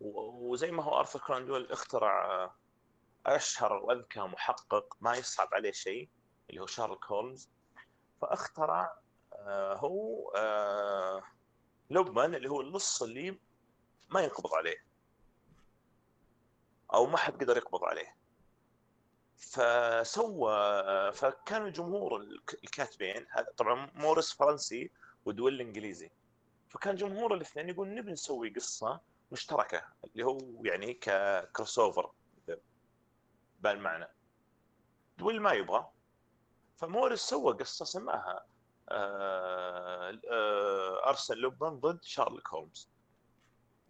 [0.00, 2.54] وزي ما هو أرثر كونان دويل اخترع آه،
[3.26, 6.08] أشهر وأذكى محقق ما يصعب عليه شيء
[6.50, 7.50] اللي هو شارلوك هولمز
[8.20, 8.98] فاخترع
[9.32, 11.22] آه، هو آه،
[11.90, 13.40] لوبان اللي هو اللص اللي
[14.10, 14.84] ما ينقبض عليه
[16.94, 18.16] أو ما حد قدر يقبض عليه.
[19.36, 20.52] فسوى
[21.12, 23.26] فكان الجمهور الك- الكاتبين
[23.56, 24.90] طبعا موريس فرنسي
[25.24, 26.10] ودويل إنجليزي.
[26.68, 29.00] فكان جمهور الاثنين يقول نبي نسوي قصة
[29.32, 32.10] مشتركة اللي هو يعني ك crossover
[33.60, 34.08] بالمعنى
[35.18, 35.90] دويل ما يبغى.
[36.76, 38.46] فموريس سوى قصة سماها
[38.88, 42.88] آه، آه، أرسل لبن ضد شارلوك هولمز.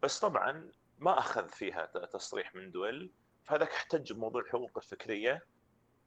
[0.03, 3.13] بس طبعا ما أخذ فيها تصريح من دويل
[3.45, 5.47] فهذاك احتج بموضوع الحقوق الفكرية.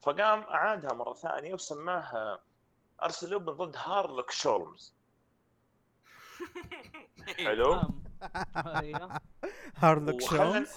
[0.01, 2.43] فقام أعادها مرة ثانية وسماها
[3.03, 4.95] ارسل لبن ضد هارلوك شولمز.
[7.45, 8.03] حلو؟ نعم.
[8.55, 9.19] أيوه.
[9.75, 10.71] هارلوك شولمز؟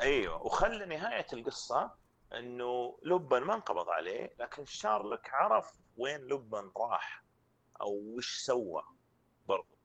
[0.00, 0.42] أيوه.
[0.42, 1.90] وخلى نهاية القصة
[2.34, 7.24] إنه لبن ما انقبض عليه لكن شارلوك عرف وين لبن راح
[7.80, 8.82] أو وش سوى
[9.48, 9.78] برضو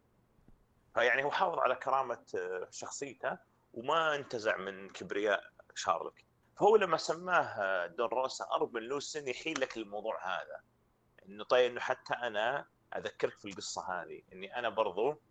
[0.93, 3.37] فيعني هو حافظ على كرامة آه، شخصيته
[3.73, 5.43] وما انتزع من كبرياء.
[5.75, 6.19] شارلوك
[6.57, 10.61] فهو لما سماه دون روسا آربين لوسين يحيل لك الموضوع هذا.
[11.25, 15.21] إنه طيب إنه حتى أنا أذكرك في القصة هذه إني أنا برضو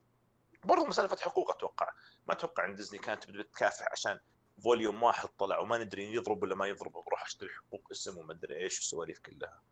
[0.65, 1.91] برضو مسألة حقوق أتوقع.
[2.27, 4.21] ما أتوقع إن ديزني كانت بدها تكافح عشان
[4.65, 8.57] volume واحد طلع وما ندري يضرب ولا ما يضرب بروح أشتري حقوق اسم وما أدري
[8.57, 9.63] إيش والسواليف كلها.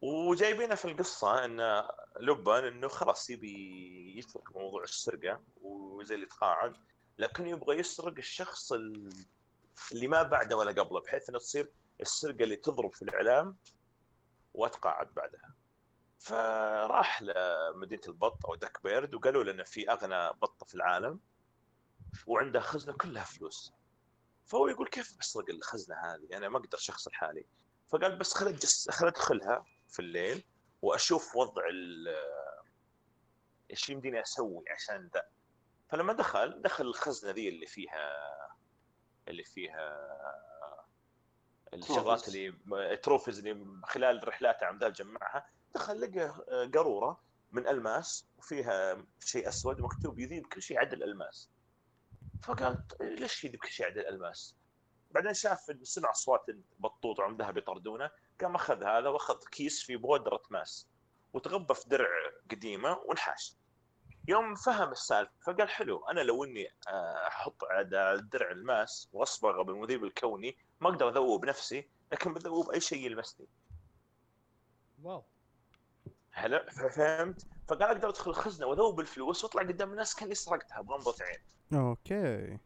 [0.00, 1.88] وجايبينها في القصة إن
[2.20, 6.76] لبن إنه خلاص يبي يترك موضوع السرقة وزي اللي تقاعد
[7.20, 9.24] لكن يبغى يسرق الشخص ال-
[9.92, 13.56] اللي ما بعده ولا قبله بحيث إنه تصير السرقة اللي تضرب في الإعلام
[14.54, 15.54] واتقاعد بعدها.
[16.18, 21.20] فراح لمدينة البط أو داك بيرد وقالوا لنا في أغنى بطه في العالم
[22.26, 23.72] وعنده خزنة كلها فلوس.
[24.46, 27.44] فهو يقول كيف بسرق الخزنة هذه؟ أنا ما أقدر شخص لحالي.
[27.88, 28.58] فقال بس خل
[28.90, 30.44] خل أدخلها في الليل
[30.82, 31.62] وأشوف وضع
[33.70, 35.22] إيش يمديني أسوي عشان ذا
[35.90, 38.16] فلما دخل دخل الخزنة ذي اللي فيها
[39.28, 40.10] اللي فيها
[41.74, 42.54] الشغلات اللي
[42.92, 46.28] ال trophies اللي خلال رحلاته عم دهب جمعها دخل لقى
[46.74, 47.20] قارورة
[47.52, 51.50] من ألماس وفيها شيء أسود مكتوب يذيب كل شيء عدا الالماس
[52.42, 54.56] فقال ليش يذيب كل شيء عدا الالماس؟
[55.10, 56.46] بعدين شاف سمع أصوات
[56.78, 58.10] بطوط وعم دهب يطردونه
[58.40, 60.88] قام أخذ هذا وأخذ كيس فيه بودرة ماس
[61.32, 62.08] وتغبى في درع
[62.50, 63.56] قديمة ونحاش
[64.28, 70.04] يوم فهم السالفة فقال حلو أنا لو إني آه، أحط على الدرع الماس واصبغه بالمذيب
[70.04, 73.46] الكوني ما أقدر أذوب نفسي لكن بذوب أي شيء يلمسني.
[75.02, 75.24] wow.
[76.32, 81.38] هلا فهمت؟ فقال أقدر أدخل الخزنة وأذوب الفلوس وأطلع قدام الناس كأني سرقتها بغمضه عين.
[81.80, 82.58] أوكي.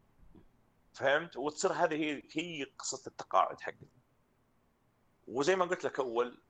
[0.93, 3.87] فهمت؟ وتصير هذه هي هي قصة التقاعد حقي
[5.27, 6.41] وزي ما قلت لك أول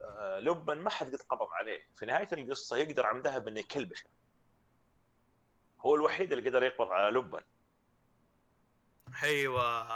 [0.00, 1.80] آه، لبن ما حد قد قبض عليه.
[1.96, 4.06] في نهاية القصة يقدر عمدها بأنه يكلبشه.
[5.86, 7.40] هو الوحيد اللي قدر يقبض على لبن.
[9.22, 9.86] أيوه.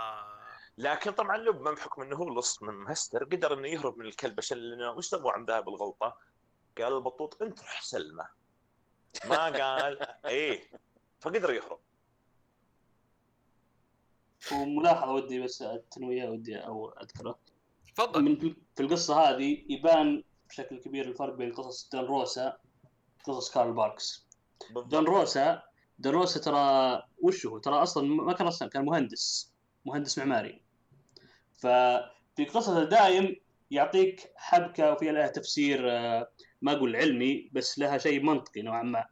[0.79, 4.91] لكن طبعا لبن بحكم إنه هو لص من مهستر قدر إنه يهرب من الكلبشه لأنه
[4.91, 6.17] وش سوى عمدها بالغلطه؟
[6.79, 8.29] قال البطوط أنت روح سلمه.
[9.25, 10.71] ما قال إيه
[11.21, 11.81] فقدر يهرب.
[14.53, 17.39] وملاحظه ودي بس التنوية ودي أو أذكره.
[17.95, 18.23] تفضل.
[18.23, 18.39] من
[18.75, 22.59] في القصة هذه يبان بشكل كبير الفرق بين قصص دان روسا
[23.29, 24.27] وقصص كارل باركس.
[24.87, 25.63] دان روسا
[25.99, 29.53] دان روسا ترى وش هو؟ ترى أصلا ما كان رسام كان مهندس
[29.85, 30.61] مهندس معماري.
[31.53, 33.37] ففي قصصه دايم
[33.71, 36.31] يعطيك حبكة وفيها لها تفسير آه،
[36.63, 39.05] ما أقول علمي بس لها شيء منطقي نوعا ما.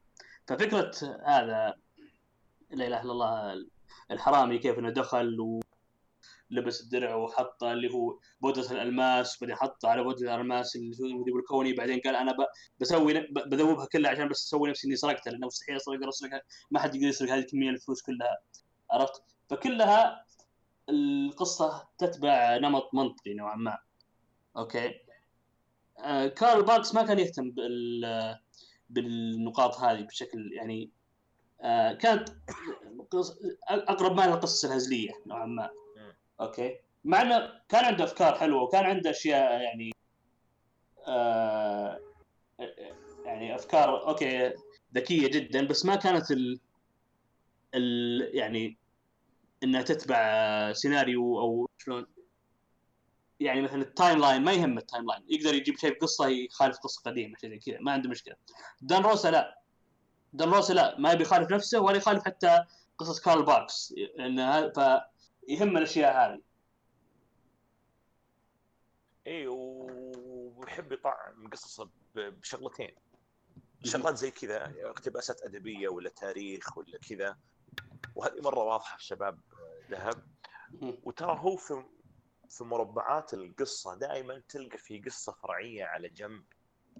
[0.46, 0.90] ففكرة
[1.26, 1.74] هذا
[2.70, 3.66] لا إله إلا الله
[4.10, 5.36] الحرامي كيف إنه دخل
[6.50, 10.96] ولبس الدرع وحط اللي هو بودرة الألماس بعدين حط على بودرة الألماس اللي
[11.32, 12.36] هو الكوني بعدين قال أنا
[12.80, 16.94] بسوي بذوبها كلها عشان بس أسوي نفسي إني سرقتها لأنه مستحيل اسرق اسرقها ما حد
[16.94, 18.38] يقدر يسرق هذه الكمية الفلوس كلها.
[18.90, 20.24] عرفت؟ فكلها
[20.88, 23.78] القصة تتبع نمط منطقي نوعا ما.
[24.56, 24.94] okay؟
[25.98, 28.38] آه كارل باركس ما كان يهتم بال
[28.90, 30.90] بالنقاط هذه بشكل يعني
[31.60, 32.28] آه كانت
[33.68, 35.70] أقرب ما للقصص الهزلية نوعا ما.
[36.40, 36.78] okay.
[37.04, 39.92] مع إنه كان عنده أفكار حلوة وكان عنده أشياء يعني
[41.06, 42.00] آه
[43.24, 44.52] يعني أفكار okay
[44.94, 46.60] ذكية جدا بس ما كانت ال,
[47.74, 48.78] ال يعني
[49.62, 52.06] إنها تتبع سيناريو أو شلون.
[53.40, 57.36] يعني مثلا ال timeline ما يهم ال timeline يقدر يجيب شيء بقصة يخالف قصة قديمة
[57.40, 58.34] شيء زي كذا ما عنده مشكلة.
[58.80, 59.60] دان روسا لا.
[60.32, 62.64] دان روسا لا ما يبي يخالف نفسه ولا يخالف حتى
[62.98, 65.06] قصص كارل باركس لأن هذا
[65.46, 66.42] فيهم الأشياء هذه.
[69.26, 72.94] اي ويحب يطعم قصصه بشغلتين.
[73.84, 77.36] شغلات زي كذا اقتباسات أدبية ولا تاريخ ولا كذا.
[78.14, 79.40] وهذه مرة واضحة في شباب
[79.90, 80.26] ذهب.
[80.80, 81.84] وترى هو في
[82.50, 86.44] في مربعات القصة دائما تلقى في قصة فرعية على جنب.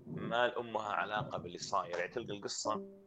[0.07, 1.99] ما لامها علاقة باللي صاير.
[1.99, 3.01] يعني تلقى القصة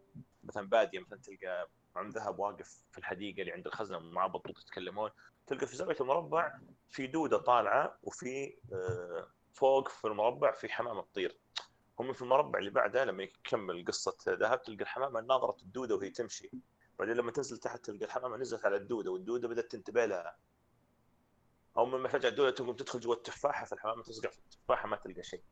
[0.44, 5.10] مثلا بادية مثلا تلقى عم ذهب واقف في الحديقة اللي عند الخزنة مع بطوط يتكلمون.
[5.48, 11.38] تلقى في زاوية المربع في دودة طالعة وفي آه، فوق في المربع في حمامة تطير.
[12.00, 16.52] هم في المربع اللي بعده لما يكمل قصة ذهب تلقى الحمامة ناظرة الدودة وهي تمشي.
[17.00, 20.38] بعدين لما تنزل تحت تلقى الحمامة نزلت على الدودة والدودة بدأت تنتبه لها.
[21.78, 25.44] أو لما فجأة الدودة تقوم تدخل جوا التفاحة فالحمامة تصقع في التفاحة ما تلقى شيء.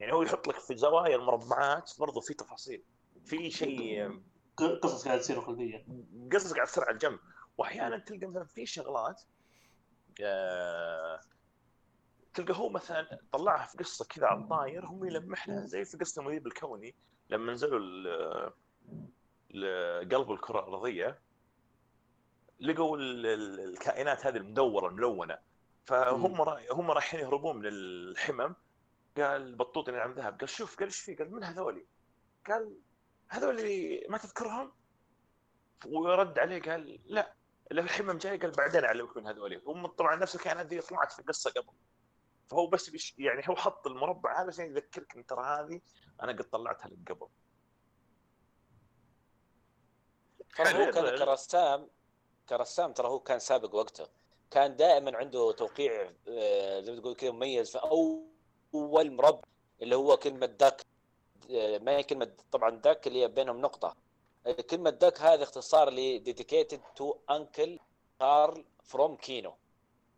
[0.00, 2.84] يعني هو يحط لك في زوايا المربعات برضو في تفاصيل.
[3.24, 4.22] في شيء
[4.62, 5.86] قصص قاعدة تصير خلفيه
[6.32, 7.18] قصص قاعد تصير على الجنب.
[7.58, 9.22] وأحيانا تلقى مثلا في شغلات
[10.22, 11.20] آه،
[12.34, 16.22] تلقى هو مثلا طلعها في قصة كذا على الطاير هم يلمح لها زي في قصة
[16.22, 16.94] المذيب الكوني
[17.30, 17.78] لما نزلوا
[19.50, 21.18] لقلب الكرة الأرضية
[22.60, 25.38] لقوا ال- ال- الكائنات هذه المدورة الملونة.
[25.84, 26.40] فهم
[26.72, 28.54] هم رايحين يهربون من الحمم.
[29.16, 31.86] قال بطوط اللي عم ذهب قال شوف قال إيش في؟ قال من هذولي؟
[32.46, 32.78] قال
[33.28, 34.72] هذول اللي ما تذكرهم؟
[35.86, 37.34] ورد عليه قال لا
[37.70, 41.12] اللي في الحمم جاي قال بعدين اعلمك من هذول هم طبعا نفس الكائنات دي طلعت
[41.12, 41.72] في القصة قبل
[42.50, 45.80] فهو بس بيش يعني هو حط المربع هذا عشان يذكرك إن ترى هذه
[46.22, 47.28] أنا قد طلعتها لك قبل
[50.56, 50.90] ترى هو.
[50.90, 51.88] كان كرسام
[52.48, 54.08] كرسام ترى هو كان سابق وقته
[54.50, 59.48] كان دائما عنده توقيع آه، زي ما تقول كذا مميز في أول مربع
[59.82, 60.76] اللي هو كلمة آه،
[61.80, 63.96] ما هي كلمة طبعا داك اللي هي بينهم نقطة.
[64.70, 67.80] كلمة داك هذه اختصار ل dedicated to uncle
[68.18, 69.54] كارل from كينو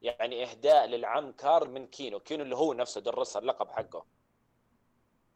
[0.03, 4.07] يعني إهداء للعم كارل من كينو كينو اللي هو نفسه درسها اللقب حقه.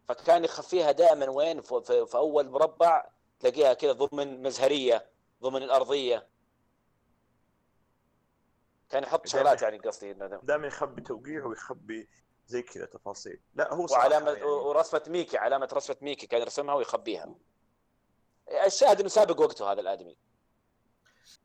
[0.09, 3.07] فكان يخفيها دائما وين؟ في, في, في أول مربع
[3.41, 5.07] تلاقيها كذا ضمن مزهرية
[5.43, 6.26] ضمن الأرضية.
[8.91, 12.09] كان يحط شغلات يعني قصدي إنه دائما يخبي توقيع ويخبي
[12.47, 13.40] زي كذا تفاصيل.
[13.55, 17.34] لا هو وعلامة يعني ورسمه ميكي علامة رسمه ميكي كان يرسمها ويخبيها.
[18.64, 20.16] الشاهد إنه سابق وقته هذا الأدمي.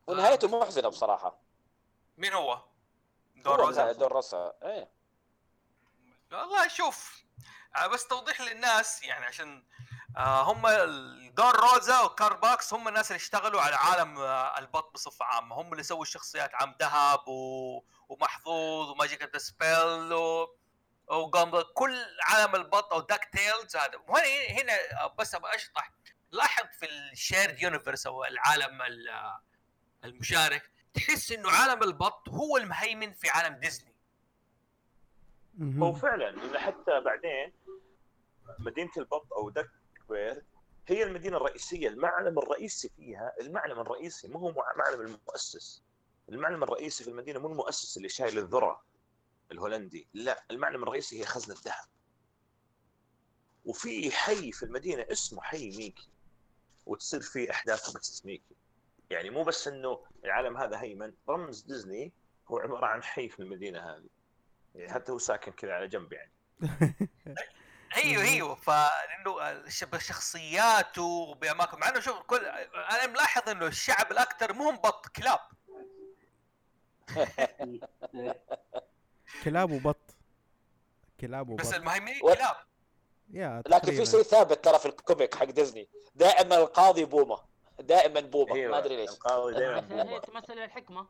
[0.07, 1.37] ونهايته محزنة بصراحة.
[2.17, 2.61] مين هو؟
[3.35, 3.91] دور هو روزا.
[3.91, 4.89] دور روسا إيه.
[6.31, 7.23] والله شوف
[7.75, 9.63] آه، بس توضيح للناس يعني عشان
[10.17, 15.25] آه، هم ال- دون روزا وكارباكس هم الناس اللي اشتغلوا على عالم آه، البط بصفة
[15.25, 15.55] عامة.
[15.61, 17.83] هم اللي سووا الشخصيات عام ذهب و...
[18.09, 20.47] ومحظوظ وماجيك سبيل و...
[21.09, 23.97] وقام كل عالم البط أو DuckTales هذا.
[24.07, 24.73] وهنا هنا
[25.19, 25.91] بس أبغى أشطح.
[26.31, 29.37] لاحظ في ال shared universe أو العالم ال-
[30.03, 33.95] المشارك تحس إنه عالم البط هو المهيمن في عالم ديزني.
[35.61, 35.93] هو.
[35.93, 37.53] فعلا حتى بعدين
[38.59, 40.43] مدينة البط أو Duckburg
[40.87, 41.87] هي المدينة الرئيسية.
[41.87, 45.83] المعلم الرئيسي فيها المعلم الرئيسي مو هو معلم المؤسس.
[46.29, 48.81] المعلم الرئيسي في المدينة مو المؤسس اللي شايل الذرة.
[49.51, 50.07] الهولندي.
[50.13, 51.87] لا المعلم الرئيسي هي خزنة ذهب
[53.65, 56.09] وفي حي في المدينة اسمه حي ميكي
[56.85, 58.55] وتصير فيه احداث قصص ميكي.
[59.09, 62.11] يعني مو بس إنه العالم هذا هيمن رمز ديزني
[62.47, 64.09] هو عبارة عن حي في المدينة هذه.
[64.75, 66.31] يعني حتى هو ساكن كذا على جنب يعني.
[68.03, 68.55] أيوه أيوه.
[68.55, 74.75] فإنه الش- بشخصياته بأماكن مع إنه شوف كل أنا ملاحظ إنه الشعب الأكثر مو هم
[74.77, 75.39] بط كلاب.
[79.43, 80.15] كلاب وبط.
[81.19, 82.55] كلاب بس وبط المهيمنين و- كلاب.
[83.31, 83.91] يا لكن.
[83.95, 85.89] في شيء ثابت ترى في ال comic حق ديزني.
[86.15, 87.39] دائما القاضي بومة.
[87.79, 88.55] دائما بومة.
[88.55, 89.09] أيوة، ما أدري ليش.
[89.09, 90.19] القاضي دائما بس هي بومة.
[90.19, 91.07] تمثل الحكمة.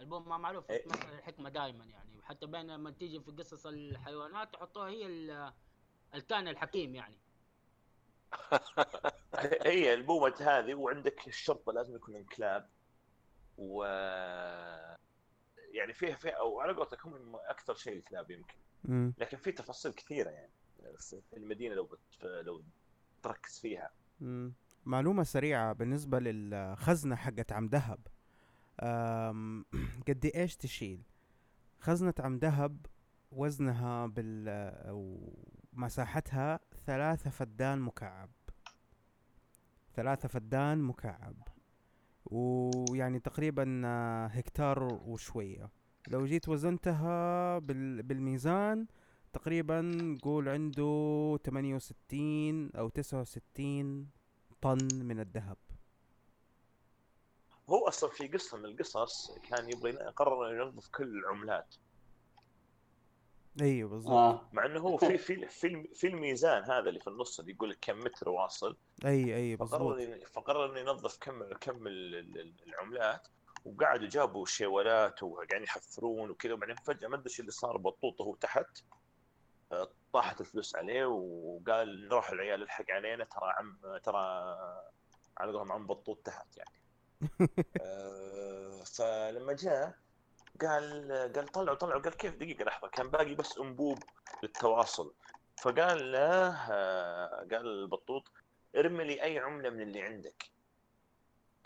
[0.00, 0.84] البومة معروف إيه.
[0.84, 2.18] تمثل الحكمة دائما يعني.
[2.18, 5.52] وحتى بين لما تيجي في قصص الحيوانات يحطوها هي ال-
[6.14, 7.16] الكائن الحكيم يعني.
[9.66, 12.68] هي البومة هذه وعندك الشرطة لازم يكون كلاب
[13.58, 13.84] و
[15.72, 18.54] يعني فيها فيها أو على قولتك هم أكثر شيء الكلاب يمكن.
[19.18, 20.52] لكن في تفاصيل كثيرة يعني
[20.98, 22.24] في المدينة لو بت...
[22.24, 22.62] لو
[23.22, 23.90] تركز فيها.
[24.20, 24.52] مم.
[24.84, 28.00] معلومة سريعة بالنسبة للخزنة حقت عم دهب.
[30.08, 31.02] قد إيش تشيل؟
[31.80, 32.86] خزنة عم دهب
[33.32, 34.48] وزنها بال
[34.88, 35.32] أو
[35.72, 38.30] مساحتها ثلاثة فدان مكعب.
[39.94, 41.34] ثلاثة فدان مكعب.
[42.24, 45.70] ويعني تقريبا آه، هكتار وشوية.
[46.08, 48.02] لو جيت وزنتها بال...
[48.02, 48.86] بالميزان
[49.32, 54.08] تقريبا قول عنده 68 أو 69
[54.60, 55.56] طن من الذهب.
[57.70, 61.74] هو أصلا في قصة من القصص كان يبغى قرر إنه ينظف كل العملات.
[63.60, 64.12] أيوه بالضبط.
[64.12, 64.48] آه.
[64.52, 67.78] مع إنه هو في في في في الميزان هذا اللي في النص اللي يقول لك
[67.80, 68.76] كم متر واصل.
[69.04, 69.80] إي إي بالضبط.
[69.80, 73.28] فقرر فقرر انه ينظف كم كم ال- ال- ال- العملات
[73.64, 78.34] وقعدوا جابوا شيولات وقاعدين يحفرون وكذا وبعدين فجأة ما أدري إيش اللي صار بطوط وهو
[78.34, 78.78] تحت
[79.72, 84.18] آه، طاحت الفلوس عليه وقال نروح العيال الحق علينا ترى عم ترى
[85.38, 86.72] على قولهم عم بطوط تحت يعني.
[87.80, 89.94] آه، فلما جاء
[90.60, 92.88] قال قال طلعوا طلعوا قال كيف؟ دقيقة لحظة.
[92.88, 93.98] كان باقي بس أنبوب
[94.42, 95.14] للتواصل.
[95.62, 98.30] فقال له آه، قال البطوط
[98.76, 100.44] ارمي لي أي عملة من اللي عندك.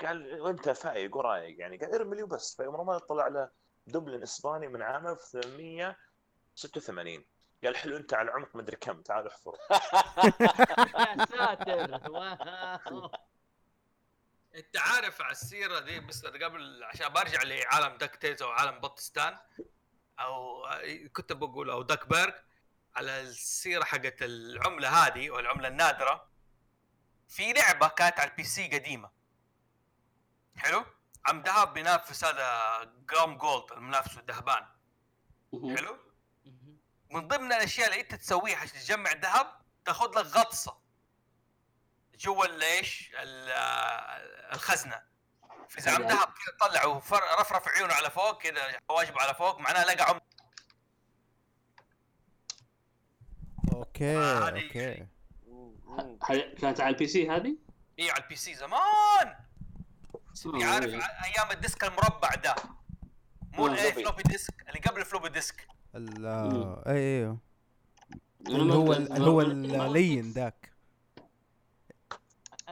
[0.01, 1.77] قال وأنت فايق ورايق يعني.
[1.77, 2.57] قال ارمي لي وبس.
[2.57, 3.51] فيوم رمى طلع له
[3.87, 7.25] دبلن إسباني من عام 1886
[7.65, 9.03] قال حلو أنت على عمق مدري كم.
[9.03, 9.57] تعال احفر.
[10.97, 12.01] يا ساتر.
[14.57, 19.39] انت عارف على السيرة دي بس قبل عشان برجع لعالم دكتيز أو عالم بطستان
[20.21, 20.67] أو
[21.13, 22.33] كنت بقول أو Duckburg
[22.97, 26.31] على السيرة حقت العملة هذه أو العمله النادرة
[27.29, 29.11] في لعبة كانت على ال PC قديمة.
[30.57, 30.85] حلو؟
[31.27, 34.67] عم دهب بينافس هذا Glomgold المنافس الذهبان.
[35.53, 35.99] حلو.
[37.11, 40.86] من ضمن الأشياء اللي أنت تسويها عشان تجمع ذهب تاخذ لك غطسة.
[42.19, 45.01] جوا الايش ال- آه، الخزنة.
[45.69, 46.07] في زعم حلو.
[46.09, 50.21] ذهب كذا طلع وفر- رفرف عيونه على فوق كذا حواجبه على فوق معناها لقى عم
[53.73, 55.07] أوكي أوكي.
[56.61, 57.57] كانت على البي سي هذه؟
[57.99, 59.35] إي على البي سي زمان.
[60.47, 61.03] آه، عارف إيه.
[61.03, 62.55] ع- أيام الديسك المربع ده.
[63.53, 64.23] مو آه، الايه floppy.
[64.23, 65.67] ديسك اللي قبل ال floppy ديسك.
[66.87, 67.39] أيوه
[68.47, 70.76] اللي هو اللي هو اللين ذاك.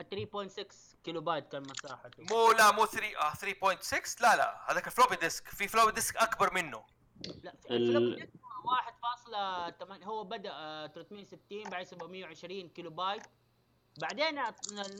[0.02, 4.91] 3.6 كيلو بايت كان مساحته مو لا مو 3 آه 3.6 لا لا هذاك ال
[4.91, 6.84] floppy disk في floppy disk أكبر منه.
[7.42, 8.30] لا ال- ال floppy disk
[8.64, 13.22] 1.8 هو بدأ آه، 360 بعد 720 كيلو بايت
[14.00, 14.34] بعدين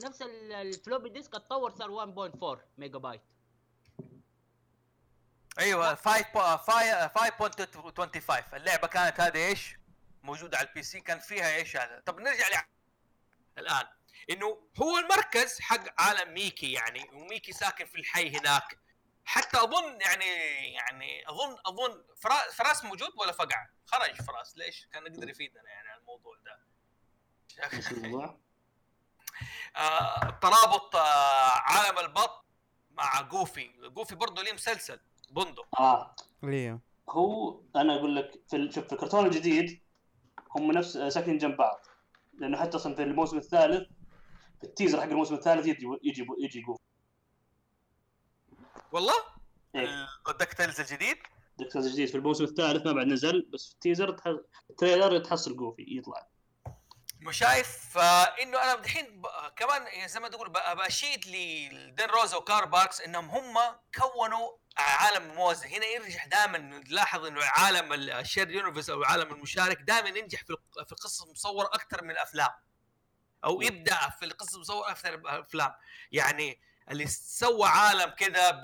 [0.03, 3.21] نفس ال- ال floppy disk اتطور صار 1.4 ميجا بايت
[5.59, 9.77] أيوه 5.25 اللعبة كانت هذه إيش؟
[10.23, 12.51] موجودة على ال PC كان فيها إيش هذا؟ طب نرجع ل
[13.57, 13.85] الآن.
[14.29, 18.79] إنه هو المركز حق عالم ميكي يعني وميكي ساكن في الحي هناك.
[19.25, 20.25] حتى أظن يعني
[20.73, 25.89] يعني أظن أظن فرا- فراس موجود ولا فقع؟ خرج فراس ليش؟ كان يقدر يفيدنا يعني
[25.89, 26.59] على الموضوع ده.
[27.73, 28.37] إيش الموضوع؟
[29.75, 32.45] آه، ترابط آه، عالم البط
[32.91, 33.67] مع جوفي.
[33.67, 34.99] جوفي برضه ليه مسلسل
[35.29, 35.79] بندق.
[35.79, 36.15] آه.
[36.43, 39.81] ليه؟ هو أنا أقول لك في شوف في الكرتون الجديد
[40.51, 41.79] هم نفس ساكنين جنب بعض.
[42.33, 43.89] لأنه حتى أصلا في الموسم الثالث
[44.65, 46.77] ال teaser حق الموسم الثالث يجي يجي يجي جوفي
[48.91, 49.13] والله؟
[49.75, 50.07] إيه.
[50.29, 51.17] ال DuckTales الجديد؟
[51.57, 54.27] DuckTales الجديد في الموسم الثالث ما بعد نزل بس في ال teaser تح...
[54.69, 56.27] ال trailer تحصل جوفي يطلع.
[57.19, 60.49] مش شايف؟ آه، انه أنا دحين ب- كمان يعني زي ما تقول
[60.85, 63.53] بشيد ل Don Rosa و Carl Barks إنهم هم
[63.95, 65.67] كونوا عالم موازي.
[65.77, 70.57] هنا يرجح دائما نلاحظ إنه عالم ال shared universe أو العالم المشارك دائما ينجح في
[70.91, 72.49] القصص المصوره أكثر من الأفلام.
[73.45, 75.73] أو يبدع في القصص المصوره أكثر من الافلام
[76.11, 76.59] يعني
[76.91, 78.61] اللي سوى عالم كذا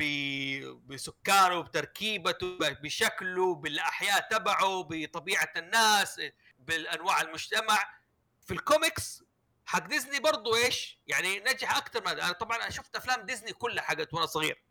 [0.86, 6.22] بسكانه بتركيبته بشكله بالأحياء تبعه بطبيعة الناس
[6.60, 8.02] بالأنواع المجتمع.
[8.46, 9.24] في الكوميكس
[9.66, 14.14] حق ديزني برضو إيش؟ يعني نجح أكثر من أنا طبعا شفت أفلام ديزني كلها حقت
[14.14, 14.64] وأنا صغير.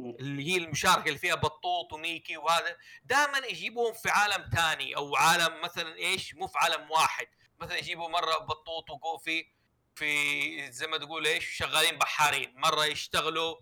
[0.00, 2.76] اللي هي المشاركة اللي فيها بطوط وميكي وهذا.
[3.04, 7.26] دائما يجيبوهم في عالم ثاني أو عالم مثلا إيش؟ مو في عالم واحد.
[7.60, 9.46] مثلا يجيبوا مرة بطوط وجوفي
[9.94, 12.52] في زي ما تقول إيش شغالين بحارين.
[12.56, 13.56] مرة يشتغلوا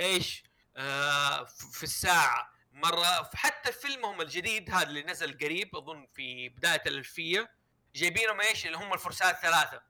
[0.00, 0.42] إيش
[0.76, 2.52] آه في الساعة.
[2.72, 7.56] مرة حتى فيلمهم الجديد هذا اللي نزل قريب أظن في بداية الألفية
[7.94, 9.82] جايبينهم إيش اللي هم الفرسان الثلاثة.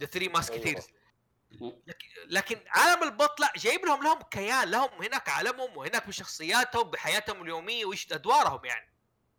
[0.00, 0.86] The Three Musketeers.
[2.26, 7.84] لكن عالم البط لا جايب لهم لهم كيان لهم هناك عالمهم وهناك بشخصياتهم بحياتهم اليومية
[7.84, 8.93] وإيش أدوارهم يعني.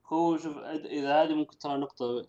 [0.08, 2.28] هو شوف اذا هذه ممكن ترى نقطة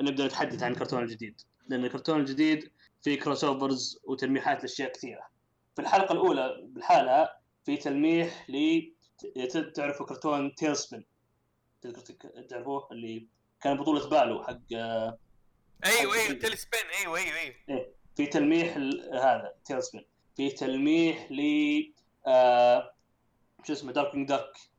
[0.00, 1.40] نبدأ نتحدث عن الكرتون الجديد.
[1.68, 2.70] لأن الكرتون الجديد
[3.02, 5.26] فيه crossovers وتلميحات لأشياء كثيرة.
[5.76, 7.30] في الحلقة الأولى بالحالة
[7.64, 8.82] في تلميح ل
[9.74, 11.04] تعرفوا كرتون TaleSpin
[12.48, 13.26] تعرفوه؟ اللي
[13.60, 15.18] كان بطولة بالو حق أيوه
[15.84, 17.36] أيوه TaleSpin أيوه أيوه
[17.68, 17.94] أيوه.
[18.16, 18.76] في تلميح
[19.12, 20.04] هذا TaleSpin
[20.36, 21.40] في تلميح ل
[22.26, 22.94] آه
[23.64, 24.75] شو اسمه Darkwing Duck آه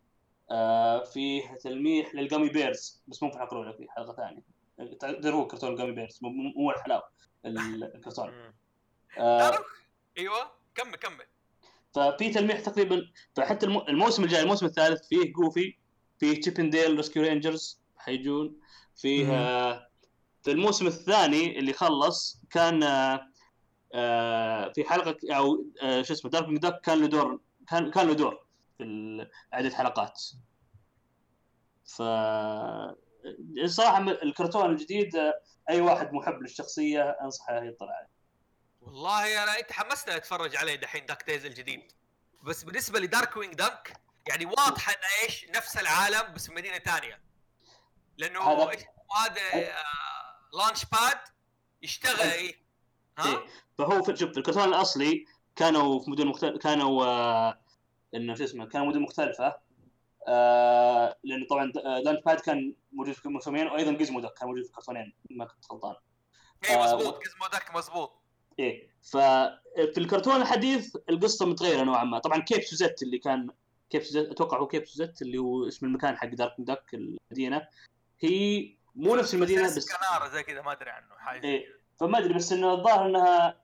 [1.14, 4.43] فيه تلميح لل Gummi Bears بس مو في الحلقة الاولى في حلقة ثانية.
[5.00, 6.20] تعرفوا كرتون Gummi Bears
[6.56, 7.04] مو الحلاوة
[7.45, 8.54] ال- الكرتون.
[9.18, 9.66] آه تعرف؟
[10.18, 11.26] أيوه كمل كمل.
[11.95, 15.78] ففي تلميح تقريبا فحتى الم- الموسم الجاي الموسم الثالث فيه جوفي
[16.20, 18.60] فيه Chip 'n Dale Rescue Rangers حيجون
[18.95, 19.32] فيه مم.
[19.32, 19.88] آه،
[20.43, 23.28] في الموسم الثاني اللي خلص كان آه،
[23.93, 27.39] آه، في حلقة أو آه، شو اسمه Darkwing Duck كان له دور
[27.70, 28.47] كان كان له دور.
[28.78, 30.21] في عدة حلقات.
[31.86, 32.01] ف
[33.63, 35.34] الصراحه الكرتون الجديد آه،
[35.69, 38.09] أي واحد محب للشخصية أنصحه يطلع عليه.
[38.82, 41.91] والله أنا أنت حمستني أتفرج عليه دحين DuckTales الجديد.
[42.43, 43.93] بس بالنسبة ل Darkwing Duck
[44.30, 47.21] يعني واضحه انه إيش نفس العالم بس في مدينة ثانية
[48.17, 48.71] لأنه هذا-
[49.17, 51.18] هذا آه Launchpad
[51.82, 52.55] يشتغل إيه
[53.17, 53.45] ها؟ إيه.
[53.78, 55.25] فهو في شوف الكرتون الأصلي
[55.55, 57.59] كانوا في مدن مختلفة كانوا آه
[58.16, 59.68] إنه شو اسمه كانوا مدن مختلفة.
[60.28, 65.14] آه لأنه طبعا آه، Launchpad كان موجود في الموسمين وأيضا Gizmoduck كان موجود في الكرتونين
[65.30, 65.95] ما كنت غلطان.
[66.70, 68.22] اي آه، مزبوط Gizmoduck مزبوط
[68.60, 72.20] إيه ففي الكرتون الحديث القصة متغيرة نوعا ما.
[72.20, 73.49] طبعا Cape Suzette اللي كان
[73.89, 77.68] Cape Suzette أتوقع هو Cape Suzette اللي هو اسم المكان حق Darkwing Duck المدينة.
[78.20, 81.66] هي مو نفس المدينة بس Canard زي كذا ما أدري عنه حاجة إيه.
[81.66, 81.78] كذا.
[81.99, 83.62] فما أدري بس إنه الظاهر إنها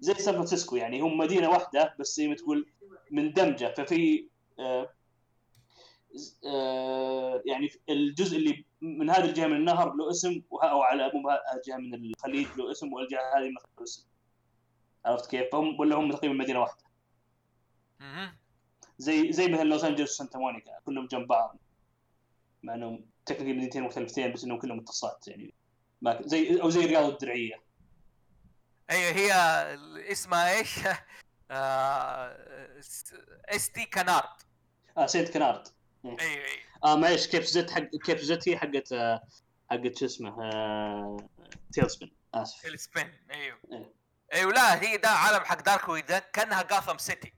[0.00, 1.00] زي سان فرانسيسكو يعني.
[1.00, 2.66] هم مدينة واحدة بس زي ما تقول
[3.10, 4.28] مندمجه ففي
[4.58, 4.90] آه
[6.46, 11.12] آه يعني الجزء اللي من هذه الجهة من النهر له اسم أو على
[11.54, 14.06] الجهه من الخليج له اسم والجهة هذه له اسم
[15.04, 16.84] عرفت كيف؟ فهم ولا هم تقريبا مدينة واحدة.
[18.98, 21.58] زي زي مثلا لوس أنجلوس وسانتا مونيكا كلهم جنب بعض
[22.62, 25.54] مع إنهم technically مدينتين مختلفتين بس إنهم كلهم متصلات يعني
[26.02, 27.62] ما زي أو زي الرياض الدرعية
[28.90, 29.32] أيوه هي
[30.12, 30.78] اسمها إيش؟
[33.48, 33.84] St.
[33.84, 34.28] Canard.
[34.98, 35.68] آه Saint Canard.
[36.04, 36.46] أيوه أيوه
[36.84, 39.22] آه معليش كيف زت حق كيف زت هي حقت آه،
[39.70, 41.16] حقت شو اسمه آه...
[41.72, 42.62] تيل سبين آسف.
[42.62, 43.92] تيل سبين أيوه إيه.
[44.34, 47.34] أيوه لا هي ده عالم حق دارك ويك ده كأنها جاثم سيتي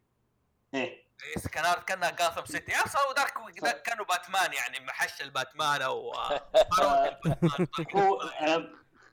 [0.74, 1.06] إيه.
[1.36, 6.14] إس كنارد كأنها جاثم سيتي أصلا دارك ويك ده كانوا باتمان يعني محش الباتمان أو
[6.14, 6.48] آه،
[7.96, 8.30] هو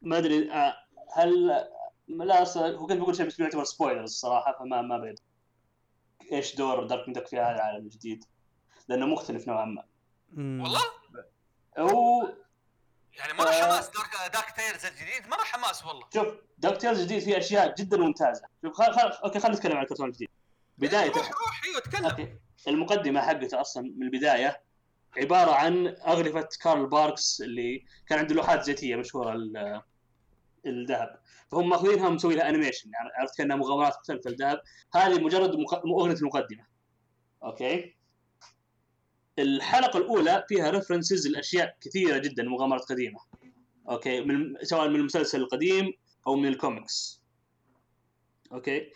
[0.02, 0.78] ما أدري آه،
[1.16, 1.66] هل
[2.08, 5.16] لا أصلاً هو كنت بقول شيء بس بيعتبر سبويلر الصراحة فما ما بين
[6.32, 8.26] إيش دور Darkwing Duck في هذا العالم الجديد؟
[8.88, 9.84] لأنه مختلف نوعا ما.
[10.38, 10.82] والله؟
[11.78, 12.34] هو
[13.18, 13.66] يعني مرة آه.
[13.66, 16.08] حماس Duck DuckTales الجديد؟ مرة حماس والله.
[16.14, 18.48] شوف DuckTales الجديد فيه أشياء جدا ممتازة.
[18.66, 18.94] شوف خل...
[18.94, 19.00] خل...
[19.24, 20.30] okay خلينا نتكلم عن الكرتون الجديد
[20.78, 21.08] بداية.
[21.12, 22.38] روح روح أيوه تكلم okay.
[22.68, 24.62] المقدمة حقته أصلا من البداية
[25.18, 29.82] عبارة عن أغلفة كارل باركس اللي كان عنده لوحات زيتيه مشهورة ل-
[30.66, 31.20] لعم ذهب.
[31.52, 34.62] فهم ماخذينها ومسوي لها animation يعني عرفت كأنها مغامرات مختلفه لعم ذهب
[34.96, 35.56] هذه مجرد.
[35.86, 36.66] اغنيه المقدمة.
[37.44, 37.96] okay؟
[39.40, 43.20] الحلقة الأولى فيها references لأشياء كثيرة جدا مغامرات قديمة.
[43.90, 45.94] okay؟ من سواء من المسلسل القديم
[46.28, 47.22] أو من ال comics
[48.52, 48.92] okay؟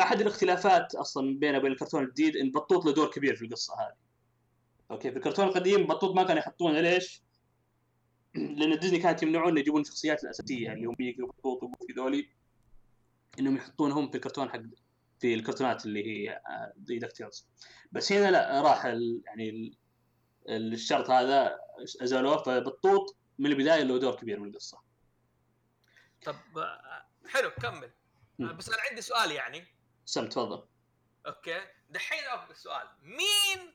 [0.00, 3.96] أحد الاختلافات أصلا بينه وبين الكرتون الجديد إن بطوط له دور كبير في القصة هذه.
[4.90, 7.22] okay؟ في الكرتون القديم بطوط ما كانوا يحطونه ليش؟
[8.58, 12.28] لأن ديزني كانت يمنعون يجيبون الشخصيات الأساسية اللي هم ميكي وبطوط وجوفي ذولي
[13.38, 14.60] إنهم يحطونهم في الكرتون حق
[15.20, 17.48] في الكرتونات اللي هي آه، زي DuckTales
[17.92, 19.22] بس هنا لا راح ال...
[19.26, 19.48] يعني
[20.48, 20.72] ال...
[20.72, 21.58] الشرط هذا
[22.02, 24.82] أزالوه فبطوط من البداية له دور كبير من القصة.
[26.24, 27.90] طب آه، حلو كمل.
[28.40, 28.52] آه،.
[28.52, 29.66] بس أنا عندي سؤال يعني.
[30.04, 30.66] سم تفضل.
[31.26, 31.60] okay.
[31.90, 33.74] دحين أبغى سؤال مين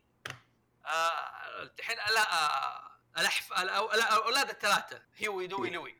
[0.85, 5.01] آه، دحين لا آه، الاحف الأو- لا، الاولاد الثلاثة.
[5.17, 5.95] هيوي دوي لوي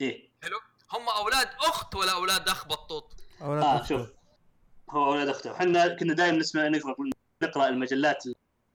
[0.00, 0.30] إيه.
[0.92, 3.86] هم أولاد أخت ولا أولاد أخ بطوط؟ أولاد آه أخته.
[3.86, 4.08] شوف.
[4.90, 6.94] هو أولاد اخته إحنا كنا دائما نسمع نقرأ
[7.42, 8.24] نقرأ المجلات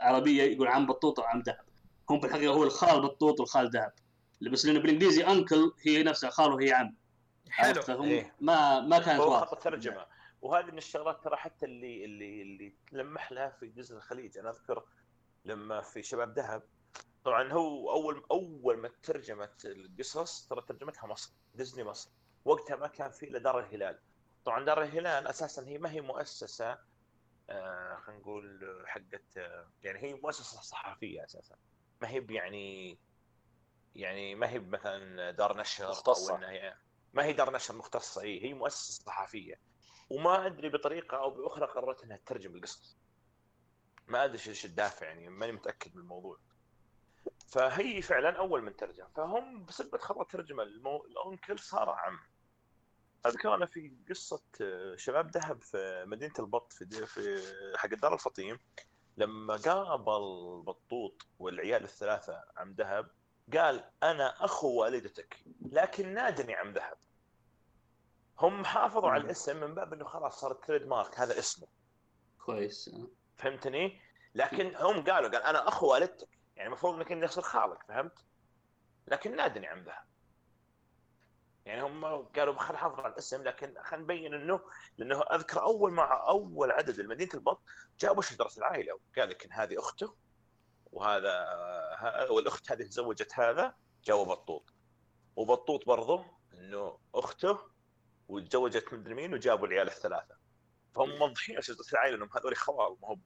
[0.02, 1.66] العربية يقول عم بطوط وعم ذهب.
[2.10, 3.94] هم في الحقيقة هو الخال بطوط والخال ذهب.
[4.42, 6.96] بس لأنه بالإنجليزي انكل هي نفسها خال وهي عم.
[7.50, 8.36] حلو؟ فهم إيه.
[8.42, 9.56] ما ما كانت واضحة.
[9.56, 10.06] ترجمة.
[10.42, 14.38] وهذه من الشغلات ترى حتى اللي اللي اللي تلمح لها في جزء الخليج.
[14.38, 14.84] أنا أذكر
[15.46, 16.64] لما في شباب ذهب
[17.24, 22.12] طبعا هو اول أول ما ترجمت القصص ترى ترجمتها مصر ديزني مصر.
[22.46, 24.00] وقتها ما كان في إلا دار الهلال.
[24.46, 26.78] طبعا دار الهلال أساسا هي ما هي مؤسسة
[27.50, 31.56] آه خلينا نقول حقت آه يعني هي مؤسسة صحفية أساسا.
[32.02, 33.00] ما هي يعني
[33.96, 36.36] يعني ما هي مثلا دار نشر مختصة.
[36.36, 36.76] إنها هي
[37.14, 39.60] ما هي دار نشر مختصة هي هي مؤسسة صحفية.
[40.10, 42.98] وما أدري بطريقة أو بأخرى قررت إنها تترجم القصص.
[44.08, 46.40] ما أدري إيش الدافع يعني ماني متأكد من الموضوع.
[47.52, 49.08] فهي فعلا أول من ترجم.
[49.16, 51.06] فهم بسبب خطأ ترجمة المو...
[51.06, 52.20] الأنكل صار عم.
[53.26, 57.06] أذكر أنا في قصة آه، شباب ذهب في مدينة البط في, دي...
[57.06, 57.42] في
[57.78, 58.60] حق دار الفطيم
[59.18, 63.12] لما قابل بطوط والعيال الثلاثة عم ذهب
[63.58, 66.98] قال أنا أخو والدتك لكن نادني عم ذهب.
[68.40, 71.68] هم حافظوا على الاسم من باب إنه خلاص صار تريد مارك هذا اسمه.
[72.46, 72.96] كويس
[73.38, 74.02] فهمتني؟
[74.36, 76.41] لكن هم قالوا قال أنا أخو والدتك.
[76.62, 78.26] يعني المفروض إنك اني اصير خالك فهمت؟
[79.08, 80.04] لكن نادني عم ذهب
[81.66, 84.62] يعني هم قالوا خل نحافظ على الاسم لكن خلينا نبين إنه
[84.98, 87.62] لأنه أذكر أول مع أول عدد لمدينه البط
[88.00, 90.16] جابوا شجره العائلة وقال لك إن هذه أخته
[90.92, 91.48] وهذا
[92.30, 94.74] والأخت هذه تزوجت هذا جابوا بطوط
[95.36, 97.60] وبطوط برضه إنه أخته
[98.28, 100.36] وتزوجت مدري مين وجابوا العيال الثلاثة.
[100.96, 103.18] فهم موضحين على شجره العائلة إنهم هذول خوال ما هو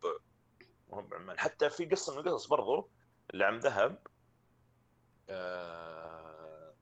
[0.89, 2.89] ما هو بعمان حتى في قصة من القصص برضو
[3.33, 4.07] اللي عم ذهب
[5.29, 6.73] آه،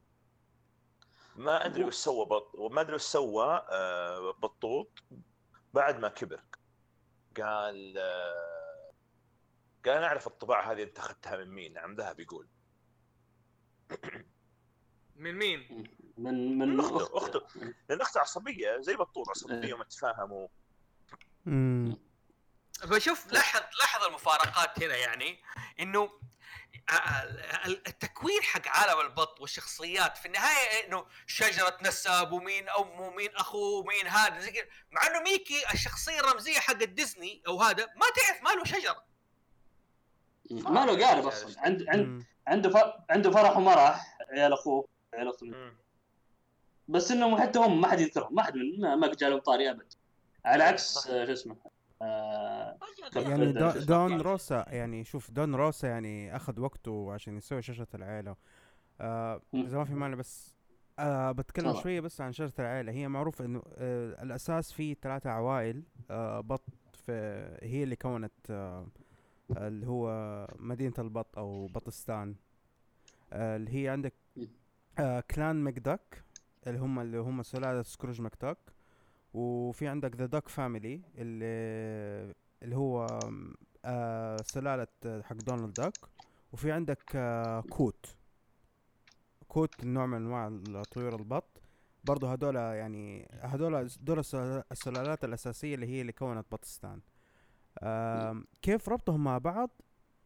[1.36, 4.90] ما أدري وش سوى بط ما أدري وش سوى آه، بطوط
[5.74, 6.42] بعد ما كبر
[7.38, 8.92] قال آه،
[9.86, 12.48] قال أنا أعرف الطباعة هذه أنت أخذتها من مين عم ذهب يقول
[15.16, 15.84] من مين؟
[16.18, 17.42] من من من أخته- أخته.
[17.90, 19.74] لأن أخته عصبية زي بطوط عصبية إيه.
[19.74, 20.48] وما تفاهموا
[21.46, 21.98] مم.
[22.84, 25.40] بشوف لاحظ لاحظ المفارقات هنا يعني
[25.80, 26.10] إنه
[27.66, 34.08] التكوين حق عالم البط والشخصيات في النهاية إنه شجرة نسب ومين امه ومين اخوه ومين
[34.08, 38.50] هذا زي كده مع إنه ميكي الشخصية الرمزية حق ديزني أو هذا ما تعرف ما
[38.50, 39.04] له شجرة.
[40.52, 41.62] ما له قارب أصلا.
[41.62, 42.26] عند عند.
[42.48, 42.94] عنده ف...
[43.10, 45.52] عنده فرح ومرح عيال أخوه عيال أخته.
[46.88, 48.36] بس انهم حتى هم ما حد يذكرهم.
[48.36, 49.94] ما حد من ما, جالهم طاري أبد.
[50.46, 51.08] على عكس.
[51.08, 51.73] آه، شو اسمه
[52.04, 52.78] آه
[53.12, 57.88] فجأة يعني ده- دون روسا يعني شوف دون روسا يعني أخذ وقته عشان يسوي شاشة
[57.96, 58.36] العائلة
[59.02, 59.42] آه.
[59.54, 60.56] إذا ما في مانع بس
[61.00, 61.84] آه بتكلم تفضل.
[61.84, 66.64] شوية بس عن شجرة العائلة هي معروف إنه آه الأساس في ثلاثة عوائل آه بط
[66.94, 67.12] في
[67.62, 68.88] هي اللي كونت آه
[69.58, 70.08] اللي هو
[70.60, 72.36] مدينة البط أو بطستان
[73.34, 74.14] آه اللي هي عندك.
[75.00, 76.24] آه Clan McDuck
[76.68, 78.58] اللي هم اللي هم سلالة Scrooge McDuck
[79.34, 82.34] وفي عندك the Duck family اللي
[82.64, 83.08] اللي هو
[83.86, 85.94] آه سلالة آه، حق دونالد داك
[86.52, 88.16] وفي عندك آه Coot.
[89.48, 91.62] Coot نوع من أنواع الطيور البط.
[92.04, 94.36] برضو هذول يعني هذول دول الس-
[94.72, 97.02] السلالات الأساسية اللي هي اللي كونت بطستان
[97.84, 99.70] آم، كيف ربطهم مع بعض؟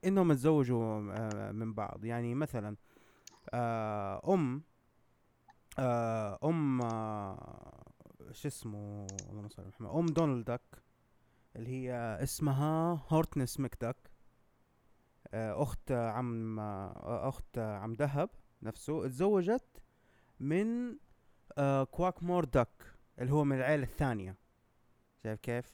[0.06, 2.06] إنهم اتزوجوا آه، من بعض.
[2.06, 2.76] يعني مثلا
[3.54, 4.62] آه، أم
[5.80, 7.84] آه، أم آه،
[8.32, 10.62] شو اسمه اللهم صل على محمد أم دونالد داك
[11.56, 11.94] اللي هي
[12.24, 13.96] اسمها هورتنس مكداك
[15.34, 18.30] آه، أخت عم آه، أخت عم دهب
[18.62, 19.82] نفسه اتزوجت
[20.40, 20.96] من
[21.58, 22.70] آه، كواك مور داك
[23.20, 24.36] اللي هو من العيلة الثانية.
[25.24, 25.74] شايف كيف؟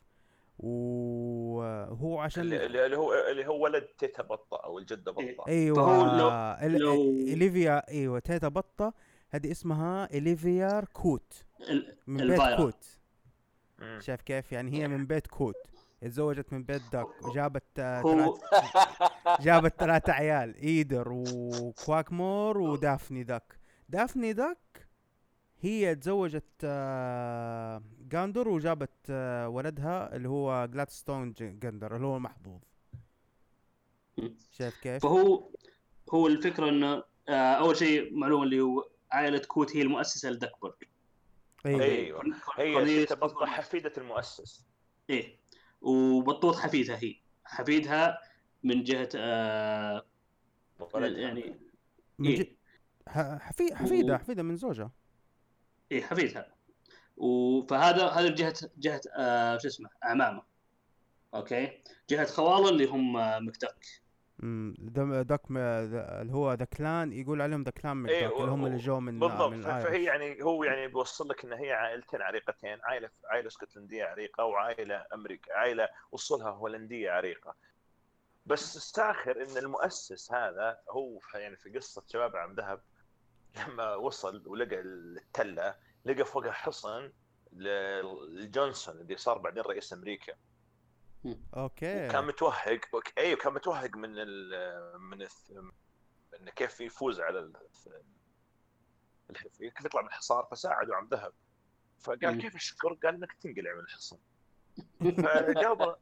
[0.59, 5.43] وهو عشان اللي, اللي اللي هو اللي هو ولد تيتا بطة أو الجدة بطة.
[5.47, 6.29] أيوه فهو لو-
[6.67, 6.93] ال- لو-
[7.31, 8.93] اوليفيا أيوه تيتا بطة
[9.29, 11.43] هذه اسمها اوليفيا كوت
[12.07, 12.57] من بيت الفايرا.
[12.57, 12.99] كوت.
[13.99, 15.55] شايف كيف يعني هي من بيت كوت
[16.03, 18.33] اتزوجت من بيت داك وجابت آه، ثلاث
[19.41, 23.57] جابت ثلاثة عيال ايدر وكواكمور ودافني داك
[23.89, 24.87] دافني داك
[25.61, 32.61] هي تزوجت آه، جاندور وجابت آه، ولدها اللي هو جلادستون جندر اللي هو المحظوظ.
[34.51, 35.49] شايف كيف؟ فهو
[36.13, 40.73] هو الفكرة إنه آه، أول شيء معلومة اللي هو عائلة كوت هي المؤسسة لدكبرج
[41.65, 41.83] أيوه
[42.59, 43.05] أيوه هي.
[43.47, 44.65] حفيدة المؤسس.
[45.09, 45.39] إيه.
[45.81, 47.15] وبطوط حفيدها هي.
[47.45, 48.19] حفيدها
[48.63, 50.05] من جهة آه.
[50.95, 51.59] يعني
[52.19, 52.43] من إيه.
[52.43, 52.57] ج-
[53.39, 54.91] حفي حفيدة و- حفيدة من زوجها.
[55.91, 56.53] إيه حفيدها.
[57.17, 60.43] و- فهذا هذا جهة جهة آه شو اسمه اعمامه
[61.33, 63.85] أوكي؟ جهة خوالة اللي هم آه، مكتك
[64.43, 68.39] مم، دم- داك م- ذا- اللي هو ذا كلان يقول عليهم ذا كلان مكداك إيه،
[68.39, 69.51] اللي هم اللي جو من بالضبط.
[69.51, 70.03] من فهي.
[70.03, 75.53] يعني هو يعني بيوصل لك إن هي عائلتين عريقتين عائلة عائلة اسكتلندية عريقة وعائلة أمريكا
[75.53, 77.55] عائلة وصلها هولندية عريقة.
[78.45, 82.81] بس استاخر إن المؤسس هذا هو يعني في قصة شباب عم ذهب
[83.67, 85.75] لما وصل ولقى التلة
[86.05, 87.11] لقى فوقها حصن
[87.53, 90.33] لجونسون اللي صار بعدين رئيس أمريكا.
[91.53, 92.07] okay.
[92.07, 92.79] كان متوهق
[93.17, 95.51] أيوه كان متوهق من ال من الث...
[96.39, 97.53] انه كيف يفوز على ال...
[99.33, 101.33] كيف يطلع من الحصار فساعدوا عم ذهب.
[101.99, 102.41] فقال.
[102.41, 104.17] كيف الشكر؟ قال إنك تنقلع من الحصن
[104.99, 105.95] فقابل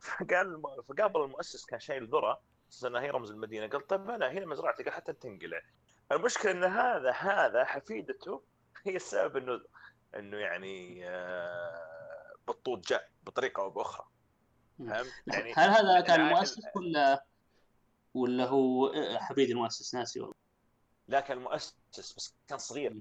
[0.00, 2.40] فقال فقابل المؤسس كان شايل ذرة
[2.70, 3.66] أساس إنها هي رمز المدينة.
[3.66, 5.62] قال طيب أنا هنا مزرعتي قال حتى تنقلع
[6.12, 8.42] المشكلة إن هذا هذا حفيدته
[8.84, 9.60] هي السبب إنه
[10.14, 14.06] إنه يعني آه، بطوط جاء بطريقة أو بأخرى.
[14.78, 17.24] فهمت؟ يعني هل هذا كان العائلة- المؤسس ولا
[18.14, 20.34] ولا هو آه، حفيد المؤسس ناسي والله.
[21.08, 23.00] لا كان مؤسس بس كان صغير.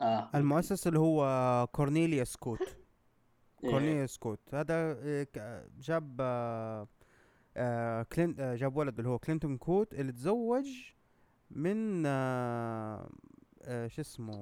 [0.00, 0.30] آه.
[0.34, 2.58] المؤسس اللي هو كورنيليوس كوت.
[3.64, 3.70] إيه.
[3.70, 4.40] كورنيليوس كوت.
[4.54, 4.74] هذا
[5.36, 6.88] آه، جاب آه،
[7.56, 10.66] آه، كلين آه، جاب ولد اللي هو كلينتون كوت اللي تزوج
[11.50, 12.10] من آه،
[12.96, 13.10] آه،
[13.68, 14.34] شو اسمه؟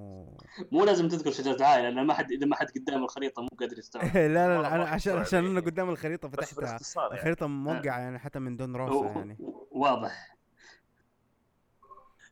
[0.73, 3.79] مو لازم تذكر شجرة عائله لأن ما حد إذا ما حد قدام الخريطة مو قادر
[3.79, 4.05] يستوعب.
[4.17, 5.61] لا لا لا أنا عشان عشان أنا يعني.
[5.61, 6.65] قدام الخريطة فتحتها.
[6.99, 7.15] يعني.
[7.15, 9.37] الخريطة موقعة يعني حتى من دون روزا يعني.
[9.71, 10.37] واضح.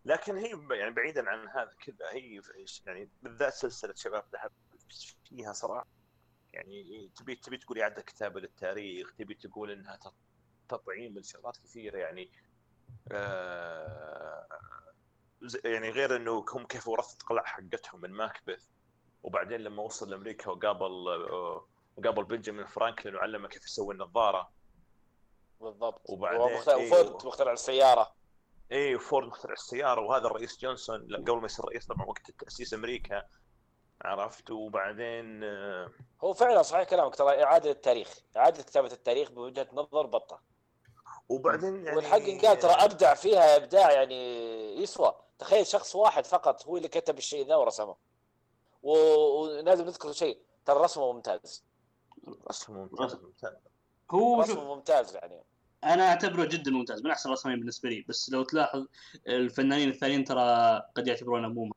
[0.04, 2.40] لكن هي يعني بعيدا عن هذا كذا هي
[2.86, 4.50] يعني بالذات سلسلة شباب ذهب
[5.28, 5.86] فيها صراحة.
[6.52, 10.14] يعني تبي تبي تقول إعادة كتابة للتاريخ تبي تقول إنها تط-
[10.68, 12.30] تطعيم لشغلات كثيرة يعني.
[13.12, 14.46] آه
[15.64, 18.64] يعني غير إنه هم كيف ورثت قلع حقتهم من ماكبث.
[19.22, 20.90] وبعدين لما وصل لأمريكا وقابل
[21.96, 24.50] وقابل بنجامين فرانكلين وعلمه كيف يسوي النظارة.
[25.60, 26.00] بالضبط.
[26.10, 28.14] وبعدين إيه، وفورد و- مخترع السيارة.
[28.72, 30.00] اي وفورد مخترع السيارة.
[30.00, 33.22] وهذا الرئيس جونسون قبل ما يصير رئيس طبعا وقت تأسيس أمريكا.
[34.02, 35.90] عرفت؟ وبعدين آه،
[36.24, 37.14] هو فعلا صحيح كلامك.
[37.16, 40.53] ترى إعادة التاريخ إعادة كتابة التاريخ بوجهة نظر بطة.
[41.28, 44.14] وبعدين يعني والحق قال ترى أبدع فيها إبداع يعني
[44.82, 45.14] يسوى.
[45.38, 47.96] تخيل شخص واحد فقط هو اللي كتب الشيء ذا ورسمه.
[48.82, 51.64] ولازم نذكر شيء ترى رسمه ممتاز.
[52.48, 53.14] رسم ممتاز.
[53.14, 53.52] ممتاز
[54.10, 55.42] هو رسمه ممتاز يعني.
[55.84, 58.04] أنا أعتبره جدا ممتاز من أحسن الرسامين بالنسبة لي.
[58.08, 58.86] بس لو تلاحظ
[59.28, 61.72] الفنانين الثانيين ترى قد يعتبرونه مو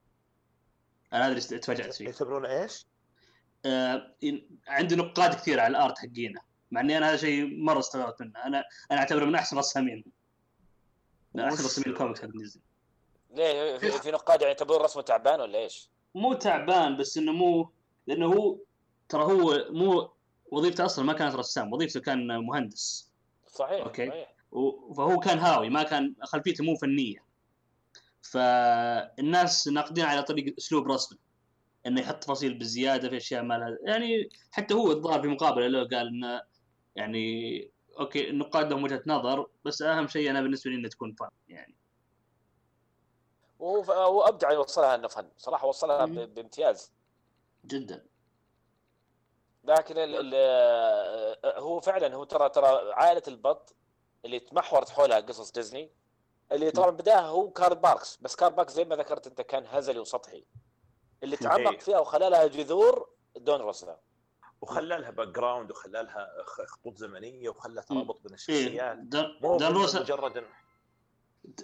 [1.14, 2.06] أنا اللي تفاجأت فيه.
[2.06, 2.86] يعتبرونه إيش؟
[3.66, 4.16] آه
[4.68, 6.42] عندي نقاد كثير على الآرت حقينا.
[6.72, 8.46] مع إني أنا هذا شيء مرة استغربت منه.
[8.46, 10.04] أنا أنا أعتبره من أحسن رسامين
[11.34, 12.60] من أحسن رسامين الكوميكس نزل
[13.36, 17.70] ليه؟ في, نقاد يعني يعتبرون رسمه تعبان ولا إيش؟ مو تعبان بس إنه مو
[18.08, 18.58] لأنه هو
[19.10, 20.12] ترى هو مو
[20.52, 23.12] وظيفته أصلا ما كانت رسام وظيفته كان مهندس.
[23.48, 24.08] صحيح okay.
[24.08, 24.34] صحيح.
[24.98, 27.24] فهو كان هاوي ما كان خلفيته مو فنية.
[28.22, 31.18] فالناس ناقدين على طريق أسلوب رسمه.
[31.88, 35.80] إنه يحط تفاصيل بزيادة في أشياء ما لها يعني حتى هو الظاهر في مقابلة له
[35.80, 36.42] قال إنه
[36.98, 41.30] يعني okay النقاد لهم وجهة نظر بس أهم شيء أنا بالنسبة لي انه تكون fun
[41.48, 41.76] يعني.
[43.60, 45.30] وأبدع يوصلها انه فن.
[45.38, 46.06] صراحة وصلها.
[46.06, 46.92] ب- بامتياز.
[47.66, 48.06] جدا.
[49.64, 53.76] لكن ال ال هو فعلا هو ترى ترى عائلة البط
[54.26, 55.92] اللي تمحورت حولها قصص ديزني
[56.52, 60.00] اللي طبعا بداها هو كارل باركس بس كارل باركس زي ما ذكرت أنت كان هزلي
[60.00, 60.46] وسطحي.
[61.24, 61.78] اللي تعمق إيه.
[61.80, 64.00] فيها وخلى لها جذور دون روسا
[64.62, 66.28] وخلى لها background وخلى لها
[66.68, 67.82] خطوط زمنية وخلى.
[67.82, 68.98] ترابط بين إيه الشخصيات.
[69.42, 69.58] مو
[70.02, 70.44] مجرد إن-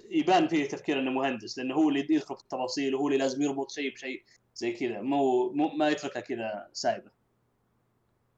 [0.09, 3.71] يبان فيه تفكير إنه مهندس لأنه هو اللي يدخل في التفاصيل وهو اللي لازم يربط
[3.71, 4.23] شيء بشيء
[4.55, 5.01] زي كذا.
[5.01, 7.11] مو, مو ما يتركها كذا سايبة.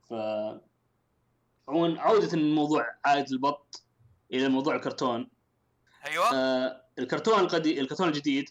[0.10, 0.14] ف
[1.68, 3.84] عموما عودة من موضوع عائلة البط
[4.34, 5.30] إلى موضوع الكرتون.
[6.08, 6.34] أيوه.
[6.36, 8.50] آه الكرتون القديم الكرتون الجديد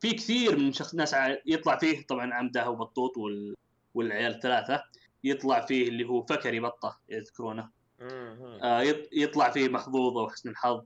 [0.00, 1.14] في كثير من شخص ناس
[1.46, 3.56] يطلع فيه طبعا عمدة وبطوط وال...
[3.94, 4.84] والعيال الثلاثة.
[5.24, 7.70] يطلع فيه اللي هو فكري بطة يذكرونه.
[8.00, 10.84] آه يط- يطلع فيه محظوظه وحسن الحظ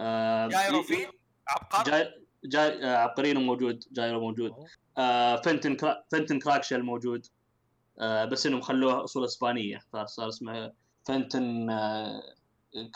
[0.00, 1.10] آه جايرو فين
[1.48, 4.52] عبقر جاي جاي آه عبقرينو موجود جايرو موجود
[4.98, 6.04] آه فنتن كرا...
[6.12, 7.26] فنتن كراكشل موجود
[8.00, 10.72] آه بس إنهم خلوه أصول إسبانية فصار اسمه
[11.06, 12.22] فنتن آه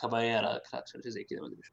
[0.02, 1.72] كابايرا كراكشل شيء زي كذا ما أدري وش.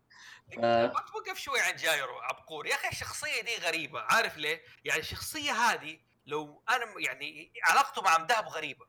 [0.59, 0.87] آه.
[0.87, 5.51] ما توقف شوي عن جايرو عبقور يا أخي الشخصية دي غريبة عارف ليه؟ يعني الشخصية
[5.51, 8.85] هذه لو أنا يعني علاقته مع دهب غريبة.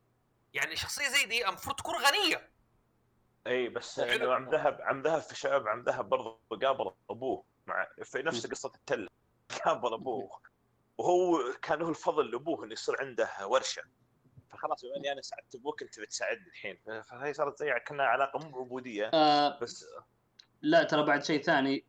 [0.54, 2.50] يعني شخصية زي دي المفروض تكون غنية.
[3.46, 3.98] إي بس.
[3.98, 7.44] انه عم ذهب عم ذهب في شباب عم ذهب برضه قابل أبوه.
[7.66, 9.08] مع في نفس قصة التله
[9.64, 10.40] قابل أبوه.
[10.98, 13.82] وهو كان له الفضل لأبوه إنه يصير عنده ورشة.
[14.50, 16.78] فخلاص بما إني أنا ساعدت أبوك أنت بتساعدني الحين.
[17.02, 19.10] فهي صارت زي كأنها علاقة مو عبودية.
[19.14, 19.86] آه بس
[20.62, 21.84] لا ترى بعد شيء ثاني.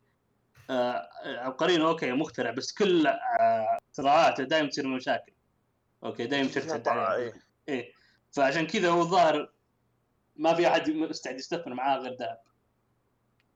[0.70, 5.32] آه عبقرينو أوكي مخترع بس كل آه، اختراعاته دائما تصير مشاكل.
[6.04, 7.24] okay دائما ترتد عليه.
[7.24, 7.32] إيه.
[7.68, 7.92] إيه.
[8.32, 9.52] فعشان كذا هو الظاهر
[10.36, 12.42] ما في أحد مستعد يستثمر معاه غير ذهب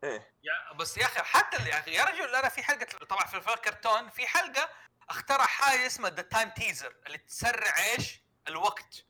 [0.05, 0.35] إيه.
[0.43, 3.37] يا بس يا أخي حتى اللي يا أخي يا رجل أنا في حلقة طبعا في
[3.37, 4.69] الفيلم كرتون في حلقة
[5.09, 9.05] اخترع حاجة اسمها the time teaser اللي تسرع إيش؟ الوقت.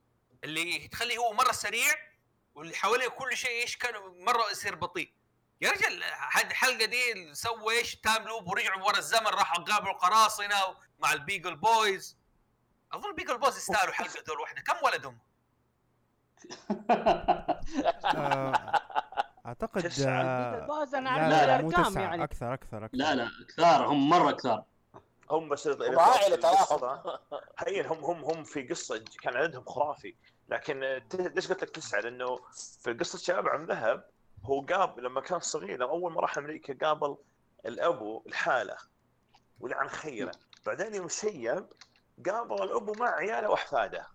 [0.44, 1.94] اللي تخليه هو مرة سريع
[2.54, 3.94] واللي حواليه كل شيء إيش كان
[4.24, 5.12] مرة يصير بطيء.
[5.60, 11.12] يا رجل الحلقة دي سووا إيش؟ time loop ورجعوا ورا الزمن راحوا قابلوا قراصنة مع
[11.12, 12.21] ال Beagle Boys
[12.92, 15.18] أظن ال Beagle Boys يستاهلوا حلقه دول واحدة كم ولدهم؟
[18.04, 18.52] آه،
[19.46, 20.22] أعتقد تسعة.
[20.22, 24.32] آه، بس أنا أعرف مو الارقام يعني أكثر أكثر أكثر لا لا كثار هم مرة
[24.32, 24.64] كثار
[25.30, 27.02] هم بس هم عائلة تراهم
[27.58, 30.14] هين هم هم هم في قصة كان عددهم خرافي
[30.48, 32.38] لكن ليش قلت لك تسعة؟ لأنه
[32.82, 34.04] في قصة شباب دهب
[34.44, 37.16] هو قابل لما كان صغير لما أول ما راح أمريكا قابل
[37.66, 38.76] الابو لحاله
[39.60, 40.32] ولعن خيرة
[40.66, 41.66] بعدين يوم شيب
[42.26, 44.06] قابل الابو مع عياله وأحفاده.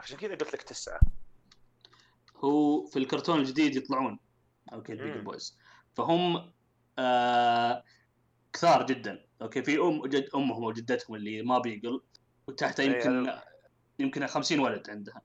[0.00, 1.00] عشان كذا قلت لك تسعة.
[2.36, 4.18] هو في الكرتون الجديد يطلعون.
[4.72, 5.24] okay ال Beagle مم.
[5.24, 5.58] Boys
[5.94, 6.52] فهم
[6.98, 7.84] آه
[8.52, 9.26] كثار جدا.
[9.42, 12.00] okay في أم جد أمهم وجدتهم اللي Ma Beagle
[12.48, 13.32] وتحتها إيه، يمكن
[13.98, 15.22] يمكن 50 ولد عندها.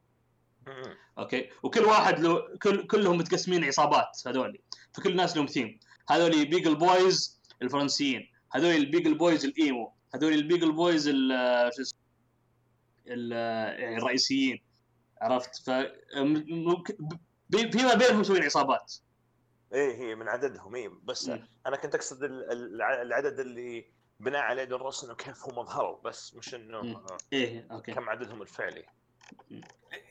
[0.67, 0.95] مم.
[1.17, 4.59] okay وكل واحد له كل كلهم متقسمين عصابات هذول.
[4.93, 5.79] فكل الناس لهم ثيم
[6.09, 8.31] هذول Beagle Boys الفرنسيين.
[8.51, 9.93] هذول ال Beagle Boys ال emo.
[10.15, 11.99] هذول ال Beagle Boys ال- شو اسمه؟
[13.07, 14.63] يعني الرئيسيين
[15.21, 16.95] عرفت؟ ف م- ممكن
[17.49, 18.93] بي- فيما بينهم مسوين عصابات.
[19.73, 21.47] إيه هي من عددهم إيه بس مم.
[21.65, 26.35] أنا كنت أقصد ال- ال- العدد اللي بناء عليه درس إنه كيف هم ظهروا بس
[26.35, 27.07] مش إنه مم.
[27.33, 27.91] إيه okay.
[27.93, 28.85] كم عددهم الفعلي.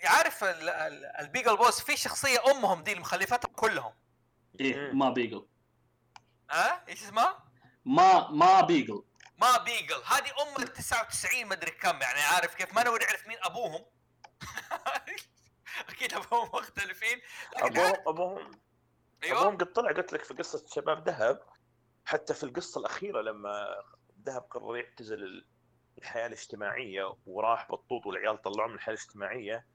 [0.05, 3.93] عارف ال- ال- البيجل بوس في شخصية أمهم دي اللي مخلفتهم كلهم.
[4.61, 4.99] إيه مم.
[4.99, 5.47] ما بيجل.
[6.51, 7.45] ها؟ إيش اسمها؟
[7.85, 9.03] ما ما بيجل.
[9.39, 13.37] ما بيجل هذه أم ال 99 مدري كم يعني عارف كيف؟ ما نبغى نعرف مين
[13.43, 13.85] أبوهم.
[15.89, 17.21] أكيد أبوهم مختلفين.
[17.57, 18.51] ابوهم ابوهم
[19.25, 19.41] أيوه.
[19.41, 21.43] أبوهم قد طلع قلت لك في قصة شباب ذهب.
[22.05, 23.67] حتى في القصة الأخيرة لما
[24.27, 25.47] ذهب قرر يعتزل ال-
[25.99, 29.67] الحياة الاجتماعية وراح بطوط والعيال طلعوه من الحياة الاجتماعية.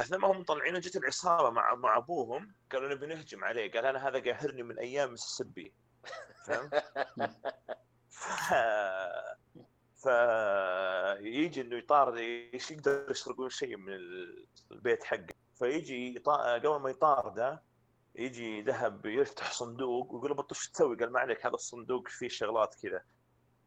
[0.00, 2.54] أثناء ما هم طالعين جت العصابة مع مع أبوهم.
[2.72, 3.72] قالوا نبي نهجم عليه.
[3.72, 5.74] قال أنا هذا قاهرني من أيام ميسيسيبي.
[6.46, 6.84] فهمت؟
[10.02, 10.06] ف...
[11.20, 16.54] يجي إنه يطارد إيش يقدر يسرقون شيء من ال- البيت حقه فيجي يطا...
[16.54, 17.62] قبل ما يطارده
[18.14, 22.74] يجي ذهب يفتح صندوق ويقول له إيش تسوي؟ قال ما عليك هذا الصندوق فيه شغلات
[22.82, 23.02] كذا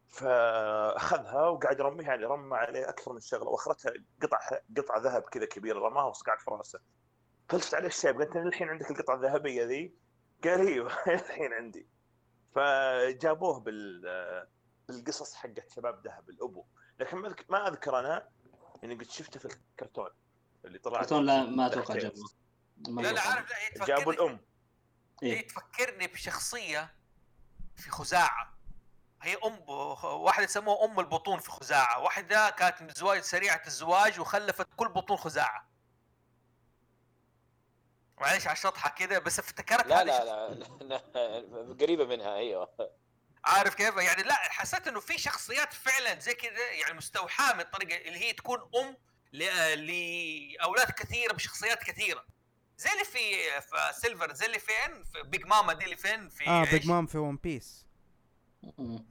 [0.08, 3.92] فأخذها وقاعد يرميها عليه رمى عليه أكثر من شغلة وأخرتها
[4.22, 4.38] قطع
[4.76, 6.80] قطعة ذهب كذا كبيرة رماها وصقعت في راسه
[7.48, 9.94] فلفت عليه الشيب قلت الحين عندك القطعة الذهبية ذي؟
[10.44, 11.88] قال إيوه الحين عندي
[12.56, 14.46] فجابوه بال
[14.88, 16.64] بالقصص حقت شباب ذهب الأبو.
[16.98, 18.28] لكن ما أذكر أنا
[18.84, 20.10] إني قد شفته في الكرتون
[20.64, 22.30] اللي طلع كرتون لا ما أتوقع جابوه.
[22.88, 23.20] لا لا.
[23.20, 24.40] عارف لا هي جابوا الأم.
[25.22, 25.48] هي إيه.
[25.48, 26.94] تفكرني بشخصية
[27.76, 28.58] في خزاعة.
[29.22, 29.60] هي أم
[30.04, 32.02] واحدة يسموها أم البطون في خزاعة.
[32.02, 35.68] واحدة كانت متزوج سريعة الزواج وخلفت كل بطون خزاعة.
[38.20, 42.68] معلش على الشطحة كده بس افتكرت لا هذه لا لا, لا قريبة منها أيوه.
[43.44, 48.08] عارف كيف؟ يعني لا حسيت إنه في شخصيات فعلا زي كذا يعني مستوحاة من الطريقة
[48.08, 48.96] اللي هي تكون أم
[49.32, 52.24] لأولاد كثيرة بشخصيات كثيرة.
[52.78, 56.46] زي اللي في في سيلفر زي اللي فين؟ في بيج ماما دي اللي فين؟ في
[56.48, 57.86] آه؟ Big Mom في One Piece.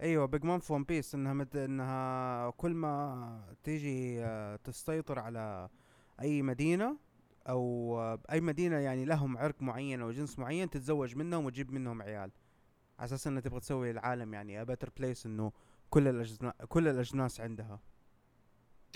[0.01, 1.55] أيوه Big Mom في One Piece إنها مد...
[1.57, 5.69] إنها كل ما تيجي آه، تسيطر على
[6.21, 6.97] أي مدينة
[7.49, 12.01] أو آه، اي مدينة يعني لهم عرق معين أو جنس معين تتزوج منهم وتجيب منهم
[12.01, 12.31] عيال.
[12.99, 15.51] على أساس إنها تبغى تسوي العالم يعني a better place إنه
[15.89, 17.79] كل الاجناس كل الأجناس عندها.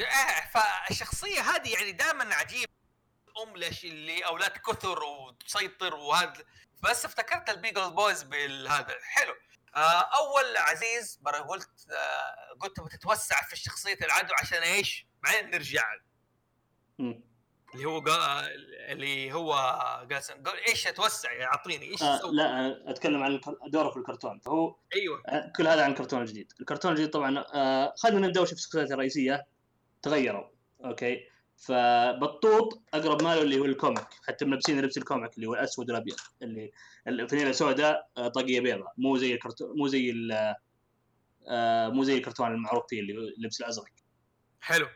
[0.02, 2.70] آه، فالشخصية هذه يعني دائما عجيب
[3.44, 6.44] أم لش اللي أولاد كثر وتسيطر وهذا.
[6.84, 9.34] بس افتكرت البيجل بويز بالهذا حلو.
[9.76, 15.84] آه أول عزيز مره قلت آه قلت بتتوسع في شخصيه العدو عشان إيش؟ بعدين نرجع.
[17.76, 18.48] اللي هو قا...
[18.92, 19.54] اللي هو
[20.12, 24.40] قاسم قال إيش أتوسع؟ أعطيني إيش آه؟ لا أنا أتكلم عن دوره في الكرتون.
[24.40, 25.24] فهو أيوه.
[25.28, 28.92] آه، كل هذا عن الكرتون الجديد الكرتون الجديد طبعا آه خلينا نبدأ وش في الشخصيات
[28.92, 29.48] الرئيسية.
[30.02, 30.48] تغيروا.
[30.86, 31.30] okay.
[31.58, 34.08] فبطوط أقرب ماله اللي هو ال comic.
[34.28, 36.16] حتى ملبسين لبس ال comic اللي هو الأسود والأبيض.
[36.42, 36.72] اللي
[37.08, 38.94] الفانيله سوداء آه، طاقية بيضاء.
[38.98, 40.14] مو زي الكرتون مو زي
[41.50, 43.86] آه، مو زي الكرتون المعروف فيه اللي هو اللبس الأزرق.
[44.62, 44.88] حلو.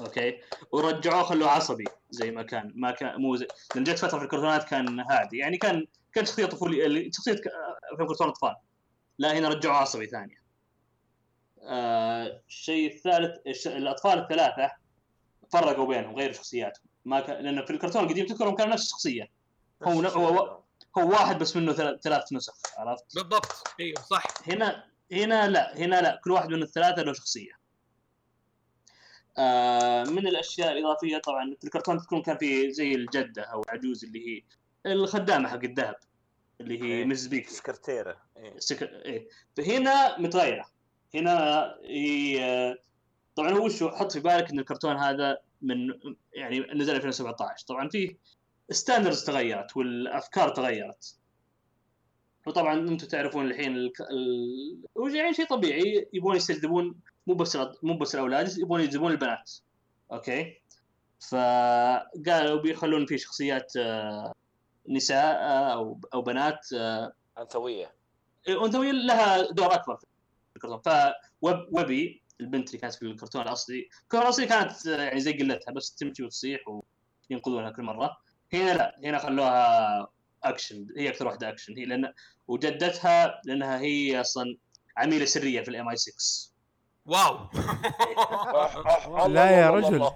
[0.00, 0.38] okay.
[0.72, 2.72] ورجعوه خلوه عصبي زي ما كان.
[2.74, 5.38] ما كان مو زي لأن جت فترة في الكرتونات كان هادي.
[5.38, 7.32] يعني كان كان شخصية طفوليه اللي- شخصية
[7.96, 8.54] في كرتون أطفال.
[9.18, 10.42] لا هنا رجعوه عصبي ثانية
[11.62, 13.66] آه الشيء الثالث الش...
[13.66, 14.70] الأطفال الثلاثة
[15.52, 16.84] فرقوا بينهم غيروا شخصياتهم.
[17.04, 19.28] ما كان لأن في الكرتون القديم تذكرهم كانوا نفس الشخصية.
[19.82, 20.62] هو- هو-
[20.98, 23.52] هو واحد بس منه ثلاث, ثلاث نسخ عرفت؟ بالضبط.
[23.80, 24.24] أيوه صح.
[24.48, 25.76] هنا هنا لا.
[25.78, 26.20] هنا لا.
[26.24, 27.61] كل واحد من الثلاثة له شخصية.
[29.38, 34.28] آه من الأشياء الإضافية طبعا في الكرتون تكون كان في زي الجدة أو العجوز اللي
[34.28, 34.42] هي
[34.92, 35.96] الخدامة حق الذهب
[36.60, 37.04] اللي هي إيه.
[37.04, 38.58] مس بيك سكرتيرة إيه.
[38.58, 38.82] سك...
[38.82, 39.28] إيه.
[39.56, 40.64] فهنا متغيرة
[41.14, 42.76] هنا هي
[43.36, 45.76] طبعا هو شو حط في بالك إن الكرتون هذا من
[46.34, 48.16] يعني نزل 2017 طبعا فيه
[48.70, 51.16] standards تغيرت والأفكار تغيرت
[52.46, 53.76] وطبعا أنتم تعرفون الحين.
[53.76, 53.92] ال...
[54.98, 59.52] هو يعني شيء طبيعي يبون يستجذبون مو بس مو بس الأولاد يبون يجذبون البنات.
[60.12, 60.62] okay؟
[61.30, 64.34] فقالوا بيخلون في شخصيات آه،
[64.88, 67.94] نساء آه، أو أو بنات آه، أنثوية.
[68.48, 70.06] أنثوية لها دور أكبر في
[70.56, 70.80] الكرتون.
[71.40, 76.22] Webby البنت اللي كانت في الكرتون الأصلي الكرتون الأصلي كانت يعني زي قلتها بس تمشي
[76.22, 76.60] وتصيح
[77.30, 78.16] وينقذونها كل مرة.
[78.52, 80.08] هنا لا هنا خلوها
[80.44, 81.78] أكشن هي أكثر واحدة أكشن.
[81.78, 82.12] هي لأن
[82.48, 84.56] وجدتها لأنها هي أصلا
[84.96, 86.51] عميلة سرية في ال MI6
[87.06, 87.48] wow.
[89.34, 90.10] لا يا رجل.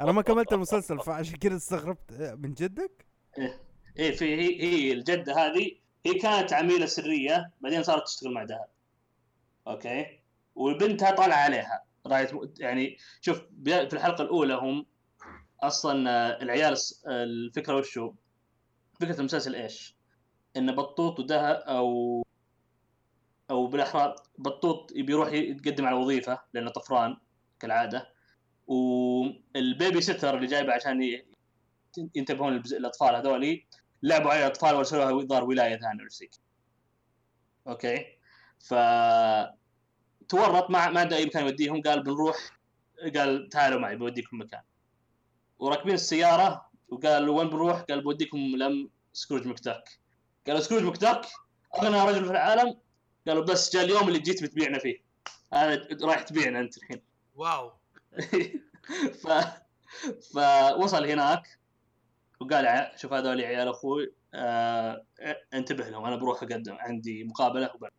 [0.00, 2.12] أنا ما كملت المسلسل فعشان كذا استغربت.
[2.38, 3.06] من جدك؟
[3.98, 5.72] إيه في هي هي الجدة هذه
[6.06, 8.68] هي كانت عميلة سرية بعدين صارت تشتغل مع دهب.
[9.66, 10.20] okay؟
[10.54, 11.82] وبنتها طالعة عليها.
[12.06, 12.30] right
[12.60, 14.86] يعني شوف في الحلقة الأولى هم
[15.62, 18.12] أصلا آه، العيال آه، الفكرة وشو؟
[19.00, 19.96] فكرة المسلسل إيش؟
[20.56, 22.22] إن بطوط ودهب أو
[23.50, 27.16] أو بالاحرى بطوط يبي يروح يتقدم على وظيفة لأنه طفران
[27.60, 28.08] كالعادة.
[28.66, 31.22] وال baby sitter اللي جايبه عشان
[32.14, 33.66] ينتبهون الاطفال هذولي
[34.02, 36.10] لعبوا على الأطفال وارسلوها ظهر ولاية ثانية ولا.
[37.68, 38.06] okay؟
[38.58, 38.74] ف
[40.28, 42.36] تورط ما ما عنده أي مكان يوديهم قال بنروح
[43.16, 44.62] قال تعالوا معي بوديكم مكان.
[45.58, 49.88] وراكبين السيارة وقال وين بنروح؟ قال بوديكم لم Scrooge McDuck
[50.46, 51.26] قالوا Scrooge McDuck
[51.78, 52.80] اغنى رجل في العالم
[53.28, 54.96] قالوا بس جاء اليوم اللي جيت بتبيعنا فيه.
[55.52, 57.02] أنا رايح تبيعنا أنت الحين.
[57.34, 57.72] واو.
[59.22, 59.28] ف
[60.34, 61.58] فوصل هناك
[62.40, 65.04] وقال شوف هذول عيال أخوي آه
[65.54, 67.90] انتبه لهم أنا بروح أقدم عندي مقابلة وبر.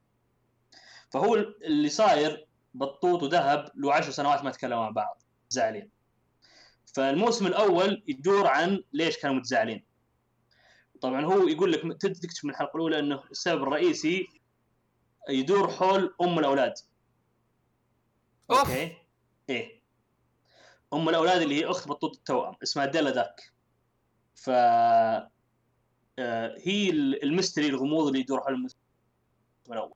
[1.10, 5.90] فهو اللي صاير بطوط وذهب له عشر سنوات ما تكلموا مع بعض زعلين
[6.96, 9.84] فالموسم الأول يدور عن ليش كانوا متزاعلين
[11.02, 14.28] طبعا هو يقول لك تكتشف من الحلقة الأولى إنه السبب الرئيسي
[15.30, 16.74] يدور حول أم الأولاد.
[18.52, 18.98] okay.
[19.50, 19.82] إيه.
[20.94, 23.52] أم الأولاد اللي هي أخت بطوط التوأم اسمها ديلا داك.
[24.36, 24.50] ف
[26.20, 28.78] آه، هي ال- ال mystery الغموض اللي يدور حول الموسم
[29.70, 29.94] الأول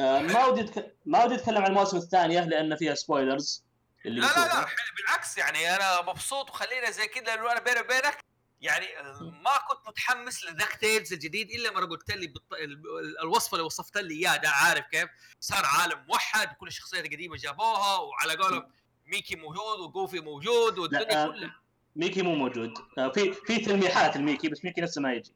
[0.00, 3.64] آه، ما ودي أتك- ما ودي أتكلم عن المواسم الثانية لأن فيها spoilers
[4.06, 4.66] اللي لا لا لا
[4.96, 8.24] بالعكس يعني أنا مبسوط وخلينا زي كذا لأنه أنا بيني وبينك
[8.62, 12.52] يعني آه، ما كنت متحمس ل DuckTales الجديد إلا مره قلت لي بالط...
[12.52, 12.62] ال-
[13.00, 15.08] ال- الوصفة اللي وصفت لي اياه ده عارف كيف؟
[15.40, 18.72] صار عالم موحد كل الشخصيات القديمة جابوها وعلى قولهم
[19.06, 21.60] ميكي موجود وجوفي موجود والدنيا آه، كلها.
[21.96, 22.72] ميكي مو موجود.
[22.98, 25.34] آه، في في تلميحات الميكي بس ميكي نفسه ما يجي.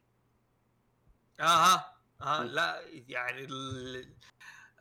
[1.40, 4.14] أها آه لا يعني ال...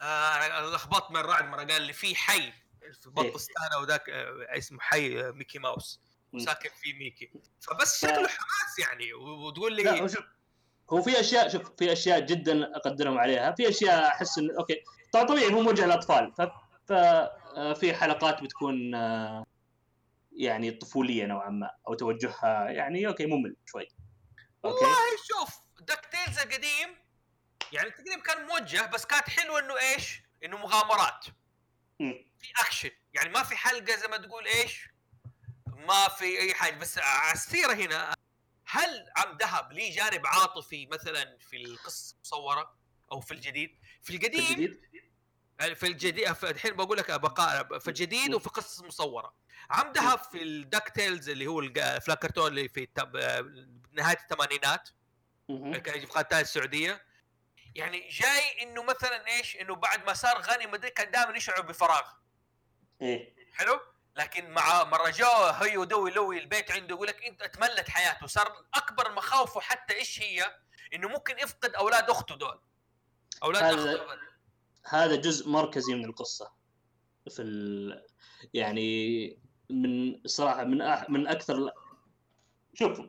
[0.01, 2.51] آه لخبطت من رعد مرة قال لي في حي
[2.81, 3.31] في إيه.
[3.31, 6.01] بطستانه وذاك اسمه حي ميكي ماوس.
[6.35, 7.31] وساكن فيه ميكي.
[7.61, 10.09] فبس شكله حماس يعني وتقول لي
[10.89, 13.51] هو في أشياء شوف في أشياء جدا أقدرهم عليها.
[13.51, 14.83] في أشياء أحس إن okay
[15.13, 16.33] طبعا طبيعي هو موجه للأطفال.
[16.37, 16.41] ف
[16.87, 19.45] ف آه، في حلقات بتكون آه،
[20.31, 23.87] يعني طفولية نوعا ما أو توجهها يعني okay ممل شوي.
[24.65, 24.97] okay؟ والله
[25.27, 26.95] شوف DuckTales القديم
[27.71, 31.25] يعني تقريبا كان موجه بس كانت حلوة إنه إيش؟ إنه مغامرات.
[31.99, 32.25] مم.
[32.39, 32.89] في أكشن.
[33.13, 34.89] يعني ما في حلقة زي ما تقول إيش؟
[35.85, 36.75] ما في أي حاجة.
[36.75, 38.13] بس على السيرة هنا
[38.67, 42.75] هل عم دهب ليه جانب عاطفي مثلا في القصة المصورة
[43.11, 44.81] أو في الجديد؟ في القديم الجديد؟
[45.59, 49.35] يعني في الجديد في الحين بقول لك بقاء في الجديد وفي قصص مصورة.
[49.69, 52.87] عم دهب في ال DuckTales اللي هو الج- افلام كرتون اللي في.
[53.91, 54.89] نهاية الثمانينات.
[55.83, 57.05] كان يجي في قناه السعودية.
[57.75, 62.03] يعني جاي إنه مثلا إيش؟ إنه بعد ما صار غني مدري كان دائما يشعر بفراغ.
[63.01, 63.35] إيه.
[63.53, 63.79] حلو؟
[64.17, 68.27] لكن مع مره جاء هي ودوي لوي البيت عنده يقول لك انت اتملت حياته.
[68.27, 70.55] صار أكبر مخاوفه حتى إيش هي؟
[70.93, 72.59] إنه ممكن يفقد أولاد أخته دول.
[73.43, 74.17] أولاد هذا- أخته.
[74.85, 76.51] هذا جزء مركزي من القصة.
[77.29, 78.03] في ال...
[78.53, 79.39] يعني
[79.69, 81.09] من صراحة من أح...
[81.09, 81.71] من أكثر
[82.73, 83.01] شوف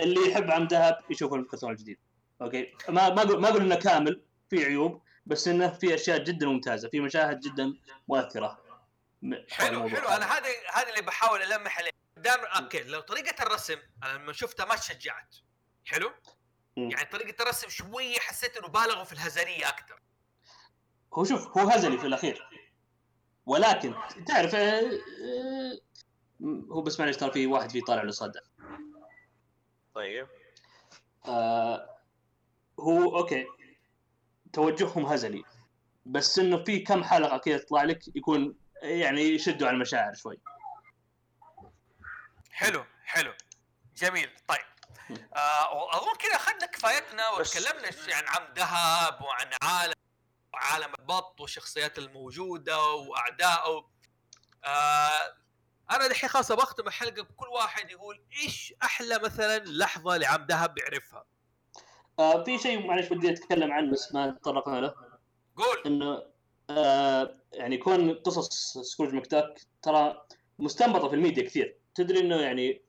[0.00, 1.98] اللي يحب عم دهب يشوف الكرتون الجديد.
[2.42, 6.46] okay؟ ما ما أقول ما أقول إنه كامل في عيوب بس إنه في أشياء جدا
[6.46, 7.74] ممتازة في مشاهد جدا
[8.08, 8.61] مؤثرة.
[9.50, 10.08] حلو حلو.
[10.08, 11.90] أنا هذا هذا اللي بحاول ألمح عليه.
[12.16, 15.36] دائما okay لو طريقة الرسم أنا لما شفتها ما تشجعت
[15.84, 16.12] حلو؟
[16.76, 16.90] مم.
[16.90, 20.00] يعني طريقة الرسم شوية حسيت إنه بالغوا في الهزلية أكثر
[21.14, 22.48] هو شوف هو هزلي في الأخير.
[23.46, 23.94] ولكن
[24.26, 25.78] تعرف آه، آه،
[26.70, 28.40] هو بس معلش ترى في واحد فيه طالع له صدى
[29.94, 30.28] طيب.
[31.26, 31.98] آه
[32.80, 33.46] هو أوكي
[34.52, 35.44] توجههم هزلي.
[36.06, 40.38] بس إنه في كم حلقة كذا تطلع لك يكون يعني يشدوا على المشاعر شوي.
[42.50, 43.32] حلو حلو.
[43.96, 44.30] جميل.
[44.48, 44.58] طيب.
[45.36, 49.94] آه وأظن كذا اخذنا كفايتنا بس- وتكلمنا ش- عن عم ذهب وعن عالم
[50.54, 53.88] وعالم البط والشخصيات الموجودة واعدائه
[54.64, 55.34] آه
[55.90, 61.24] أنا دحين خلاص بختم الحلقة بكل واحد يقول إيش أحلى مثلا لحظة لعم ذهب يعرفها؟
[62.18, 64.94] آه في شيء معلش ودي أتكلم عنه بس ما تطرقنا له.
[65.56, 65.82] قول.
[65.86, 66.22] إنه
[66.70, 70.26] آه يعني كون قصص Scrooge McDuck ترى
[70.58, 71.76] مستنبطة في الميديا كثير.
[71.94, 72.82] تدري إنه يعني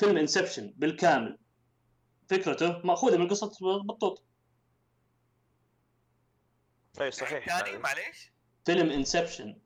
[0.00, 1.38] فيلم Inception بالكامل
[2.28, 3.52] فكرته مأخوذة من قصة
[3.84, 4.22] بطوط
[7.00, 7.58] اي صحيح.
[7.58, 8.32] ثاني معليش.
[8.66, 9.58] فيلم انسبشن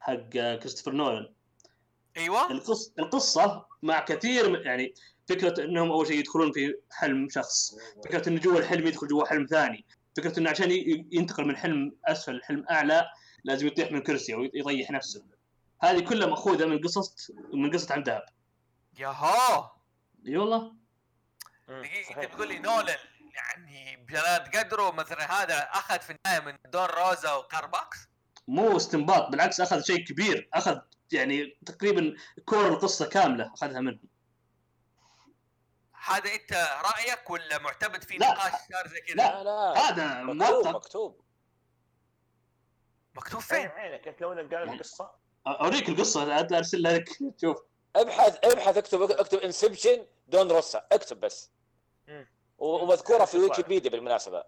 [0.00, 1.34] حق آه، كريستوفر نولان.
[2.16, 2.50] أيوه.
[2.50, 4.94] القصة القصة مع كثير من يعني
[5.28, 9.46] فكرة إنهم أول شيء يدخلون في حلم شخص، فكرة انه جوا الحلم يدخل جوا حلم
[9.46, 9.86] ثاني،
[10.16, 10.70] فكرة إنه عشان
[11.12, 13.08] ينتقل من حلم أسفل لحلم أعلى
[13.44, 15.24] لازم يطيح من كرسي أو يضيح نفسه.
[15.82, 18.24] هذه كلها مأخوذة من قصص من قصة عن ذهب.
[18.98, 19.72] ياها
[20.26, 20.72] إي والله
[21.68, 22.18] صحيح.
[22.18, 22.98] انت بتقول لي نولان
[23.34, 27.98] يعني بجلالة قدره مثلا هذا أخذ في النهاية من دون روزا و Carl Barks
[28.48, 30.78] مو استنباط بالعكس أخذ شيء كبير، أخذ
[31.12, 32.14] يعني تقريبا
[32.44, 33.98] core القصة كاملة أخذها منه.
[36.06, 36.52] هذا أنت
[36.84, 38.16] رأيك ولا معتمد في.
[38.18, 39.42] نقاش صار زي كذا؟ لا.
[39.42, 41.20] لا لا هذا مكتوب مكتوب
[43.16, 45.10] مكتوب فين؟ عينك انت وين قال القصة؟
[45.46, 47.08] اوريك القصة ارسلها لك
[47.42, 47.56] شوف
[47.96, 51.50] ابحث ابحث اكتب اكتب Inception دون روسا اكتب بس
[52.58, 53.38] ومذكورة في.
[53.38, 54.44] ويكيبيديا بالمناسبة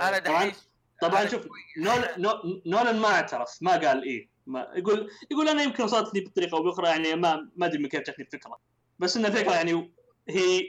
[0.00, 0.54] أنا طبعا دحين
[1.02, 1.46] طبعا شوف
[1.78, 6.56] نولان نو- نولان ما اعترف ما قال إيه ما يقول يقول أنا يمكن وصلتني بطريقة
[6.56, 8.60] أو بأخرى يعني ما ما أدري من كيف جاتني الفكرة
[8.98, 9.92] بس ان الفكرة يعني
[10.28, 10.62] هي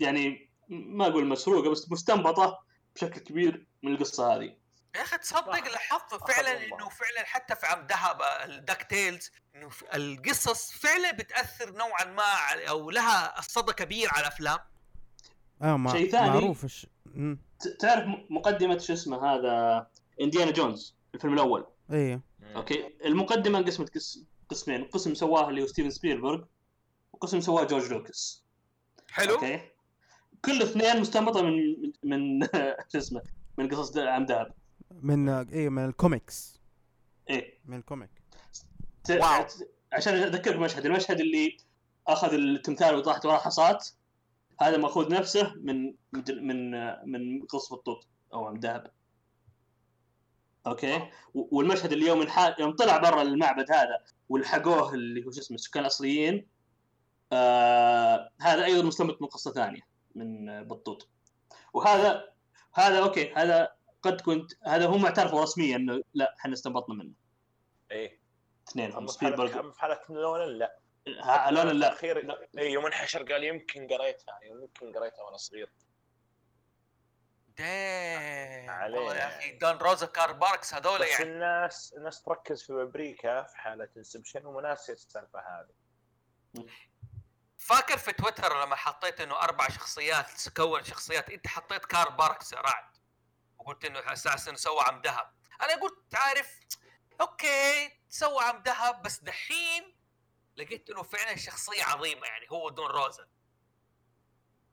[0.00, 2.58] يعني ما أقول مسروقة بس مستنبطة
[2.94, 4.56] بشكل كبير من القصة هذه.
[4.96, 5.68] يا أخي تصدق.
[5.72, 6.64] لاحظت فعلا.
[6.64, 12.22] إنه فعلا حتى في عم ذهب ال DuckTales انه القصص فعلا بتأثر نوعا ما
[12.68, 14.58] أو لها صدى كبير على الافلام
[15.62, 16.86] آه ما شيء ثاني- معروف الش...
[17.60, 19.86] ت- تعرف مقدمة شو اسمه هذا؟
[20.20, 21.66] انديانا جونز الفيلم الأول.
[21.92, 22.20] إيه.
[22.56, 22.94] okay.
[23.04, 24.18] المقدمة انقسمت قس-
[24.48, 26.44] قسمين قسم سواه اللي هو ستيفن سبيلبرغ
[27.12, 28.44] وقسم سواه جورج لوكاس
[29.10, 29.34] حلو.
[29.34, 29.70] okay.
[30.46, 32.46] كل اثنين مستنبطة من من
[32.92, 33.22] شو اسمه
[33.58, 34.52] من قصص عم ذهب
[35.02, 36.60] من إيه من الكوميكس
[37.30, 37.58] إيه.
[37.64, 38.10] من ال comic
[39.04, 39.46] ت- واو.
[39.92, 41.56] عشان أذكرك مشهد المشهد اللي
[42.08, 43.88] أخذ التمثال وطاحت وراه حصات
[44.60, 46.70] هذا مأخوذ نفسه من من من,
[47.12, 48.90] من قصص بطوط أو من ذهب
[50.66, 52.26] okay؟ والمشهد اللي يوم
[52.58, 53.98] يوم طلع برا المعبد هذا
[54.28, 56.46] ولحقوه اللي هو شو اسمه السكان الأصليين
[57.32, 59.95] آه هذا أيضا مستمد من قصة ثانية.
[60.16, 61.08] من بطوط.
[61.72, 62.32] وهذا
[62.74, 67.12] هذا okay هذا قد كنت هذا هم اعترفوا رسميا إنه لا إحنا استنبطنا منه.
[67.90, 68.20] إيه.
[68.68, 70.78] اثنينهم سبيلبرغ في حالة نولان لا.
[71.08, 71.64] ها- لا لا.
[71.64, 75.72] لا الاخير اي يوم انحشر قال يمكن قريتها يمكن قريتها وأنا صغير.
[77.58, 81.22] والله يا أخي دون روزا Carl Barks هذول يعني.
[81.24, 84.46] الناس الناس تركز في بابريكا في حالة Inception
[84.90, 86.66] السالفة هذه.
[87.66, 92.96] فاكر في تويتر لما حطيت إنه أربع شخصيات تكون شخصيات أنت حطيت كارل باركس رعد.
[93.58, 95.32] وقلت إنه أساسا سوى عم دهب.
[95.62, 96.58] أنا قلت عارف
[97.20, 99.96] okay سوى عم دهب بس دحين
[100.56, 103.28] لقيت إنه فعلا شخصية عظيمة يعني هو دون روزا.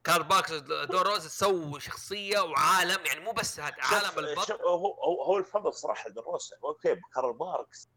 [0.03, 4.61] كارل باركس دون روزا سوى شخصية وعالم يعني مو بس هذا عالم شوف- البط شوف،
[4.61, 7.89] هو هو الفضل صراحة لدون روسا okay كارل باركس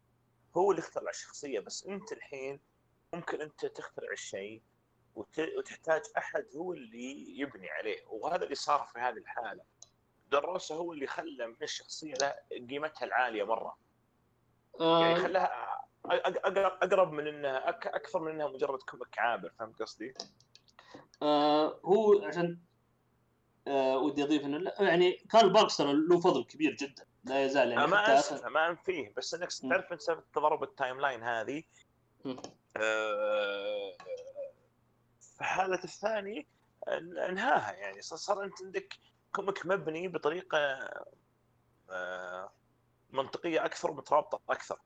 [0.57, 2.59] هو اللي اخترع الشخصية بس أنت الحين
[3.13, 4.63] ممكن أنت تخترع الشيء.
[5.57, 9.63] وتحتاج أحد هو اللي يبني عليه وهذا اللي صار في هذه الحالة
[10.31, 12.35] دون روسا هو اللي خلى من الشخصية له
[12.69, 13.77] قيمتها العالية مرة
[14.79, 17.69] يعني آه خلاها أ- أ- أقرب من إنها.
[17.69, 20.13] أكثر من إنها مجرد comic عابر فهمت قصدي؟
[21.21, 22.59] آه هو عشان
[23.67, 27.87] آه ودي أضيف إنه يعني كارل باركس ترى له فضل كبير جدا لا يزال يعني
[27.87, 29.33] ما أنسى ما انفيه بس
[29.63, 29.71] إنك.
[29.71, 31.63] تعرف انت سالفه تضارب ال timeline هذه.
[32.77, 33.93] آه،
[35.37, 36.47] في حالة الثاني
[37.29, 38.01] انهاها يعني.
[38.01, 38.93] صار- انت عندك
[39.31, 40.57] comic مبني بطريقة
[41.89, 42.51] آه،
[43.09, 44.79] منطقية أكثر ومترابطة أكثر.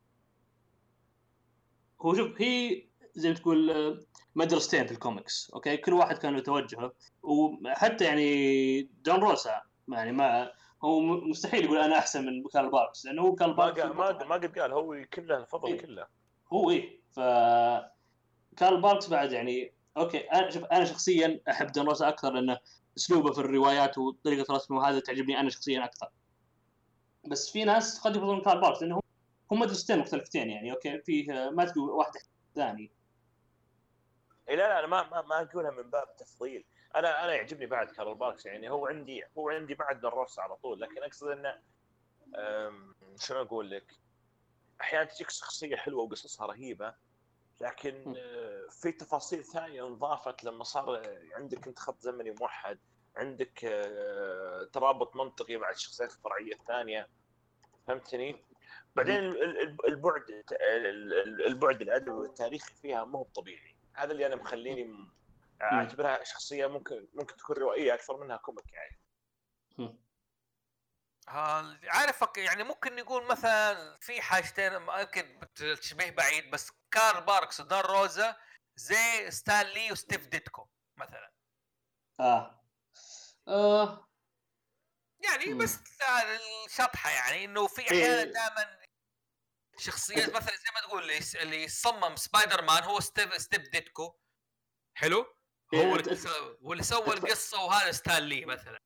[2.02, 4.00] هو شوف هي زي ما تقول آه،
[4.36, 6.94] مدرستين في ال comics okay؟ كل واحد كان له توجهه.
[7.24, 10.52] وحتى يعني دون روسا يعني ما
[10.84, 14.26] هو مستحيل يقول أنا أحسن من كارل باركس لأنه هو كارل ما باركس قال ما
[14.26, 15.82] ما قد قال هو كله الفضل إيه.
[15.82, 16.08] كله.
[16.54, 17.02] هو إيه.
[17.12, 17.20] ف
[18.58, 22.60] كارل باركس بعد يعني okay أنا شوف أنا شخصيا أحب دون روسا أكثر لأنه
[22.98, 26.10] أسلوبه في الروايات وطريقة رسمه وهذا تعجبني أنا شخصيا أكثر.
[27.28, 29.00] بس في ناس قد يفضلون كارل باركس لأنه
[29.52, 32.12] هم مدرستين مختلفتين يعني okay؟ فيه ما تقول واحد
[32.50, 32.92] الثاني.
[34.50, 36.66] إيه لا لا أنا ما ما, ما أقولها من باب تفضيل.
[36.96, 40.82] أنا أنا يعجبني بعد كارل باركس يعني هو عندي هو عندي بعد دروس على طول
[40.82, 41.60] لكن أقصد إنه
[43.20, 43.94] شنو أقول لك؟
[44.82, 46.94] أحيانا تجيك شخصية حلوة وقصصها رهيبة
[47.62, 48.16] لكن
[48.82, 52.80] في تفاصيل ثانية انضافت لما صار عندك انت خط زمني موحد
[53.16, 57.10] عندك آه، ترابط منطقي مع الشخصيات الفرعيه الثانية
[57.88, 58.46] فهمتني؟
[58.96, 63.76] بعدين ال- ال- البعد ال- ال- البعد الادبي والتاريخي فيها مو طبيعي.
[63.94, 65.10] هذا اللي أنا مخليني
[65.62, 69.00] أعتبرها شخصية ممكن ممكن تكون روائية أكثر منها comic يعني.
[71.28, 77.60] ها- عارف أك- يعني ممكن نقول مثلا في حاجتين يمكن تشبيه بعيد بس كارل باركس
[77.60, 78.38] ودون روزا
[78.76, 81.32] زي ستان لي وستيف ديتكو مثلا.
[82.20, 82.64] آه.
[83.48, 84.08] آه.
[85.24, 85.54] يعني.
[85.54, 87.88] بس هذا الشطحة يعني إنه في إيه.
[87.88, 88.82] أحيانا دائما
[89.78, 91.12] شخصيات مثلا زي ما تقول
[91.42, 94.20] اللي صمم سبايدر مان هو ستيف ستيف ديتكو.
[94.98, 95.36] حلو؟
[95.74, 95.98] إيه، هو
[96.62, 98.80] واللي سوى القصة وهذا ستان لي مثلا.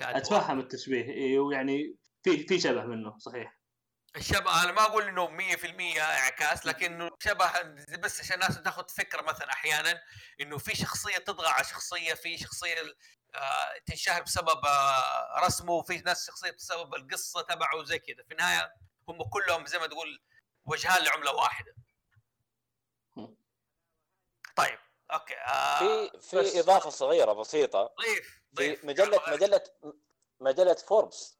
[0.00, 1.04] أتفهم التشبيه.
[1.04, 3.61] إيه، ويعني في في شبه منه صحيح.
[4.16, 5.26] الشبه أنا ما أقول إنه
[5.96, 7.62] 100% انعكاس لكنه شبه
[7.98, 10.02] بس عشان الناس تاخذ فكرة مثلا أحيانا
[10.40, 12.76] إنه في شخصية تطغى على شخصية في شخصية
[13.34, 18.22] آه، تنشهر بسبب آه، رسمه وفي ناس شخصية بسبب القصة تبعه وزي كذا.
[18.24, 18.74] في النهاية
[19.08, 20.22] هم كلهم زي ما تقول
[20.64, 21.74] وجهان لعملة واحدة.
[24.56, 24.78] طيب
[25.12, 25.78] okay آه
[26.08, 27.94] في في إضافة صغيرة بسيطة.
[28.00, 28.84] ضيف في ضيف.
[28.84, 29.62] مجلة مجلة
[30.40, 31.38] مجلة فوربس.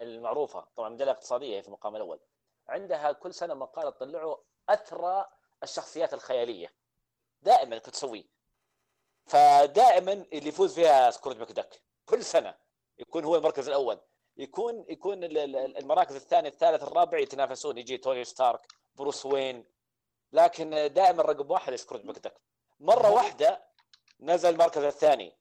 [0.00, 0.66] المعروفة.
[0.76, 2.20] طبعا مجله اقتصاديه هي في المقام الأول.
[2.68, 4.36] عندها كل سنة مقاله تطلع
[4.68, 5.28] أثرى
[5.62, 6.74] الشخصيات الخيالية.
[7.42, 8.24] دائما كانت تسويه.
[9.26, 12.54] فدائما اللي يفوز فيها سكروج ماكدك كل سنة
[12.98, 14.00] يكون هو المركز الأول.
[14.36, 17.78] يكون يكون ال- ال- المراكز الثاني الثالث الرابع يتنافسون.
[17.78, 19.64] يجي توني ستارك بروس وين.
[20.32, 22.40] لكن دائما رقم واحد سكروج ماكدك
[22.80, 23.64] مرة واحدة
[24.20, 25.36] نزل المركز الثاني.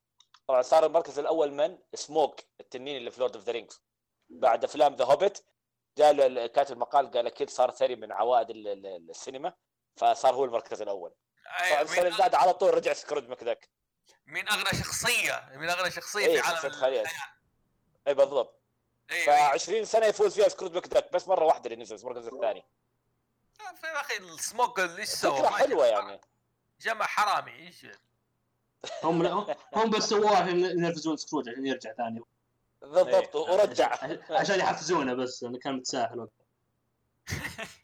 [0.48, 3.82] طبعا صار المركز الأول من سموك التنين اللي في Lord of the Rings
[4.30, 5.40] بعد أفلام The Hobbit
[5.98, 9.54] جاء كاتب المقال قال أكيد صار ثري من عوائد ال- ال- السينما
[9.96, 11.14] فصار هو المركز الأول.
[11.82, 13.70] السنة اللي من, بعد على طول رجع سكروج ماكدك
[14.28, 16.66] من أغنى شخصية من أغنى شخصية إيه، في عالم.
[16.66, 17.08] الخيال.
[18.08, 18.62] اي بالضبط.
[19.12, 19.42] إيه، ف إيه.
[19.44, 22.66] 20 سنة يفوز فيها سكروج ماكدك بس مرة واحدة اللي نزل المركز الثاني.
[23.76, 26.22] في يا أخي السموك اللي إيش سوى؟ فكرة حلوة جمع- يعني.
[26.82, 27.86] جمع حرامي إيش؟
[29.04, 29.26] هم
[29.76, 32.22] هم بس سووها عشان ينرفزون سكروج عشان يرجع ثاني.
[32.82, 33.54] بالضبط إيه.
[33.56, 36.46] ورجع عشان- عشان يحفزونه بس انه كان متساهل وقتها.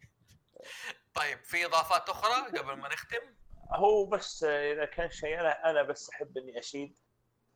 [1.15, 3.35] طيب في إضافات أخرى قبل ما نختم
[3.71, 6.97] هو بس إذا كان شيء أنا أنا بس أحب إني أشيد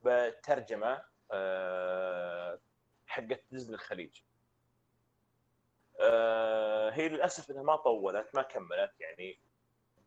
[0.02, 2.60] بترجمة آه،
[3.08, 4.22] حقت ديزني الخليج
[6.02, 9.40] آه، هي للأسف إنها ما طولت ما كملت يعني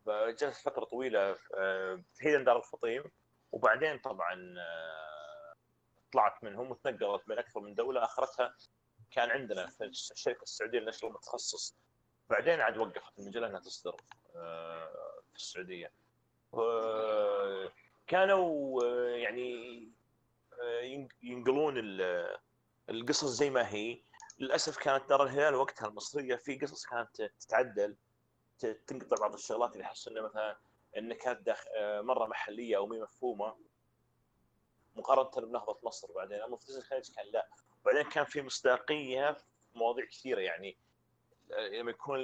[0.08, 3.04] جلست فترة طويلة آه، هي دار الفطيم
[3.52, 4.54] وبعدين طبعا
[6.12, 8.54] طلعت منهم وتنقلت بين أكثر من دولة آخرتها
[9.10, 11.76] كان عندنا في الشركة السعودية للنشر المتخصص.
[12.30, 13.96] بعدين عاد وقفت المجلة إنها تصدر
[14.36, 15.92] آه، في السعودية.
[18.06, 19.88] كانوا آه، يعني
[20.62, 22.38] آه، ينق- ينقلون ال-
[22.90, 24.02] القصص زي ما هي.
[24.38, 27.96] للأسف كانت دار الهلال وقتها المصرية في قصص كانت تتعدل
[28.86, 30.56] تنقطع بعض الشغلات اللي انه مثلا
[30.96, 31.38] النكات.
[31.76, 33.56] آه، مرة محلية أو مي مفهومة.
[34.96, 37.48] مقارنة بنهضة مصر بعدين اما في الخليج كان لا.
[37.84, 39.44] بعدين كان في مصداقية في
[39.74, 40.78] مواضيع كثيرة يعني
[41.50, 42.20] لما يكون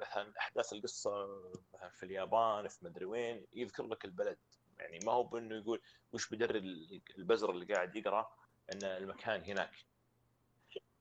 [0.00, 1.26] مثلا أحداث القصة
[1.90, 4.38] في اليابان في مدري وين يذكر لك البلد.
[4.78, 5.82] يعني ما هو بأنه يقول
[6.12, 6.58] وش بدري
[7.18, 8.30] البزر اللي قاعد يقرأ
[8.72, 9.70] إن المكان هناك.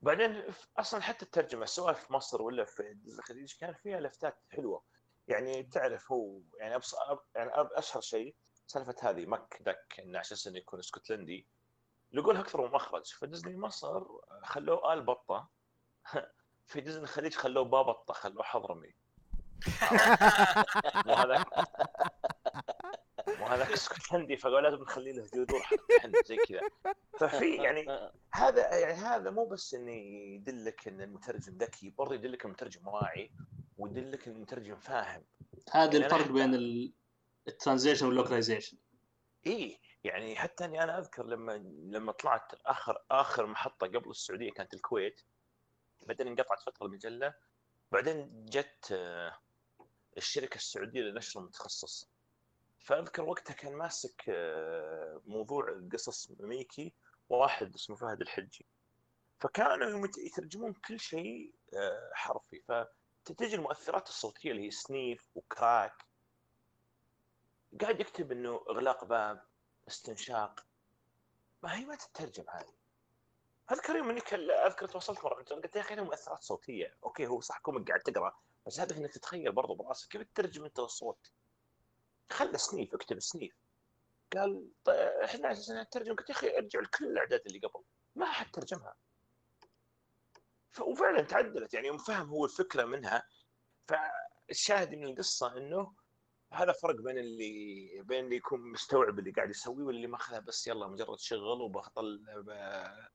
[0.01, 0.43] بعدين
[0.77, 4.83] أصلا حتى الترجمة سواء في مصر ولا في الخليج كان فيها لفتات حلوة.
[5.27, 6.95] يعني تعرف هو يعني أبص
[7.35, 8.35] يعني أشهر شيء
[8.67, 11.47] سالفة هذه مك دك انه على أساس إنه يكون اسكتلندي
[12.11, 13.05] لقولها أكثر من مخرج.
[13.13, 14.03] فديزني مصر
[14.43, 15.49] خلوه آل بطة.
[16.67, 18.95] في ديزني الخليج خلوه بابطه خلوه حضرمي.
[21.05, 21.45] مو هذاك.
[23.39, 25.63] مو هذاك اسكتلندي فقالوا لازم نخلي له جذور
[26.25, 26.61] زي كذا.
[27.19, 29.91] ففي يعني هذا يعني هذا مو بس انه
[30.35, 33.31] يدلك إن المترجم ذكي برضه يدلك المترجم واعي
[33.77, 35.23] ويدلك إن المترجم فاهم.
[35.71, 36.93] هذا يعني الفرق بين ال-
[37.47, 38.77] ال translation وال localization
[39.47, 41.51] إي يعني حتى إني أنا أذكر لما
[41.91, 45.21] لما طلعت آخر آخر محطة قبل السعودية كانت الكويت.
[46.07, 47.33] بعدين انقطعت فترة المجلة.
[47.91, 49.39] بعدين جت آه،
[50.17, 52.09] الشركة السعودية للنشر المتخصص.
[52.79, 56.93] فأذكر وقتها كان ماسك آه، موضوع قصص ميكي
[57.29, 58.65] واحد اسمه فهد الحجي.
[59.39, 62.61] فكانوا يترجمون كل شيء آه، حرفي.
[63.25, 66.10] فتجي المؤثرات الصوتية اللي هي sniff و crack
[67.81, 69.45] قاعد يكتب إنه إغلاق باب
[69.87, 70.65] استنشاق.
[71.63, 72.73] ما هي ما تترجم هذه
[73.71, 74.21] أذكر يوم إني
[74.51, 76.97] أذكر تواصلت مرة قلت يا أخي مؤثرات صوتية.
[77.03, 78.39] okay هو صح comic قاعد تقرأ.
[78.67, 81.31] بس هدف إنك تتخيل برضه براسك كيف تترجم أنت الصوت.
[82.31, 83.55] خلى sniff اكتب sniff.
[84.33, 87.83] قال طيب إحنا على أساس إنها نترجم قلت يا أخي أرجع لكل الأعداد اللي قبل.
[88.15, 88.95] ما حد ترجمها.
[90.79, 91.73] وفعلا تعدلت.
[91.73, 93.23] يعني يوم فهم هو الفكرة منها
[93.87, 95.93] فالشاهد من القصة إنه
[96.53, 100.87] هذا فرق بين اللي بين اللي يكون مستوعب اللي قاعد يسويه واللي ماخذها بس يلا
[100.87, 103.09] مجرد شغل وبطل ب-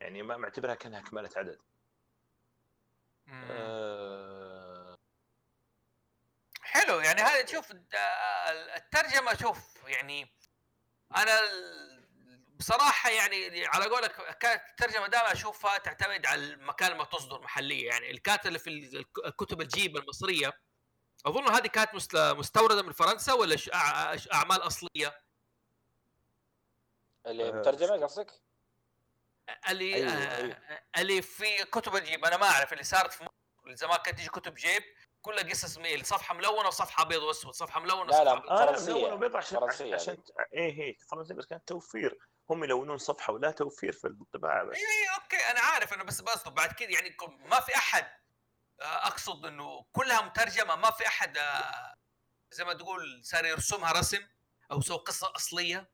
[0.00, 1.58] يعني ما معتبرها كأنها كمالة عدد.
[3.28, 4.98] آه،
[6.62, 7.72] حلو يعني هذا شوف
[8.76, 10.32] الترجمة شوف يعني
[11.16, 11.38] أنا
[12.54, 18.10] بصراحة يعني على قولك كانت الترجمة دائما أشوفها تعتمد على المكان ما تصدر محليه يعني
[18.10, 20.52] الكاتب اللي في الك- الكتب الجيب المصرية
[21.26, 23.56] أظن هذه كانت مست- مستوردة من فرنسا ولا
[24.34, 25.20] أعمال أصلية
[27.26, 27.52] اللي آه.
[27.52, 28.32] مترجمة قصدك؟
[29.68, 30.56] اللي أيوة، آه، أيوة.
[30.98, 34.54] اللي في كتب الجيب أنا ما أعرف اللي صارت في مصر زمان كانت تجي كتب
[34.54, 34.82] جيب
[35.22, 38.50] كلها قصص ميل صفحة ملونة وصفحة بيض وأسود صفحة ملونة لا، وصفحه لا، بيض.
[38.50, 38.92] آه لا فرنسية.
[38.94, 40.16] ملون وبيض عشان فرنسية عشان
[40.54, 42.18] إيه هي فرنسية بس كانت توفير
[42.50, 46.20] هم يلونون صفحة ولا توفير في الطباعه بس اي اي okay أنا عارف أنا بس
[46.20, 47.16] بقصد بعد كده يعني
[47.46, 48.06] ما في أحد
[48.82, 51.94] أقصد إنه كلها مترجمة ما في أحد آه،
[52.50, 54.28] زي ما تقول صار يرسمها رسم
[54.72, 55.90] أو سوى قصة أصلية.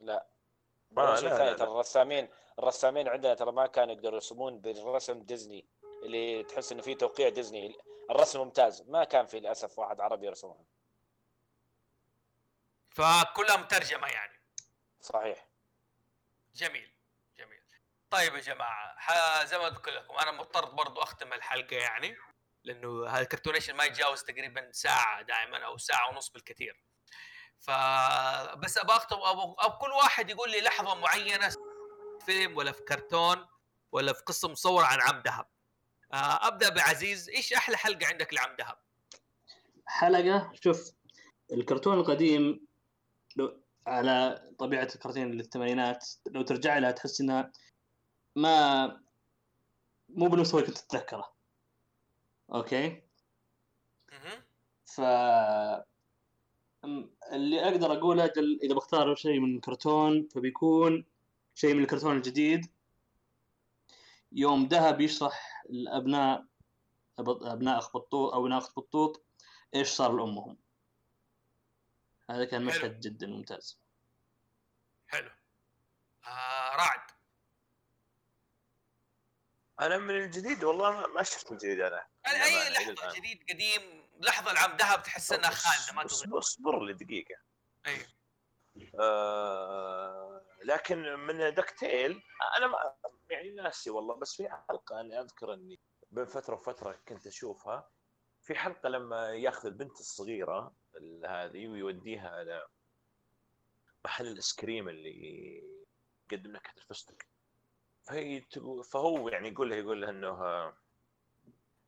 [0.00, 0.26] لا.
[0.90, 2.28] لا, ترى الرسامين
[2.58, 5.66] الرسامين عندنا ترى ما كانوا يقدروا يرسمون بالرسم ديزني
[6.02, 7.78] اللي تحس إنه في توقيع ديزني.
[8.10, 10.64] الرسم ممتاز ما كان في للأسف واحد عربي يرسمها.
[12.90, 14.40] فكلها مترجمة يعني.
[15.00, 15.48] صحيح.
[16.54, 16.92] جميل.
[18.10, 22.16] طيب يا جماعة زي ما قلت لكم أنا مضطر برضو أختم الحلقة يعني
[22.64, 26.84] لأنه هذا الكرتونيشن ما يتجاوز تقريبا ساعة دائما أو ساعة ونص بالكثير.
[27.60, 31.56] فبس أبغى أختم أو, كل واحد يقول لي لحظة معينة في
[32.26, 33.46] فيلم ولا في كرتون
[33.92, 35.46] ولا في قصه مصوره عن عم دهب.
[36.12, 38.78] آه، أبدأ بعزيز إيش أحلى حلقة عندك لعم دهب؟
[39.86, 40.92] حلقة؟ شوف
[41.52, 42.66] الكرتون القديم
[43.86, 47.52] على طبيعة الكرتون اللي الثمانينات لو ترجع لها تحس إنها
[48.36, 48.86] ما
[50.08, 51.32] مو بالمستوى اللي كنت تتذكره.
[52.54, 53.02] أوكي.
[54.86, 55.00] ف
[57.32, 61.06] اللي أقدر أقوله أجل إذا بختار شيء من كرتون فبيكون
[61.54, 62.72] شيء من الكرتون الجديد.
[64.32, 66.46] يوم ذهب يشرح الأبناء
[67.18, 69.24] أبناء اخ بطوط أو أبناء أخت بطوط
[69.74, 70.56] إيش صار لأمهم.
[72.30, 72.70] هذا كان حلو.
[72.70, 73.80] مشهد جدا ممتاز.
[75.06, 75.30] حلو.
[76.26, 77.10] آه رعد
[79.80, 82.06] أنا من الجديد والله ما- شفت الجديد أنا.
[82.26, 83.14] يعني أي لحظة.
[83.18, 87.34] جديد قديم لحظة العام ذهب تحس إنها خالدة ما أصبر تغير أصبر لي دقيقة.
[87.86, 88.06] أيوه
[89.00, 92.22] آه لكن من دكتيل
[92.56, 92.94] أنا ما
[93.30, 95.80] يعني ناسي والله بس في حلقة أنا أذكر إني
[96.10, 97.88] بين فترة وفترة كنت أشوفها.
[98.42, 102.66] في حلقة لما ياخذ البنت الصغيرة ال- هذه ويوديها إلى
[104.04, 105.62] محل الآيس كريم اللي
[106.32, 107.14] يقدم نكهه الفستق
[108.10, 110.44] فهي تقول فهو يعني يقول لها يقول لها إنه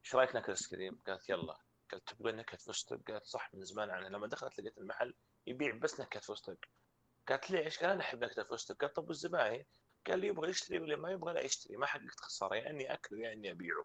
[0.04, 1.58] إيش رأيك ناكل ايس كريم؟ قالت يلا
[1.92, 5.14] قالت تبغى نكهه فستق؟ قالت صح من زمان عنها لما دخلت لقيت المحل
[5.46, 6.56] يبيع بس نكهه فستق
[7.28, 9.64] قالت ليش؟ قال أنا أحب نكهه الفستق قالت طب والزباين؟
[10.06, 13.18] قال لي يبغى يشتري واللي ما يبغى لا يشتري ما حققت خسارة يا اني أكله
[13.18, 13.84] يا اني أبيعه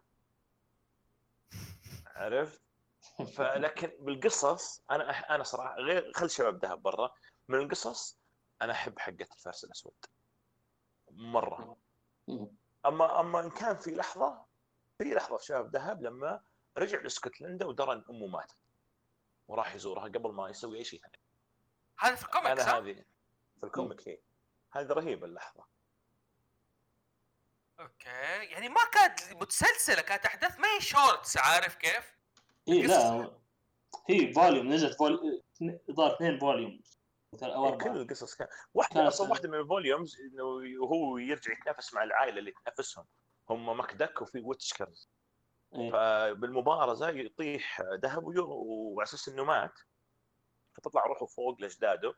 [2.16, 2.62] عرفت؟
[3.36, 7.14] فلكن بالقصص أنا أح- أنا صراحة غير خل شباب ذهب برا
[7.48, 8.18] من القصص
[8.62, 9.94] أنا أحب حقة الفارس الأسود
[11.10, 11.76] مرة.
[12.86, 14.44] أما أما إن كان في لحظة
[14.98, 16.40] في لحظة في شباب ذهب لما
[16.78, 18.56] رجع لاسكتلندا ودرى ان أمه ماتت.
[19.48, 21.00] وراح يزورها قبل ما يسوي أي شيء.
[21.00, 21.18] ثاني
[21.98, 23.04] هذا في الكوميكس أنا ها؟ هذه
[23.60, 24.18] في الكوميك هي
[24.72, 25.64] هذه رهيبة اللحظة.
[27.80, 28.08] أوكي.
[28.44, 32.18] يعني ما كانت متسلسلة كانت أحداث ما هي شورتس عارف كيف؟
[32.68, 33.38] اي لا.
[34.08, 35.42] هي فوليوم نزلت فوليوم
[35.90, 36.80] ظهر اثنين فوليوم.
[37.42, 40.44] أو إيه، كل القصص كان واحدة كانت- أصلا واحدة من الفوليومز إنه
[40.82, 43.06] وهو يرجع يتنافس مع العائلة اللي تنافسهم.
[43.50, 45.08] هم مكدك وفي ويتشكرز
[45.74, 45.90] إيه.
[45.92, 49.78] فبالمبارزة يطيح ذهب وعلى أساس إنه مات.
[50.74, 52.14] فتطلع روحه فوق لأجداده.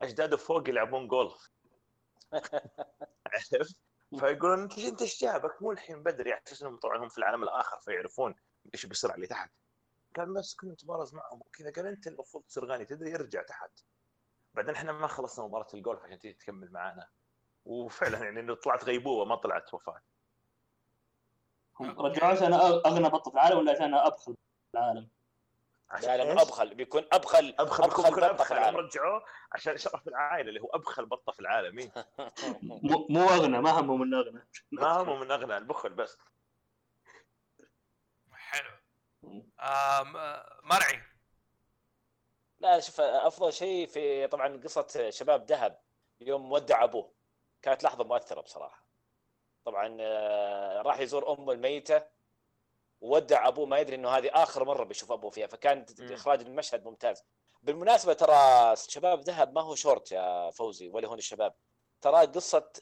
[0.00, 1.50] أجداده فوق يلعبون جولف
[3.52, 3.76] عرفت؟
[4.18, 6.32] فيقولون أنت أنت إيش جابك؟ مو الحين بدري.
[6.32, 8.34] على أساس إنهم طبعا هم في العالم الآخر فيعرفون
[8.74, 9.50] إيش بيصير على اللي تحت.
[10.16, 11.72] قال بس كنا نتبارز معهم وكذا.
[11.72, 13.70] قال أنت المفروض تصير غني تدري؟ ارجع تحت.
[14.54, 17.08] بعدين إحنا ما خلصنا مباراة الجولف عشان تيجي تكمل معانا.
[17.64, 20.02] وفعلا يعني إنه طلعت غيبوبة ما طلعت وفاة.
[21.80, 25.08] هم رجعوا عشان أغنى بط في العالم ولا عشان أبخل في العالم؟
[25.90, 28.76] عشان؟ مو أبخل بيكون أبخل أبخل أبخل بيكون بطه في العالم.
[28.76, 31.92] رجعوه عشان شرف العائلة اللي هو أبخل بطه في العالم إيه؟
[33.10, 34.48] مو أغنى ما همه من أغنى.
[34.72, 36.18] ما هم من أغنى البخل بس.
[38.32, 38.70] حلو.
[39.60, 40.02] آه
[40.62, 41.02] مرعي.
[42.60, 45.78] لا شوف أفضل شيء في طبعا قصة شباب ذهب
[46.20, 47.10] يوم ودع أبوه.
[47.62, 48.84] كانت لحظة مؤثرة بصراحة.
[49.64, 52.02] طبعا آه، راح يزور امه الميتة
[53.00, 53.66] وودع أبوه.
[53.66, 55.86] ما يدري إنه هذه آخر مرة بيشوف أبوه فيها فكان.
[56.00, 57.24] إخراج المشهد ممتاز.
[57.62, 61.54] بالمناسبة ترى شباب ذهب ما هو شورت يا فوزي ولا هون الشباب.
[62.00, 62.72] ترى قصة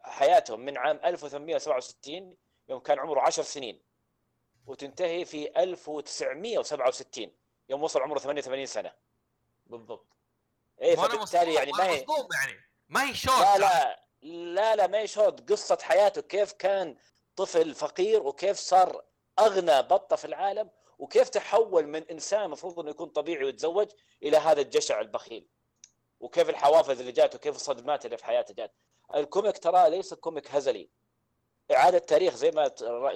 [0.00, 2.36] حياتهم من عام 1867
[2.68, 3.82] يوم كان عمره 10 سنين
[4.66, 7.32] وتنتهي في 1967
[7.68, 8.92] يوم وصل عمره 88 سنة.
[9.68, 10.06] بالضبط.
[10.80, 12.06] إيه فبالتالي مصدوم- يعني ما هي
[12.42, 12.58] يعني.
[12.88, 16.96] ما هي شورت لا لا لا لا ما هي شورت قصة حياته كيف كان
[17.36, 19.04] طفل فقير وكيف صار
[19.38, 23.88] أغنى بطة في العالم وكيف تحول من إنسان المفروض أنه يكون طبيعي ويتزوج
[24.22, 25.48] إلى هذا الجشع البخيل
[26.20, 28.74] وكيف الحوافز اللي جاته وكيف الصدمات اللي في حياته جات.
[29.14, 30.90] ال comic ترى ليس comic هزلي.
[31.72, 32.70] إعادة تاريخ زي ما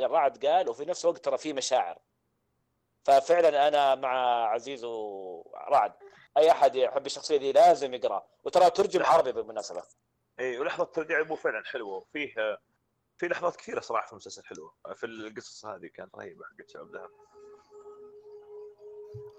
[0.07, 1.99] رعد قال وفي نفس الوقت ترى فيه مشاعر.
[3.05, 5.93] ففعلا أنا مع عزيز ورعد.
[6.37, 8.29] أي أحد يحب الشخصية دي لازم يقرأ.
[8.45, 9.83] وترى ترجم عربي بالمناسبة.
[10.41, 12.07] إي ولحظة ترجع ابوه فعلا حلوة.
[12.13, 12.35] فيه
[13.17, 14.77] في لحظات كثيرة صراحة في المسلسل حلوة.
[14.95, 17.11] في القصص هذه كانت رهيبة حقت شباب ذهب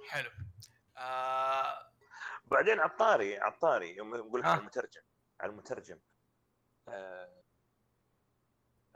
[0.08, 0.30] حلو.
[0.98, 1.92] آه
[2.46, 4.46] بعدين عطاري عطاري يوم يقول لك.
[4.48, 5.02] على المترجم
[5.40, 6.00] على المترجم.
[6.88, 7.44] آه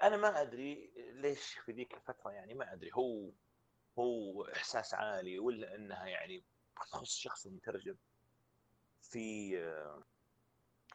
[0.01, 3.31] أنا ما أدري ليش في ذيك الفترة يعني ما أدري هو
[3.99, 6.45] هو إحساس عالي ولا إنها يعني
[6.77, 7.95] بخصوص الشخص المترجم
[9.01, 9.57] في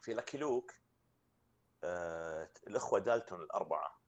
[0.03, 0.73] في لاكي لوك
[1.85, 4.01] آه الأخوة دالتون الأربعة.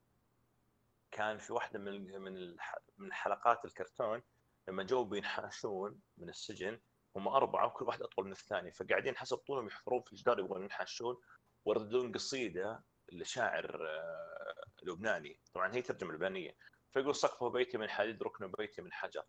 [1.10, 2.56] كان في واحدة من من
[2.98, 4.22] من حلقات الكرتون
[4.68, 6.80] لما جو بينحاشون من السجن
[7.16, 11.16] هم أربعة وكل واحد أطول من الثاني فقاعدين حسب طولهم يحفرون في الجدار يبغون ينحاشون
[11.64, 15.40] ويردون قصيدة لشاعر آه، لبناني.
[15.54, 16.56] طبعا هي ترجمة لبنانية.
[16.92, 19.24] فيقول سقف بيتي من حديد ركن بيتي من حجر.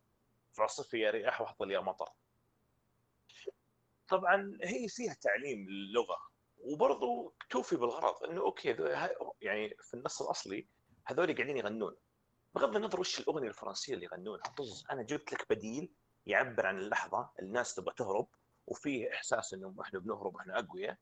[0.53, 2.09] فعصفي يا رياح وأحضر يا مطر.
[4.07, 6.17] طبعا هي فيها تعليم للغة
[6.57, 8.69] وبرضو توفي بالغرض إنه أوكي
[9.41, 10.67] يعني في النص الأصلي
[11.05, 11.95] هذول قاعدين يغنون.
[12.55, 14.43] بغض النظر وش الأغنية الفرنسية اللي يغنونها.
[14.43, 14.85] طز.
[14.91, 15.91] أنا جبت لك بديل
[16.25, 18.27] يعبر عن اللحظة الناس تبغى تهرب
[18.67, 20.97] وفيه إحساس إنه إحنا بنهرب إحنا أقوياء.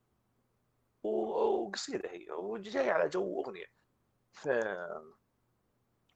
[1.04, 3.66] وقصيده هي وجاي على جو أغنية.
[4.32, 4.50] ف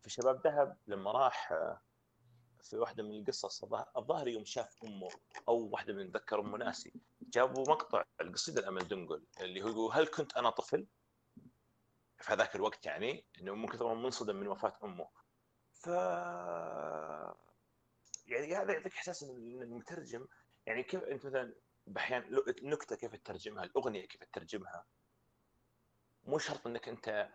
[0.02, 1.54] في شباب دهب لما راح
[2.62, 3.64] في واحدة من القصص
[3.98, 5.10] الظاهر- يوم شاف أمه
[5.48, 6.94] أو واحدة من ذكر أمه ناسي.
[7.22, 10.88] جابوا مقطع القصيدة الامل دنقل اللي هو يقول هل كنت أنا طفل؟
[12.18, 15.08] في هذاك الوقت يعني إنه من كثر ما منصدم من وفاة أمه.
[15.74, 15.88] ف
[18.28, 20.28] يعني هذا يعطيك إحساس إن المترجم
[20.66, 21.54] يعني كيف أنت مثلا
[21.88, 24.86] بأحيان لو- النكته كيف تترجمها الأغنية كيف تترجمها؟
[26.24, 27.30] مو شرط إنك أنت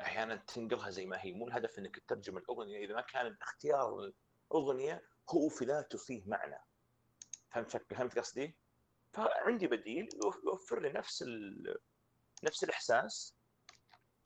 [0.00, 4.12] أحيانا تنقلها زي ما هي مو الهدف إنك تترجم الأغنية إذا ما كان اختيار
[4.52, 6.58] الاغنيه هو في ذاته فيه معنى
[7.50, 8.56] فهمت فهمت قصدي؟
[9.12, 11.24] فعندي بديل يوف- يوفر لي نفس.
[12.44, 13.34] نفس الإحساس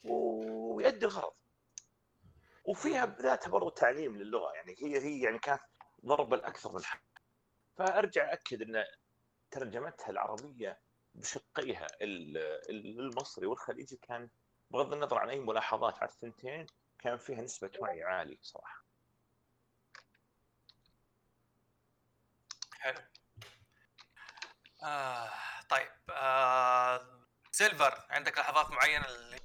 [0.04, 1.32] ويؤدي الغرض
[2.64, 5.60] وفيها بذاتها برضو تعليم للغة يعني هي هي يعني كانت
[6.06, 7.02] ضربة الأكثر من حق
[7.76, 8.84] فأرجع أكد إن
[9.50, 10.80] ترجمتها العربية
[11.14, 12.36] بشقيها ال-
[12.70, 14.28] ال- المصري والخليجي كان
[14.70, 16.66] بغض النظر عن أي ملاحظات على الثنتين
[16.98, 18.84] كان فيها نسبة وعي عالي صراحة
[22.80, 23.00] حلو
[24.84, 25.30] آه
[25.68, 27.00] طيب آه
[27.52, 29.36] سيلفر عندك لحظات معينة اللي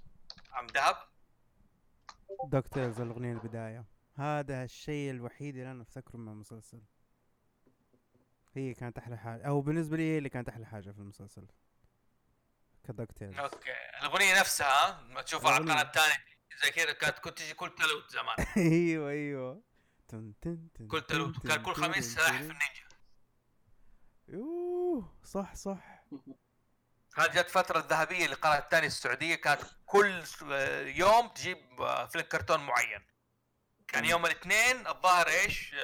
[0.52, 0.96] عم ذهب؟
[2.46, 3.86] DuckTales الأغنية البداية.
[4.16, 6.82] هذا الشيء الوحيد اللي أنا أفتكره من المسلسل.
[8.56, 11.48] هي كانت أحلى حاجة أو بالنسبة لي هي اللي كانت أحلى حاجة في المسلسل
[12.84, 13.72] ك DuckTales okay.
[14.02, 15.64] الأغنية نفسها لما تشوفها على.
[15.64, 16.16] القناه الثانية
[16.64, 18.36] زي كذا كانت كنت تجي كل تلوت زمان.
[18.58, 19.62] أيوه أيوه.
[20.08, 22.42] تن تن تن كل تلوت كان كل خميس سلاحف.
[22.42, 22.87] النينجا.
[24.98, 26.04] يوه صح صح.
[27.18, 30.24] هذه جت فترة الذهبية اللي قناة الثانية السعودية كانت كل
[30.96, 33.08] يوم تجيب آه، فيلم كرتون معين.
[33.88, 35.76] كان يوم الاثنين الظاهر إيش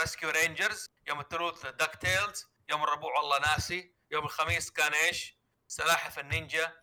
[0.00, 5.38] Rescue Rangers يوم الثلاث DuckTales يوم الربوع والله ناسي يوم الخميس كان إيش
[5.68, 6.80] سلاحف النينجا.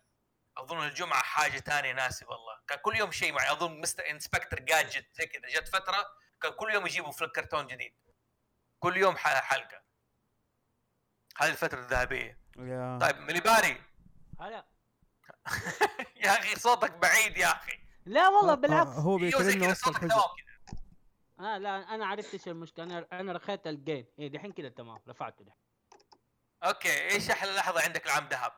[0.56, 2.58] أظن الجمعة حاجة ثانية ناسي والله.
[2.68, 5.48] كان كل يوم شيء معين أظن Mister Inspector Gadget زي كذا.
[5.60, 6.06] جت فترة
[6.42, 7.94] كان كل يوم يجيبوا فيلم كرتون جديد.
[8.78, 9.87] كل يوم ح- حلقة.
[11.38, 12.38] هذه الفترة الذهبية.
[12.58, 12.98] يا.
[13.00, 13.80] طيب مليباري
[14.40, 14.66] هلا.
[16.24, 17.72] يا أخي صوتك بعيد يا أخي.
[18.06, 18.90] لا والله آه، بالعكس.
[18.90, 20.20] هو كذا وسط صوتك الحزن
[21.40, 22.84] آه لا أنا عرفت إيش المشكلة.
[22.84, 24.98] أنا أنا رخيت ال gain إيه دحين كده تمام.
[25.08, 25.58] رفعته دحين.
[26.64, 28.52] okay إيش أحلى لحظة عندك لعم ذهب؟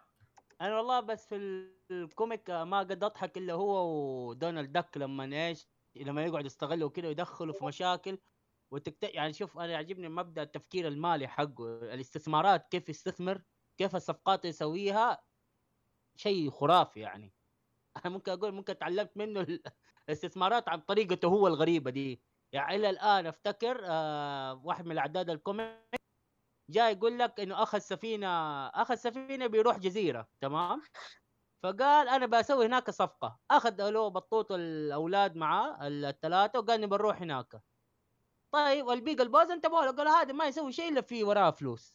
[0.61, 3.87] أنا والله بس في ال- ال comic ما قد أضحك إلا هو
[4.29, 5.67] و Donald Duck لما إيش
[5.97, 8.19] لما يقعد يستغلوا كده ويدخلوا في مشاكل.
[8.73, 9.05] وتكت...
[9.05, 11.95] يعني شوف أنا يعجبني مبدأ التفكير المالي حقه.
[11.95, 13.43] الاستثمارات كيف يستثمر
[13.79, 15.23] كيف الصفقات يسويها
[16.17, 17.35] شيء خرافي يعني.
[18.07, 19.63] أنا ممكن أقول ممكن تعلمت منه ال-
[20.09, 22.23] الاستثمارات عن طريقته هو الغريبة دي.
[22.55, 25.91] يعني إلى الآن أفتكر آه واحد من الأعداد الكوميك
[26.71, 28.29] جاي يقول لك إنه أخذ سفينة
[28.69, 30.83] أخذ سفينة بيروح جزيرة تمام؟
[31.63, 33.41] فقال أنا بسوي هناك صفقة.
[33.51, 37.63] أخذ له بطوط الأولاد معاه الثلاثة وقال نبي نروح هناك.
[38.53, 41.95] طيب والبيق البوز انتبهوا له قال هذا ما يسوي شيء إلا في وراه فلوس.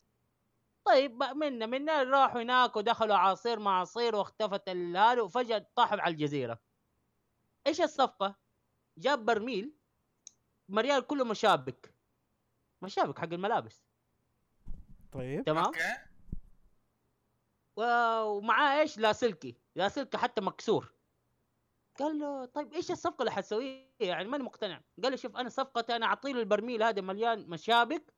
[0.86, 6.60] طيب منا منا راحوا هناك ودخلوا عصير مع عصير واختفت هذا وفجأة طاحوا على الجزيرة.
[7.68, 8.36] إيش الصفقة؟
[8.98, 9.74] جاب برميل
[10.70, 11.94] مريال كله مشابك.
[12.82, 13.84] مشابك حق الملابس.
[15.12, 15.44] طيب.
[15.44, 15.72] تمام؟
[17.76, 20.95] ومعاه إيش؟ لاسلكي لاسلكي حتى مكسور.
[22.00, 24.82] قال له طيب إيش الصفقة اللي حتسويها؟ يعني ماني مقتنع.
[25.04, 28.14] قال له شوف أنا صفقتي أنا أعطي له البرميل هذا مليان مشابك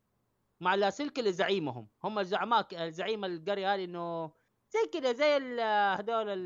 [0.62, 4.32] مع لاسلكي لزعيمهم هم الزعماء زعيم القرية هذه إنه
[4.70, 6.38] زي كذا زي هذول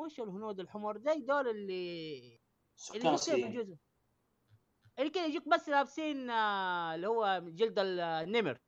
[0.00, 2.40] مش الهنود الحمر؟ زي دول اللي
[2.94, 3.76] اللي كذا بالجزء
[4.98, 8.58] اللي كذا يجوك بس لابسين آه، اللي هو جلد النمر.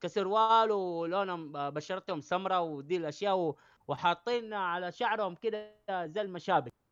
[0.00, 3.54] كسروال ولونهم آه، بشرتهم سمراء ودي الأشياء
[3.88, 6.85] وحاطين على شعرهم كده زي المشابك.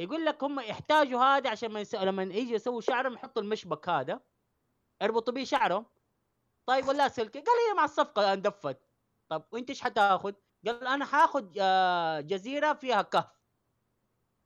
[0.00, 1.94] يقول لك هم يحتاجوا هذا عشان ما يس...
[1.94, 4.20] لما يجي يسووا شعرهم يحطوا المشبك هذا
[5.02, 5.86] يربطوا به شعرهم.
[6.66, 7.40] طيب ولا سلكي.
[7.40, 8.78] قال هي مع الصفقة اندفت
[9.28, 10.32] طب وأنت إيش حتاخذ؟
[10.66, 13.40] قال أنا حاخذ آه، جزيرة فيها كهف.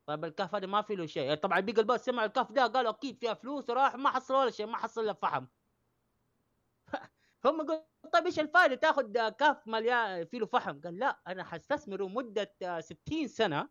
[0.07, 1.35] طيب الكهف هذا ما في له شيء.
[1.35, 4.67] طبعا بيجل الباص سمع الكهف ده قالوا أكيد فيها فلوس وراح ما حصل ولا شيء
[4.67, 5.47] ما حصل إلا فحم.
[7.43, 11.45] فهم قالوا طيب إيش الفائده تاخذ آه، كهف مليان فيه له فحم؟ قال لا أنا
[11.45, 13.69] حستثمره مدة آه، 60 سنة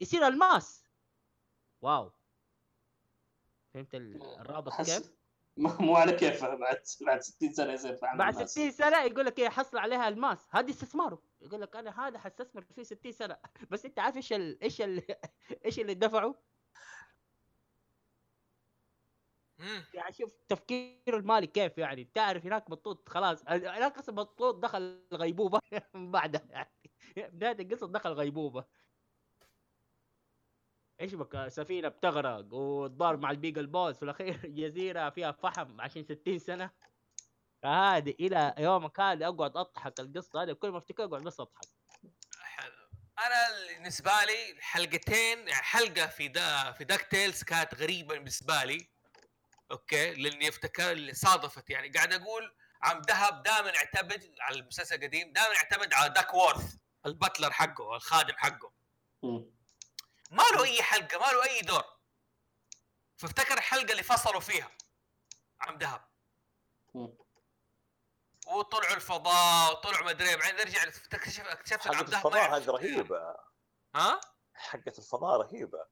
[0.00, 0.87] يصير ألماس.
[1.82, 2.12] واو.
[3.74, 5.12] فهمت ال- الرابط كيف؟ حس
[5.56, 8.50] مو مو على كيفه بعد بعد 60 سنة يصير فاهم بعد الناس.
[8.50, 10.48] 60 سنة يقول لك إيه حصل عليها الماس.
[10.50, 11.22] هذه استثماره.
[11.40, 13.36] يقول لك أنا هذا حستثمر فيه 60 سنة.
[13.70, 14.62] بس أنت عارف إيش ال...
[14.62, 15.02] إيش ال...
[15.64, 16.34] إيش اللي دفعوا؟
[19.58, 19.84] مم.
[19.94, 23.42] يعني شوف تفكير المالي كيف يعني؟ تعرف هناك بطوط خلاص.
[23.48, 25.60] هناك أصلا بطوط دخل غيبوبة.
[25.94, 26.70] من بعدها يعني.
[27.16, 28.64] بدايه القصة دخل غيبوبة.
[31.00, 36.04] إيش بك؟ سفينة بتغرق وتضارب مع ال Beagle Boys في الأخير جزيرة فيها فحم عشان
[36.04, 36.70] 60 سنة.
[37.62, 41.68] فهذه إلى يومك هذا أقعد أضحك القصة هذه كل ما افتكر أقعد بس أضحك.
[42.42, 42.88] حلو.
[43.18, 48.90] أنا بالنسبة لي الحلقتين يعني حلقة في دا في DuckTales كانت غريبة بالنسبة لي.
[49.70, 51.70] أوكي؟ لأني أفتكر اللي صادفت.
[51.70, 56.74] يعني قاعد أقول عم دهب دائما اعتمد على المسلسل القديم دائما اعتمد على داك وورث
[57.06, 58.72] البتلر حقه الخادم حقه.
[60.30, 61.84] ما له أي حلقة ما له أي دور.
[63.16, 64.70] فافتكر الحلقة اللي فصلوا فيها
[65.60, 66.08] عم دهب.
[68.46, 73.36] وطلعوا الفضاء وطلعوا ما أدري بعدين نرجع اكتشف اكتشفت عم دهب الفضاء هذه رهيبة.
[73.94, 74.20] ها؟
[74.54, 75.86] حقة الفضاء رهيبة.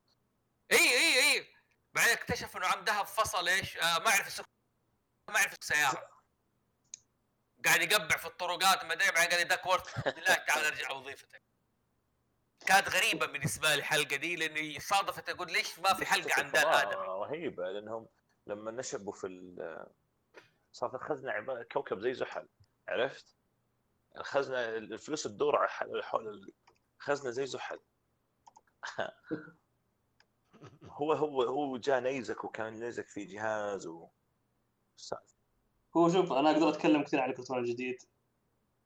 [0.73, 1.55] إي إي إي.
[1.93, 4.47] بعدين اكتشف إنه عم دهب فصل إيش؟ آه ما يعرف السوق
[5.29, 6.11] ما يعرف السيارة.
[7.65, 11.43] قاعد يقبع في الطرقات ما أدري بعدين قال لي داك وورث بالله تعال ارجع وظيفتك.
[12.67, 16.67] كانت غريبة بالنسبة لي الحلقة دي لاني صادفت أقول ليش ما في حلقة عن دان
[16.67, 18.07] آدم؟ رهيبة لأنهم
[18.47, 19.87] لما نشبوا في ال-
[20.73, 22.49] صارت الخزنة عبارة كوكب زي زحل
[22.89, 23.37] عرفت؟
[24.17, 26.53] الخزنة الفلوس تدور على حول- حول
[27.01, 27.81] الخزنة زي زحل.
[30.85, 34.09] هو هو هو جاء نيزك وكان نيزك في جهاز و
[35.97, 37.97] هو شوف أنا أقدر أتكلم كثير عن الكرتون الجديد.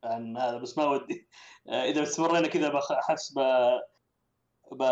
[0.05, 1.29] عن هذا بس ما ودي.
[1.69, 3.39] آه، إذا استمرينا كذا أحس ب...
[4.73, 4.83] ب...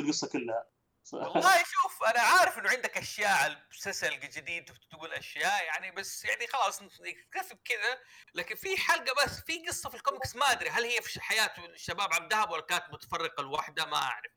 [0.00, 0.66] القصة كلها.
[1.12, 6.46] والله شوف أنا عارف إنه عندك أشياء على المسلسل الجديد تقول أشياء يعني بس يعني
[6.46, 7.98] خلاص نكتفي بكذا.
[8.34, 12.14] لكن في حلقة بس في قصة في الكوميكس ما أدري هل هي في حياة الشباب
[12.14, 14.32] عم دهب ولا كانت متفرقة لوحدها ما أعرف.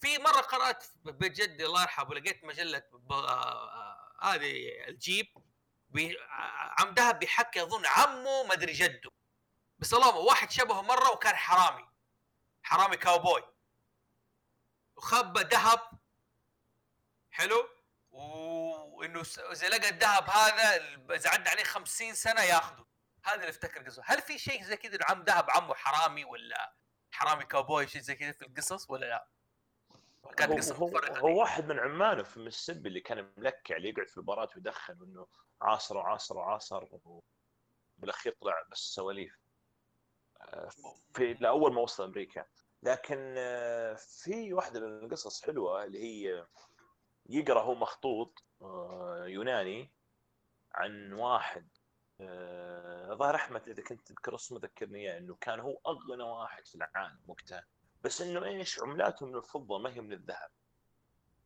[0.00, 0.84] في مرة قرأت
[1.22, 2.82] جدي الله يرحمه لقيت مجلة.
[3.10, 4.54] آه، هذه
[4.88, 5.26] الجيب
[6.78, 9.15] عم دهب بيحكي أظن عمه ما أدري جده.
[9.78, 11.88] بس اللهم واحد شبهه مرة وكان حرامي.
[12.62, 13.42] حرامي كاوبوي
[14.96, 15.80] وخبى ذهب.
[17.30, 17.68] حلو؟
[18.10, 20.76] وإنه س- إذا لقى الذهب هذا
[21.14, 22.86] إذا عدى عليه 50 سنة ياخذه
[23.24, 26.74] هذا اللي افتكر قصه هل في شيء زي كذا إنه عم ذهب؟ عمه حرامي ولا
[27.10, 29.28] حرامي كاوبوي شيء زي كذا في القصص ولا لا؟
[30.36, 34.08] كانت هو, قصة هو, هو واحد من عمانه في مسبي اللي كان ملكع اللي يقعد
[34.08, 35.26] في البارات ويدخن وإنه
[35.62, 36.84] عاصر وعاصر وعاصر
[37.98, 39.36] بالاخير طلع بس سواليف.
[41.14, 42.44] في لأول ما وصل أمريكا.
[42.82, 46.46] لكن آه، في واحدة من القصص حلوة اللي هي
[47.28, 49.92] يقرأ هو مخطوط آه، يوناني
[50.72, 51.68] عن واحد
[52.20, 56.74] آه، ظاهر أحمد إذا كنت تذكر اسمه ذكرني إياه إنه كان هو أغنى واحد في
[56.74, 57.66] العالم وقتها.
[58.02, 60.50] بس إنه إيش عملاته من الفضة ما هي من الذهب.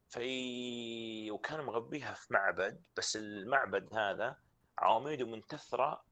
[0.09, 4.37] في وكان مغبيها في معبد بس المعبد هذا
[4.79, 6.05] عواميده منتثرة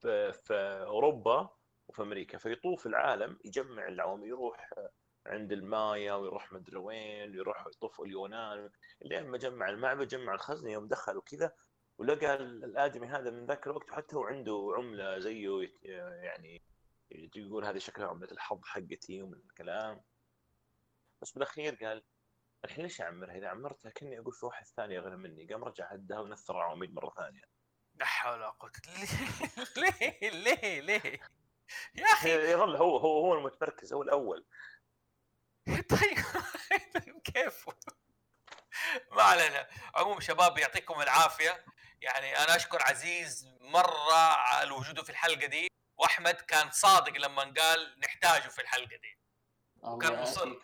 [0.00, 0.54] في, في
[0.86, 1.50] أوروبا
[1.92, 4.70] وفي أمريكا فيطوف العالم يجمع العواميد يروح
[5.26, 8.70] عند المايا ويروح مدري وين ويروح يطوف اليونان.
[9.02, 11.52] لين ما جمع المعبد جمع الخزنة يوم دخل وكذا
[11.98, 15.72] ولقى الآدمي هذا من ذاك الوقت وحتى هو عنده عملة زيه
[16.22, 16.62] يعني
[17.10, 20.00] يقول هذه شكلها عملة الحظ حقتي ومن الكلام.
[21.22, 22.02] بس بالأخير قال
[22.64, 26.20] الحين ليش أعمرها؟ إذا عمرتها كني أقول في واحد ثاني اغنى مني قام رجع هدها
[26.20, 27.42] ونثر العواميد مرة ثانية.
[27.94, 28.72] لا حول ولا قوة
[29.76, 31.20] ليه؟ ليه؟ ليه؟
[31.94, 32.52] يا أخي.
[32.52, 34.46] يظل هو هو هو المتمركز هو الأول.
[35.90, 36.18] طيب
[36.94, 37.66] طيب كيف؟
[39.12, 39.68] ما علينا.
[39.94, 41.64] عموم شباب يعطيكم العافية.
[42.00, 45.68] يعني أنا أشكر عزيز مرة على وجوده في الحلقة دي
[45.98, 49.18] وأحمد كان صادق لما قال نحتاجه في الحلقة دي.
[49.82, 50.56] كان الله مصر.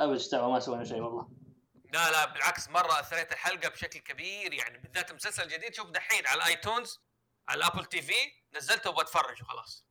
[0.00, 1.28] أبد ما سوينا شيء والله.
[1.92, 4.54] لا لا بالعكس مرة أثريت الحلقة بشكل كبير.
[4.54, 7.00] يعني بالذات المسلسل الجديد شوف دحين على الايتونز
[7.48, 9.87] على ال Apple TV نزلته وبتفرج وخلاص.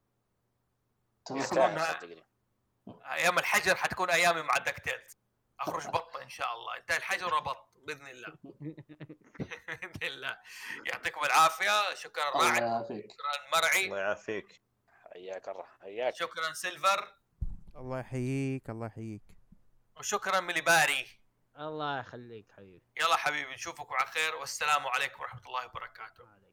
[3.06, 5.18] أيام الحجر حتكون أيامي مع DuckTales.
[5.60, 6.78] أخرج بطه إن شاء الله.
[6.78, 8.38] انتهى الحجر وبط بإذن الله.
[9.68, 10.38] بإذن الله.
[10.86, 11.95] يعطيكم العافية.
[11.95, 13.12] شكرا يعافيك.
[13.12, 13.86] شكرا مرعي.
[13.86, 14.62] الله يعافيك.
[15.14, 15.66] حياك الله.
[15.82, 16.16] حياك.
[16.16, 17.14] شكرا سيلفر.
[17.76, 19.24] الله يحييك الله يحييك.
[19.98, 21.08] وشكرا مليباري
[21.60, 22.84] الله يخليك حبيبي.
[22.98, 24.36] يلا حبيبي نشوفكم على خير.
[24.36, 26.47] والسلام عليكم ورحمة الله وبركاته.